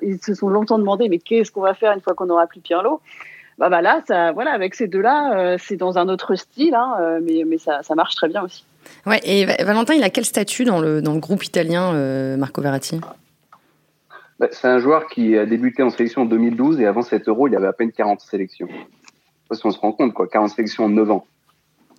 ils 0.00 0.18
se 0.22 0.32
sont 0.32 0.48
longtemps 0.48 0.78
demandé 0.78 1.10
mais 1.10 1.18
qu'est-ce 1.18 1.52
qu'on 1.52 1.60
va 1.60 1.74
faire 1.74 1.92
une 1.92 2.00
fois 2.00 2.14
qu'on 2.14 2.26
n'aura 2.26 2.46
plus 2.46 2.60
Pirlo? 2.60 3.02
Bah, 3.58 3.68
bah 3.68 3.82
là, 3.82 4.00
ça, 4.06 4.32
voilà, 4.32 4.52
avec 4.52 4.74
ces 4.74 4.86
deux-là, 4.86 5.58
c'est 5.58 5.76
dans 5.76 5.98
un 5.98 6.08
autre 6.08 6.34
style, 6.36 6.74
hein, 6.74 7.18
mais, 7.20 7.42
mais 7.44 7.58
ça, 7.58 7.82
ça 7.82 7.94
marche 7.94 8.14
très 8.14 8.28
bien 8.28 8.42
aussi. 8.42 8.64
Ouais, 9.06 9.20
et 9.24 9.46
Valentin, 9.64 9.94
il 9.94 10.02
a 10.02 10.10
quel 10.10 10.24
statut 10.24 10.64
dans 10.64 10.80
le, 10.80 11.00
dans 11.00 11.14
le 11.14 11.20
groupe 11.20 11.44
italien, 11.44 11.94
euh, 11.94 12.36
Marco 12.36 12.60
Verratti? 12.60 13.00
Bah, 14.38 14.48
C'est 14.50 14.68
un 14.68 14.78
joueur 14.78 15.06
qui 15.06 15.36
a 15.36 15.46
débuté 15.46 15.82
en 15.82 15.90
sélection 15.90 16.22
en 16.22 16.26
2012 16.26 16.80
et 16.80 16.86
avant 16.86 17.02
cet 17.02 17.28
euro, 17.28 17.48
il 17.48 17.56
avait 17.56 17.66
à 17.66 17.72
peine 17.72 17.92
40 17.92 18.20
sélections. 18.20 18.68
Parce 19.48 19.62
qu'on 19.62 19.70
se 19.70 19.78
rend 19.78 19.92
compte, 19.92 20.12
quoi, 20.12 20.28
40 20.28 20.50
sélections 20.50 20.84
en 20.84 20.88
9 20.90 21.10
ans. 21.10 21.26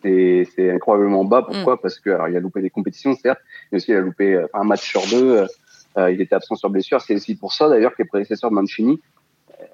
Et 0.04 0.48
c'est 0.56 0.72
incroyablement 0.72 1.26
bas. 1.26 1.42
Pourquoi? 1.42 1.76
Mm. 1.76 1.80
Parce 1.82 2.00
qu'il 2.00 2.12
a 2.12 2.40
loupé 2.40 2.62
des 2.62 2.70
compétitions, 2.70 3.16
certes, 3.16 3.40
mais 3.72 3.78
aussi 3.78 3.92
il 3.92 3.96
a 3.96 4.02
loupé 4.02 4.36
euh, 4.36 4.48
un 4.54 4.64
match 4.64 4.88
sur 4.88 5.02
deux. 5.08 5.46
Euh, 5.98 6.12
il 6.12 6.22
était 6.22 6.36
absent 6.36 6.56
sur 6.56 6.70
blessure. 6.70 7.02
C'est 7.02 7.16
aussi 7.16 7.36
pour 7.36 7.54
ça, 7.54 7.68
d'ailleurs, 7.68 7.92
que 7.92 8.04
les 8.04 8.08
prédécesseurs 8.08 8.52
de 8.52 8.56
Mancini 8.56 9.02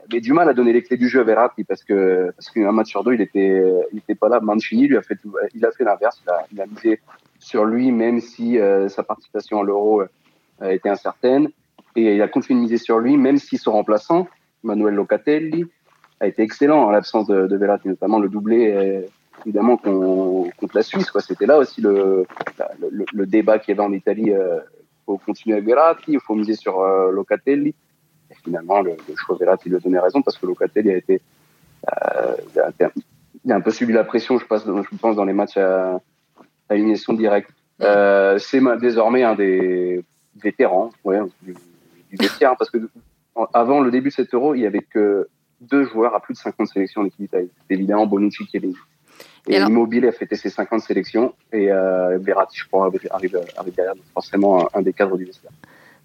avait 0.09 0.21
du 0.21 0.33
mal 0.33 0.49
à 0.49 0.53
donner 0.53 0.73
les 0.73 0.83
clés 0.83 0.97
du 0.97 1.07
jeu 1.07 1.21
à 1.21 1.23
Verratti 1.23 1.63
parce 1.63 1.83
que 1.83 2.31
parce 2.35 2.49
qu'un 2.49 2.71
match 2.71 2.89
sur 2.89 3.03
deux, 3.03 3.13
il 3.13 3.21
était 3.21 3.63
il 3.91 3.99
était 3.99 4.15
pas 4.15 4.29
là. 4.29 4.39
Mancini 4.39 4.87
lui 4.87 4.97
a 4.97 5.01
fait 5.01 5.17
il 5.53 5.65
a 5.65 5.71
fait 5.71 5.83
l'inverse. 5.83 6.21
Il 6.25 6.29
a, 6.29 6.45
il 6.51 6.61
a 6.61 6.65
misé 6.65 6.99
sur 7.39 7.65
lui 7.65 7.91
même 7.91 8.21
si 8.21 8.57
euh, 8.57 8.89
sa 8.89 9.03
participation 9.03 9.61
à 9.61 9.63
l'Euro 9.63 10.01
euh, 10.01 10.69
était 10.69 10.89
incertaine 10.89 11.49
et 11.95 12.15
il 12.15 12.21
a 12.21 12.27
continué 12.27 12.59
de 12.59 12.63
miser 12.63 12.77
sur 12.77 12.99
lui 12.99 13.17
même 13.17 13.37
si 13.37 13.57
son 13.57 13.73
remplaçant 13.73 14.27
Manuel 14.63 14.95
Locatelli 14.95 15.65
a 16.19 16.27
été 16.27 16.41
excellent 16.41 16.83
en 16.83 16.89
l'absence 16.89 17.27
de, 17.27 17.45
de, 17.45 17.55
Verratti, 17.57 17.89
notamment 17.89 18.19
le 18.19 18.29
doublé 18.29 18.71
euh, 18.71 19.01
évidemment 19.45 19.77
contre 19.77 20.75
la 20.75 20.81
Suisse. 20.81 21.11
Quoi, 21.11 21.21
c'était 21.21 21.45
là 21.45 21.57
aussi 21.59 21.81
le, 21.81 22.25
le, 22.79 23.05
le 23.13 23.25
débat 23.25 23.59
qu'il 23.59 23.75
y 23.75 23.77
avait 23.77 23.87
en 23.87 23.93
Italie. 23.93 24.31
Il 24.31 24.61
faut 25.05 25.17
continuer 25.17 25.57
avec 25.57 25.67
Verratti, 25.67 26.13
il 26.13 26.19
faut 26.19 26.33
miser 26.33 26.55
sur 26.55 26.81
Locatelli 27.11 27.75
finalement, 28.45 28.81
le, 28.81 28.91
le 28.91 29.15
choix 29.15 29.35
Verratti 29.37 29.69
lui 29.69 29.75
a 29.75 29.79
donné 29.79 29.99
raison 29.99 30.21
parce 30.21 30.37
que 30.37 30.45
Locatelli 30.45 30.91
a 30.91 30.97
été, 30.97 31.21
euh, 31.87 32.35
il, 33.43 33.51
a 33.51 33.55
un 33.55 33.61
peu 33.61 33.71
subi 33.71 33.91
la 33.91 34.05
pression, 34.05 34.37
je 34.39 34.45
pense, 34.45 34.63
je 34.65 34.97
pense 34.97 35.15
dans 35.15 35.25
les 35.25 35.33
matchs 35.33 35.57
à, 35.57 35.99
à 36.69 36.75
élimination 36.75 37.13
directe. 37.13 37.49
Euh, 37.81 38.37
c'est 38.37 38.61
désormais 38.79 39.23
un 39.23 39.35
des 39.35 40.03
vétérans, 40.41 40.91
ouais, 41.03 41.19
du, 41.41 41.55
du 42.11 42.17
parce 42.39 42.69
que 42.69 42.77
avant 43.53 43.81
le 43.81 43.91
début 43.91 44.09
de 44.09 44.13
cet 44.13 44.33
Euro, 44.33 44.55
il 44.55 44.61
y 44.61 44.65
avait 44.65 44.79
que 44.79 45.27
deux 45.59 45.85
joueurs 45.85 46.15
à 46.15 46.21
plus 46.21 46.33
de 46.33 46.39
50 46.39 46.67
sélections 46.67 47.01
en 47.01 47.05
équipe 47.05 47.21
d'Italie. 47.21 47.49
Évidemment, 47.69 48.05
Bonucci 48.07 48.45
qui 48.45 48.57
est 48.57 48.61
et, 49.47 49.57
Immobile 49.57 50.07
a 50.07 50.11
fêté 50.11 50.35
ses 50.35 50.49
50 50.49 50.81
sélections 50.81 51.33
et 51.51 51.71
euh, 51.71 52.17
Verratti, 52.19 52.57
je 52.57 52.67
crois, 52.67 52.85
arrive, 53.11 53.39
arrive 53.57 53.75
derrière, 53.75 53.93
forcément 54.13 54.63
un, 54.63 54.79
un, 54.79 54.81
des 54.81 54.93
cadres 54.93 55.17
du 55.17 55.25
vestiaire. 55.25 55.51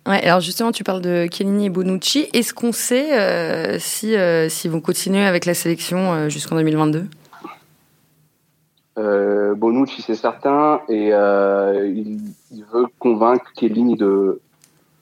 Alors 0.05 0.41
justement, 0.41 0.73
tu 0.73 0.83
parles 0.83 1.03
de 1.03 1.27
Chiellini 1.31 1.67
et 1.67 1.71
Bonucci. 1.71 2.29
Est-ce 2.33 2.55
qu'on 2.55 2.73
sait 2.73 3.19
euh, 3.19 3.79
si, 3.79 4.17
euh, 4.17 4.49
si 4.49 4.69
vont 4.69 4.81
continuer 4.81 5.25
avec 5.25 5.45
la 5.45 5.55
sélection 5.55 6.13
euh, 6.13 6.29
jusqu'en 6.29 6.57
2022 6.57 7.07
Bonucci, 9.57 10.03
c'est 10.03 10.15
certain, 10.15 10.81
et 10.89 11.09
il, 11.09 12.65
veut 12.73 12.87
convaincre 12.99 13.51
Chiellini 13.59 13.97
de, 13.97 14.41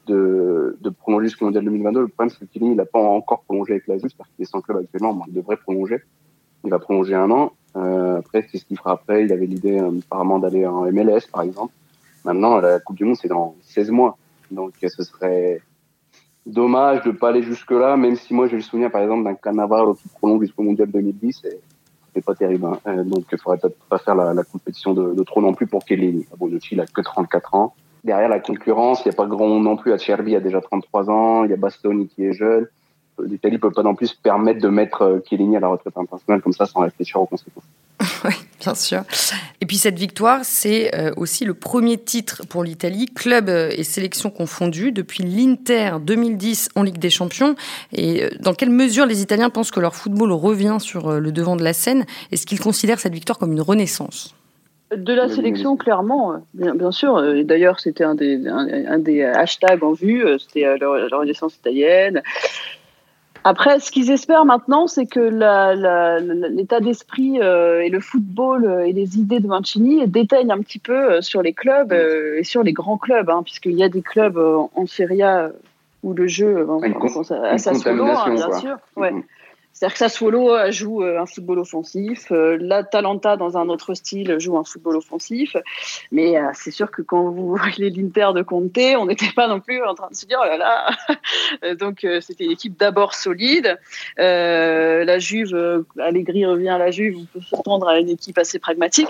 de, 0.07 0.91
prolonger 1.01 1.27
jusqu'au 1.27 1.45
mondial 1.45 1.65
2022. 1.65 2.01
Le 2.01 2.09
problème, 2.09 2.31
c'est 2.31 2.47
que 2.47 2.53
Chiellini, 2.53 2.75
n'a 2.75 2.87
pas 2.87 2.99
encore 2.99 3.43
prolongé 3.43 3.73
avec 3.73 3.87
la 3.87 3.99
Juve, 3.99 4.11
parce 4.17 4.31
qu'il 4.31 4.45
est 4.45 4.51
sans 4.51 4.61
club 4.61 4.79
actuellement, 4.79 5.25
il 5.29 5.35
devrait 5.35 5.57
prolonger. 5.57 6.03
Il 6.65 6.71
va 6.71 6.79
prolonger 6.79 7.15
un 7.15 7.31
an. 7.31 7.53
Euh, 7.77 8.19
après, 8.19 8.47
c'est 8.51 8.59
ce 8.59 8.65
qu'il 8.65 8.77
fera 8.77 8.93
après. 8.93 9.25
Il 9.25 9.33
avait 9.33 9.47
l'idée, 9.47 9.79
euh, 9.79 9.91
apparemment, 10.07 10.39
d'aller 10.39 10.67
en 10.67 10.91
MLS, 10.91 11.23
par 11.33 11.43
exemple. 11.43 11.73
Maintenant, 12.25 12.59
la 12.59 12.81
Coupe 12.81 12.97
du 12.97 13.05
Monde, 13.05 13.17
c'est 13.21 13.29
dans 13.29 13.55
16 13.63 13.91
mois. 13.91 14.19
Donc, 14.51 14.75
ce 14.81 15.03
serait 15.03 15.61
dommage 16.47 17.03
de 17.03 17.11
pas 17.11 17.29
aller 17.29 17.43
jusque 17.43 17.71
là, 17.71 17.97
même 17.97 18.17
si 18.17 18.35
moi, 18.35 18.49
j'ai 18.49 18.57
le 18.57 18.63
souvenir, 18.63 18.91
par 18.91 19.03
exemple, 19.03 19.25
d'un 19.25 19.35
Cannavaro 19.35 19.95
qui 19.95 20.09
prolonge 20.09 20.43
jusqu'au 20.43 20.63
mondial 20.63 20.91
2010 20.91 21.45
et 21.45 21.61
c'est 22.15 22.25
pas 22.25 22.35
terrible. 22.35 22.67
Hein. 22.67 22.79
Euh, 22.87 23.05
donc, 23.05 23.25
il 23.31 23.39
faudrait 23.39 23.59
peut-être 23.59 23.79
pas 23.89 23.99
faire 23.99 24.15
la, 24.15 24.43
compétition 24.45 24.95
de, 24.95 25.23
trop 25.23 25.41
non 25.41 25.55
plus 25.55 25.67
pour 25.67 25.85
Kellini. 25.85 26.27
Bonucci, 26.39 26.71
il 26.73 26.81
a 26.81 26.87
que 26.87 27.01
34 27.01 27.55
ans. 27.55 27.75
Derrière 28.05 28.29
la 28.29 28.41
concurrence, 28.41 29.05
il 29.05 29.09
n'y 29.09 29.15
a 29.15 29.17
pas 29.17 29.27
grand 29.27 29.61
non 29.61 29.77
plus. 29.77 29.93
Acerbi 29.93 30.35
a 30.37 30.41
déjà 30.41 30.61
33 30.61 31.11
ans. 31.11 31.45
Il 31.45 31.51
y 31.51 31.55
a 31.55 31.57
Bastoni 31.57 32.09
qui 32.09 32.25
est 32.25 32.33
jeune. 32.33 32.67
L'Italie 33.23 33.59
peut 33.59 33.73
pas 33.73 33.83
non 33.83 33.97
plus 33.97 34.09
se 34.09 34.17
permettre 34.17 34.61
de 34.61 34.69
mettre 34.69 35.21
Chiellini 35.27 35.57
à 35.57 35.61
la 35.61 35.69
retraite 35.69 35.97
internationale 35.97 36.41
comme 36.41 36.53
ça 36.53 36.67
sans 36.67 36.81
réfléchir 36.81 37.21
aux 37.21 37.27
conséquences. 37.27 37.65
oui, 38.25 38.31
bien 38.61 38.75
sûr. 38.75 39.03
Et 39.61 39.67
puis 39.67 39.77
cette 39.77 39.99
victoire, 39.99 40.41
c'est 40.45 40.95
euh, 40.95 41.13
aussi 41.17 41.45
le 41.45 41.55
premier 41.55 41.99
titre 41.99 42.43
pour 42.49 42.65
l'Italie, 42.65 43.07
club 43.07 43.49
euh, 43.49 43.71
et 43.73 43.85
sélection 43.85 44.31
confondus, 44.31 44.93
depuis 44.93 45.25
l'Inter 45.25 45.93
2010 46.01 46.71
en 46.75 46.83
Ligue 46.83 46.99
des 46.99 47.11
Champions. 47.11 47.55
Et 47.93 48.25
euh, 48.25 48.29
dans 48.41 48.55
quelle 48.55 48.71
mesure 48.71 49.07
les 49.07 49.23
Italiens 49.23 49.51
pensent 49.51 49.71
que 49.71 49.81
leur 49.81 49.95
football 49.95 50.33
revient 50.33 50.79
sur 50.81 51.21
le 51.21 51.33
devant 51.33 51.57
de 51.57 51.65
la 51.65 51.73
scène? 51.73 52.05
Est-ce 52.33 52.47
qu'ils 52.47 52.61
considèrent 52.61 53.01
cette 53.01 53.15
victoire 53.15 53.39
comme 53.39 53.53
une 53.53 53.61
renaissance? 53.61 54.35
De 54.97 55.13
la 55.13 55.29
sélection, 55.29 55.77
clairement, 55.77 56.43
bien, 56.55 56.93
sûr. 56.93 57.23
Et 57.23 57.45
d'ailleurs, 57.45 57.79
c'était 57.79 58.05
un 58.05 58.15
des, 58.15 58.41
un, 58.49 58.99
des 58.99 59.23
hashtags 59.23 59.85
en 59.85 59.93
vue, 59.93 60.25
c'était 60.39 60.63
la, 60.79 61.19
renaissance 61.19 61.57
italienne. 61.57 62.23
Après, 63.45 63.81
ce 63.81 63.91
qu'ils 63.91 64.11
espèrent 64.11 64.45
maintenant, 64.45 64.87
c'est 64.87 65.07
que 65.07 65.21
l'état 66.51 66.81
d'esprit 66.81 67.41
euh, 67.41 67.81
et 67.81 67.89
le 67.89 68.01
football 68.01 68.65
euh, 68.65 68.87
et 68.87 68.93
les 68.93 69.19
idées 69.19 69.41
de 69.41 69.47
Mancini 69.47 70.07
déteignent 70.07 70.53
un 70.53 70.61
petit 70.61 70.79
peu 70.79 71.13
euh, 71.13 71.21
sur 71.21 71.43
les 71.43 71.53
clubs 71.53 71.93
et 71.93 72.45
sur 72.45 72.63
les 72.63 72.73
grands 72.73 72.99
clubs, 72.99 73.31
hein, 73.31 73.43
puisqu'il 73.43 73.77
y 73.77 73.83
a 73.83 73.89
des 73.89 74.03
clubs 74.03 74.39
en 74.39 74.87
Serie 74.87 75.23
A 75.23 75.51
où 76.05 76.15
le 76.15 76.29
jeu, 76.29 76.67
on, 76.69 76.81
pense 76.93 77.33
à, 77.33 77.43
à 77.43 77.59
Sassuolo, 77.59 78.07
hein, 78.07 78.35
bien 78.35 78.53
sûr. 78.61 78.77
Ouais. 78.97 79.11
Mm-hmm. 79.11 79.23
C'est-à-dire 79.79 79.93
que 79.93 79.99
Sassuolo 79.99 80.57
euh, 80.57 80.73
joue 80.73 81.05
euh, 81.05 81.21
un 81.21 81.27
football 81.27 81.61
offensif, 81.61 82.33
euh, 82.33 82.59
la 82.61 82.83
Talenta 82.83 83.37
dans 83.37 83.57
un 83.57 83.69
autre 83.69 83.95
style 83.95 84.37
joue 84.41 84.59
un 84.59 84.65
football 84.65 84.97
offensif, 84.97 85.57
mais 86.11 86.35
c'est 86.55 86.73
sûr 86.73 86.91
que 86.91 87.01
quand 87.01 87.31
vous 87.31 87.55
voyez 87.57 87.89
l'Inter 87.89 88.31
de 88.35 88.43
Conte, 88.43 88.77
on 88.99 89.07
n'était 89.07 89.31
pas 89.37 89.47
non 89.47 89.61
plus 89.61 89.81
en 89.85 89.95
train 89.95 90.09
de 90.11 90.17
se 90.17 90.27
dire 90.27 90.41
oh 90.43 90.47
là 90.47 90.57
là. 90.57 91.75
Donc 91.77 92.05
c'était 92.21 92.47
une 92.47 92.51
équipe 92.51 92.77
d'abord 92.77 93.15
solide. 93.15 93.79
la 94.17 95.19
Juve, 95.21 95.85
Allegri 96.01 96.45
revient 96.45 96.71
à 96.71 96.79
la 96.79 96.91
Juve, 96.91 97.19
on 97.19 97.39
peut 97.39 97.45
s'attendre 97.49 97.87
à 97.87 98.01
une 98.01 98.09
équipe 98.09 98.39
assez 98.39 98.59
pragmatique. 98.59 99.09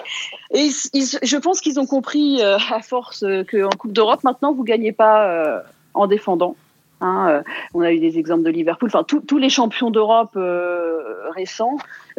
Et 0.51 0.69
je 0.69 1.37
pense 1.39 1.63
qu'ils 1.63 1.81
ont 1.81 1.87
compris 1.87 2.43
à 2.43 2.83
force 2.83 3.25
qu'en 3.51 3.71
Coupe 3.71 3.93
d'Europe 3.93 4.23
maintenant 4.23 4.53
vous 4.53 4.65
gagnez 4.65 4.93
pas 4.93 5.65
en 5.95 6.07
défendant. 6.07 6.57
Hein, 7.01 7.29
euh, 7.29 7.43
on 7.75 7.81
a 7.81 7.93
eu 7.93 7.99
des 7.99 8.19
exemples 8.19 8.43
de 8.43 8.51
Liverpool. 8.51 8.89
Enfin, 8.93 9.05
tous 9.05 9.39
les 9.39 9.49
champions 9.49 9.91
d'Europe 9.91 10.33
euh, 10.37 11.31
récents 11.35 11.77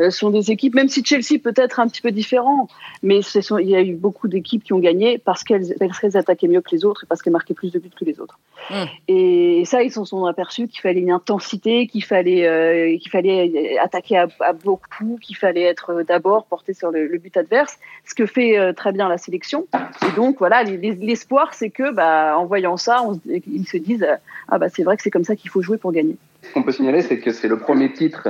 sont 0.10 0.30
des 0.30 0.52
équipes, 0.52 0.76
même 0.76 0.88
si 0.88 1.04
Chelsea 1.04 1.40
peut 1.44 1.54
être 1.56 1.80
un 1.80 1.88
petit 1.88 2.02
peu 2.02 2.12
différent, 2.12 2.68
mais 3.04 3.22
sont, 3.22 3.58
il 3.58 3.70
y 3.70 3.76
a 3.76 3.82
eu 3.82 3.96
beaucoup 3.96 4.28
d'équipes 4.28 4.64
qui 4.64 4.74
ont 4.74 4.80
gagné 4.80 5.18
parce 5.18 5.44
qu'elles 5.44 5.76
elles 5.80 6.18
attaquaient 6.18 6.48
mieux 6.48 6.62
que 6.62 6.72
les 6.72 6.86
autres 6.86 7.04
et 7.04 7.08
parce 7.08 7.22
qu'elles 7.22 7.34
marquaient 7.34 7.54
plus 7.54 7.72
de 7.72 7.80
buts 7.80 7.92
que 7.98 8.06
les 8.06 8.20
autres. 8.20 8.40
Mmh. 8.70 8.74
Et, 9.08 9.64
ça, 9.66 9.84
ils 9.84 9.92
s'en 9.92 10.06
sont 10.06 10.26
aperçus 10.26 10.68
qu'il 10.68 10.82
fallait 10.82 11.02
une 11.02 11.12
intensité, 11.12 11.88
qu'il 11.88 12.04
fallait, 12.04 12.98
qu'il 13.02 13.12
fallait 13.12 13.78
attaquer 13.78 14.18
à, 14.18 14.54
beaucoup, 14.54 15.18
qu'il 15.22 15.36
fallait 15.36 15.64
être 15.64 16.04
d'abord 16.08 16.46
porté 16.46 16.74
sur 16.74 16.92
le, 16.92 17.18
but 17.18 17.36
adverse, 17.36 17.78
ce 18.06 18.16
que 18.16 18.26
fait 18.26 18.74
très 18.74 18.92
bien 18.92 19.10
la 19.10 19.18
sélection. 19.18 19.68
Et 20.08 20.16
donc, 20.16 20.38
voilà, 20.40 20.64
l'espoir, 20.64 21.54
c'est 21.54 21.70
que, 21.70 21.92
bah, 21.92 22.38
en 22.38 22.46
voyant 22.46 22.78
ça, 22.78 23.04
ils 23.26 23.68
se 23.68 23.78
disent, 23.78 24.08
ah 24.48 24.58
bah 24.58 24.70
c'est 24.70 24.84
vrai 24.84 24.98
que 24.98 25.04
c'est 25.04 25.12
comme 25.12 25.24
ça 25.24 25.36
qu'il 25.36 25.50
faut 25.50 25.62
jouer 25.62 25.78
pour 25.78 25.92
gagner. 25.92 26.16
Ce 26.44 26.54
qu'on 26.54 26.64
peut 26.64 26.72
signaler, 26.72 27.02
c'est 27.02 27.20
que 27.20 27.32
c'est 27.32 27.48
le 27.48 27.60
premier 27.60 27.92
titre 27.92 28.30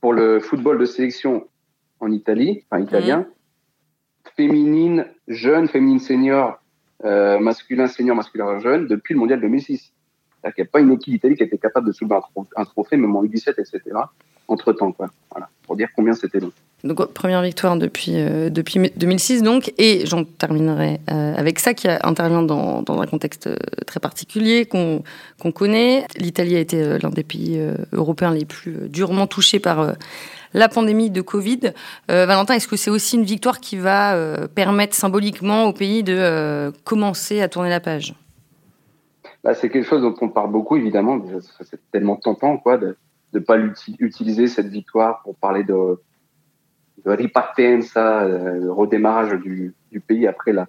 pour 0.00 0.12
le 0.12 0.40
football 0.40 0.78
de 0.78 0.84
sélection 0.84 1.48
en 2.00 2.10
Italie, 2.10 2.64
enfin 2.70 2.82
italien, 2.82 3.26
féminine, 4.36 5.06
jeune, 5.26 5.68
féminine 5.68 5.98
senior, 5.98 6.60
euh, 7.04 7.38
masculin 7.38 7.88
senior, 7.88 8.16
masculin 8.16 8.60
jeune, 8.60 8.86
depuis 8.86 9.14
le 9.14 9.20
mondial 9.20 9.40
2006. 9.40 9.92
Il 10.44 10.52
n'y 10.56 10.62
a 10.62 10.66
pas 10.66 10.80
une 10.80 10.92
équipe 10.92 11.12
d'Italie 11.12 11.36
qui 11.36 11.42
était 11.42 11.58
capable 11.58 11.88
de 11.88 11.92
soulever 11.92 12.20
un, 12.56 12.64
trophée, 12.64 12.96
même 12.96 13.14
en 13.16 13.24
U17, 13.24 13.50
etc., 13.58 13.80
entre 14.46 14.72
temps, 14.72 14.92
quoi. 14.92 15.10
Voilà. 15.30 15.48
Pour 15.64 15.76
dire 15.76 15.88
combien 15.94 16.14
c'était 16.14 16.40
long. 16.40 16.52
Donc 16.84 17.04
première 17.12 17.42
victoire 17.42 17.76
depuis 17.76 18.12
euh, 18.14 18.50
depuis 18.50 18.92
2006 18.94 19.42
donc 19.42 19.72
et 19.78 20.06
j'en 20.06 20.22
terminerai 20.22 21.00
euh, 21.10 21.34
avec 21.36 21.58
ça 21.58 21.74
qui 21.74 21.88
intervient 21.88 22.42
dans, 22.42 22.82
dans 22.82 23.00
un 23.00 23.06
contexte 23.06 23.48
euh, 23.48 23.56
très 23.84 23.98
particulier 23.98 24.64
qu'on 24.64 25.02
qu'on 25.40 25.50
connaît. 25.50 26.06
L'Italie 26.16 26.54
a 26.54 26.60
été 26.60 26.98
l'un 27.00 27.10
des 27.10 27.24
pays 27.24 27.60
européens 27.92 28.32
les 28.32 28.44
plus 28.44 28.88
durement 28.88 29.26
touchés 29.26 29.58
par 29.58 29.94
la 30.54 30.68
pandémie 30.68 31.10
de 31.10 31.20
Covid. 31.20 31.72
Valentin, 32.08 32.54
est-ce 32.54 32.68
que 32.68 32.76
c'est 32.76 32.90
aussi 32.90 33.16
une 33.16 33.24
victoire 33.24 33.60
qui 33.60 33.76
va 33.76 34.16
permettre 34.48 34.94
symboliquement 34.94 35.66
au 35.66 35.72
pays 35.72 36.02
de 36.02 36.72
commencer 36.84 37.40
à 37.40 37.48
tourner 37.48 37.70
la 37.70 37.80
page? 37.80 38.14
Bah, 39.44 39.54
c'est 39.54 39.68
quelque 39.68 39.86
chose 39.86 40.02
dont 40.02 40.14
on 40.20 40.28
parle 40.28 40.50
beaucoup 40.50 40.76
évidemment. 40.76 41.22
C'est 41.64 41.80
tellement 41.92 42.16
tentant 42.16 42.56
quoi 42.56 42.78
de 42.78 42.96
ne 43.34 43.38
pas 43.38 43.58
utiliser 43.98 44.48
cette 44.48 44.68
victoire 44.68 45.22
pour 45.22 45.36
parler 45.36 45.62
de 45.62 45.98
de 47.04 47.10
ripartenza, 47.10 48.22
euh, 48.22 48.60
le 48.60 48.72
redémarrage 48.72 49.34
du, 49.40 49.74
du, 49.92 50.00
pays 50.00 50.26
après 50.26 50.52
la, 50.52 50.66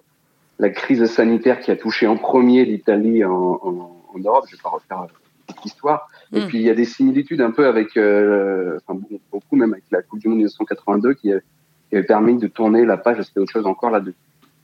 la 0.58 0.70
crise 0.70 1.04
sanitaire 1.06 1.60
qui 1.60 1.70
a 1.70 1.76
touché 1.76 2.06
en 2.06 2.16
premier 2.16 2.64
l'Italie 2.64 3.24
en, 3.24 3.32
en, 3.32 4.02
en, 4.14 4.18
Europe. 4.18 4.44
Je 4.48 4.56
vais 4.56 4.62
pas 4.62 4.70
refaire 4.70 5.06
cette 5.48 5.64
histoire. 5.64 6.08
Et 6.32 6.40
mm. 6.40 6.46
puis 6.46 6.58
il 6.58 6.64
y 6.64 6.70
a 6.70 6.74
des 6.74 6.84
similitudes 6.84 7.40
un 7.40 7.50
peu 7.50 7.66
avec, 7.66 7.96
euh, 7.96 8.78
enfin, 8.86 9.00
beaucoup 9.32 9.56
même 9.56 9.72
avec 9.72 9.84
la 9.90 10.02
Coupe 10.02 10.20
du 10.20 10.28
Monde 10.28 10.38
1982 10.38 11.14
qui, 11.14 11.32
qui 11.88 11.96
avait 11.96 12.06
permis 12.06 12.36
de 12.38 12.46
tourner 12.46 12.84
la 12.84 12.96
page. 12.96 13.22
C'était 13.22 13.40
autre 13.40 13.52
chose 13.52 13.66
encore 13.66 13.90
là 13.90 14.00
de, 14.00 14.14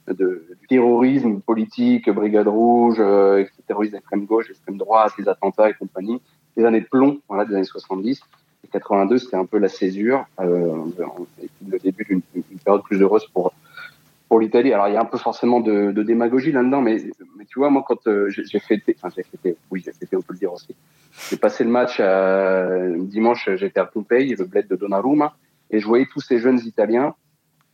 de, 0.08 0.46
du 0.60 0.68
terrorisme 0.68 1.40
politique, 1.40 2.08
brigade 2.10 2.48
rouge, 2.48 2.96
euh, 3.00 3.44
terrorisme 3.66 3.96
extrême 3.96 4.24
gauche, 4.26 4.50
extrême 4.50 4.78
droite, 4.78 5.12
les 5.18 5.28
attentats 5.28 5.70
et 5.70 5.74
compagnie. 5.74 6.20
Les 6.56 6.64
années 6.64 6.80
de 6.80 6.86
plomb, 6.86 7.20
voilà, 7.28 7.44
des 7.44 7.54
années 7.54 7.64
70. 7.64 8.20
82, 8.66 9.18
c'était 9.18 9.36
un 9.36 9.46
peu 9.46 9.58
la 9.58 9.68
césure, 9.68 10.26
euh, 10.40 10.84
le 11.68 11.78
début 11.78 12.04
d'une 12.04 12.22
période 12.64 12.82
plus 12.82 13.00
heureuse 13.00 13.26
pour 13.32 13.52
pour 14.28 14.40
l'Italie. 14.40 14.72
Alors 14.72 14.88
il 14.88 14.94
y 14.94 14.96
a 14.96 15.00
un 15.00 15.06
peu 15.06 15.18
forcément 15.18 15.60
de, 15.60 15.92
démagogie 16.02 16.52
là-dedans, 16.52 16.82
mais 16.82 16.96
mais 17.36 17.44
tu 17.44 17.58
vois 17.58 17.70
moi 17.70 17.84
quand 17.86 18.06
euh, 18.06 18.28
j'ai 18.28 18.58
fêté, 18.58 18.96
enfin 18.96 19.12
j'ai 19.14 19.22
fêté, 19.22 19.56
oui 19.70 19.82
j'ai 19.84 19.92
fêté, 19.92 20.16
on 20.16 20.22
peut 20.22 20.32
le 20.32 20.38
dire 20.38 20.52
aussi. 20.52 20.74
J'ai 21.30 21.36
passé 21.36 21.64
le 21.64 21.70
match 21.70 22.00
dimanche, 23.08 23.48
j'étais 23.54 23.80
à 23.80 23.84
Pompei, 23.86 24.34
le 24.34 24.44
bled 24.44 24.68
de 24.68 24.76
Donnarumma, 24.76 25.36
et 25.70 25.80
je 25.80 25.86
voyais 25.86 26.06
tous 26.12 26.20
ces 26.20 26.38
jeunes 26.38 26.60
Italiens 26.64 27.14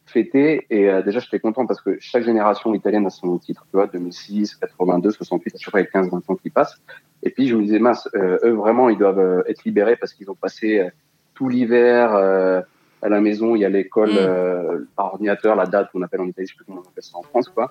fêter 0.07 0.67
et 0.71 0.89
euh, 0.89 1.03
déjà 1.03 1.21
j'étais 1.21 1.41
content 1.41 1.67
parce 1.67 1.81
que 1.81 1.97
chaque 2.01 2.25
génération 2.25 2.75
italienne 2.75 3.07
a 3.07 3.11
son 3.11 3.39
titre, 3.39 3.65
tu 3.71 3.77
vois, 3.77 3.87
2006, 3.87 4.57
82, 4.57 5.11
68, 5.11 5.55
je 5.59 5.67
crois 5.67 5.81
qu'il 5.81 5.87
y 5.87 5.99
a 5.99 6.03
15, 6.03 6.11
20 6.11 6.31
ans 6.31 6.37
qui 6.37 6.51
passent. 6.51 6.81
Et 7.23 7.31
puis 7.31 7.49
je 7.49 7.57
me 7.57 7.63
disais, 7.63 7.79
mince, 7.79 8.09
euh, 8.15 8.39
eux 8.45 8.53
vraiment, 8.53 8.89
ils 8.89 8.99
doivent 8.99 9.19
euh, 9.19 9.43
être 9.47 9.65
libérés 9.65 9.97
parce 9.97 10.13
qu'ils 10.13 10.31
ont 10.31 10.35
passé 10.35 10.81
euh, 10.81 10.91
tout 11.35 11.49
l'hiver 11.49 12.15
à 12.15 13.09
la 13.09 13.21
maison. 13.21 13.55
Il 13.57 13.61
y 13.61 13.65
a 13.65 13.69
l'école 13.69 14.11
mm. 14.13 14.87
par 14.97 15.07
ordinateur, 15.07 15.57
la 15.57 15.67
date 15.67 15.91
qu'on 15.91 16.03
appelle 16.03 16.21
en 16.21 16.27
Italie, 16.27 16.47
je 16.47 16.53
sais 16.53 16.57
plus 16.57 16.65
comment 16.67 16.83
on 16.85 16.89
appelle 16.89 17.03
ça 17.03 17.17
en 17.17 17.23
France, 17.23 17.49
quoi. 17.49 17.71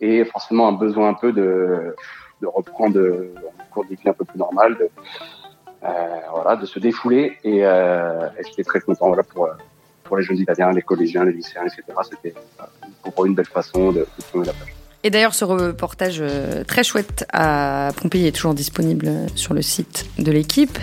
Et 0.00 0.24
forcément 0.24 0.68
un 0.68 0.72
besoin 0.72 1.10
un 1.10 1.14
peu 1.14 1.32
de, 1.32 1.94
de 2.42 2.46
reprendre 2.46 2.98
un 2.98 3.64
cours 3.70 3.84
de 3.84 3.90
vie 3.90 4.08
un 4.08 4.12
peu 4.12 4.24
plus 4.24 4.38
normal, 4.38 4.76
de, 4.76 4.88
voilà, 6.34 6.56
de 6.56 6.66
se 6.66 6.78
défouler. 6.78 7.38
Et, 7.44 7.60
et 7.60 8.42
j'étais 8.44 8.64
très 8.64 8.80
content 8.80 9.06
voilà, 9.06 9.22
pour, 9.22 9.48
pour 10.02 10.16
les 10.16 10.24
jeunes 10.24 10.38
Italiens, 10.38 10.72
les 10.72 10.82
collégiens, 10.82 11.24
les 11.24 11.32
lycéens, 11.32 11.64
etc. 11.64 11.82
C'était 12.02 12.34
pour 13.14 13.24
une 13.24 13.34
belle 13.34 13.46
façon 13.46 13.92
de, 13.92 14.00
de 14.00 14.22
tourner 14.30 14.46
la 14.46 14.52
page. 14.52 14.75
Et 15.06 15.10
d'ailleurs, 15.10 15.34
ce 15.34 15.44
reportage 15.44 16.16
euh, 16.18 16.64
très 16.64 16.82
chouette 16.82 17.24
à 17.32 17.92
Pompéi 17.94 18.26
est 18.26 18.32
toujours 18.32 18.54
disponible 18.54 19.08
sur 19.36 19.54
le 19.54 19.62
site 19.62 20.06
de 20.18 20.32
l'équipe. 20.32 20.76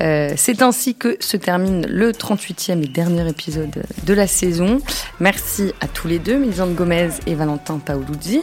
C'est 0.00 0.62
ainsi 0.62 0.94
que 0.94 1.16
se 1.20 1.36
termine 1.36 1.86
le 1.86 2.12
38e 2.12 2.82
et 2.82 2.86
dernier 2.86 3.28
épisode 3.28 3.82
de 4.04 4.14
la 4.14 4.26
saison. 4.26 4.78
Merci 5.20 5.72
à 5.82 5.88
tous 5.88 6.08
les 6.08 6.18
deux, 6.18 6.38
Milzande 6.38 6.74
Gomez 6.74 7.10
et 7.26 7.34
Valentin 7.34 7.78
Paoluzzi. 7.78 8.42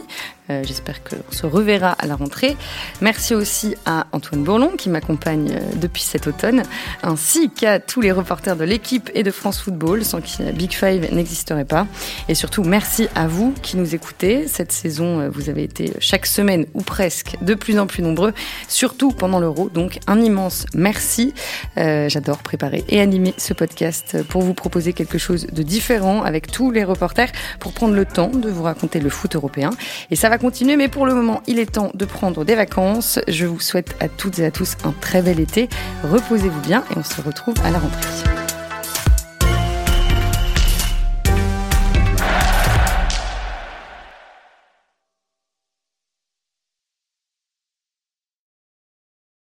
Euh, 0.50 0.62
j'espère 0.62 1.02
qu'on 1.02 1.32
se 1.32 1.46
reverra 1.46 1.92
à 1.92 2.06
la 2.06 2.16
rentrée. 2.16 2.54
Merci 3.00 3.34
aussi 3.34 3.76
à 3.86 4.06
Antoine 4.12 4.44
Bourlon 4.44 4.72
qui 4.76 4.90
m'accompagne 4.90 5.52
euh, 5.52 5.60
depuis 5.76 6.02
cet 6.02 6.26
automne, 6.26 6.64
ainsi 7.02 7.48
qu'à 7.48 7.80
tous 7.80 8.02
les 8.02 8.12
reporters 8.12 8.54
de 8.54 8.64
l'équipe 8.64 9.10
et 9.14 9.22
de 9.22 9.30
France 9.30 9.62
Football, 9.62 10.04
sans 10.04 10.20
qui 10.20 10.42
Big 10.52 10.72
Five 10.72 11.14
n'existerait 11.14 11.64
pas. 11.64 11.86
Et 12.28 12.34
surtout, 12.34 12.62
merci 12.62 13.08
à 13.14 13.26
vous 13.26 13.54
qui 13.62 13.78
nous 13.78 13.94
écoutez. 13.94 14.46
Cette 14.46 14.70
saison, 14.70 15.20
euh, 15.20 15.30
vous 15.30 15.48
avez 15.48 15.62
été 15.62 15.94
chaque 15.98 16.26
semaine 16.26 16.66
ou 16.74 16.82
presque 16.82 17.38
de 17.40 17.54
plus 17.54 17.78
en 17.78 17.86
plus 17.86 18.02
nombreux, 18.02 18.34
surtout 18.68 19.12
pendant 19.12 19.40
l'Euro. 19.40 19.70
Donc, 19.70 19.98
un 20.06 20.20
immense 20.20 20.66
merci. 20.74 21.32
J'adore 21.76 22.38
préparer 22.38 22.84
et 22.88 23.00
animer 23.00 23.34
ce 23.36 23.52
podcast 23.52 24.22
pour 24.28 24.42
vous 24.42 24.54
proposer 24.54 24.92
quelque 24.92 25.18
chose 25.18 25.46
de 25.46 25.62
différent 25.62 26.22
avec 26.22 26.50
tous 26.50 26.70
les 26.70 26.84
reporters 26.84 27.30
pour 27.60 27.72
prendre 27.72 27.94
le 27.94 28.04
temps 28.04 28.28
de 28.28 28.48
vous 28.50 28.62
raconter 28.62 29.00
le 29.00 29.08
foot 29.08 29.34
européen. 29.36 29.70
Et 30.10 30.16
ça 30.16 30.28
continuer, 30.38 30.76
mais 30.76 30.88
pour 30.88 31.06
le 31.06 31.14
moment, 31.14 31.42
il 31.46 31.58
est 31.58 31.72
temps 31.72 31.90
de 31.94 32.04
prendre 32.04 32.44
des 32.44 32.54
vacances. 32.54 33.18
Je 33.28 33.46
vous 33.46 33.60
souhaite 33.60 33.94
à 34.00 34.08
toutes 34.08 34.38
et 34.38 34.46
à 34.46 34.50
tous 34.50 34.76
un 34.84 34.92
très 35.00 35.22
bel 35.22 35.40
été. 35.40 35.68
Reposez-vous 36.02 36.60
bien 36.60 36.84
et 36.90 36.98
on 36.98 37.04
se 37.04 37.20
retrouve 37.20 37.54
à 37.64 37.70
la 37.70 37.78
rentrée. 37.78 38.43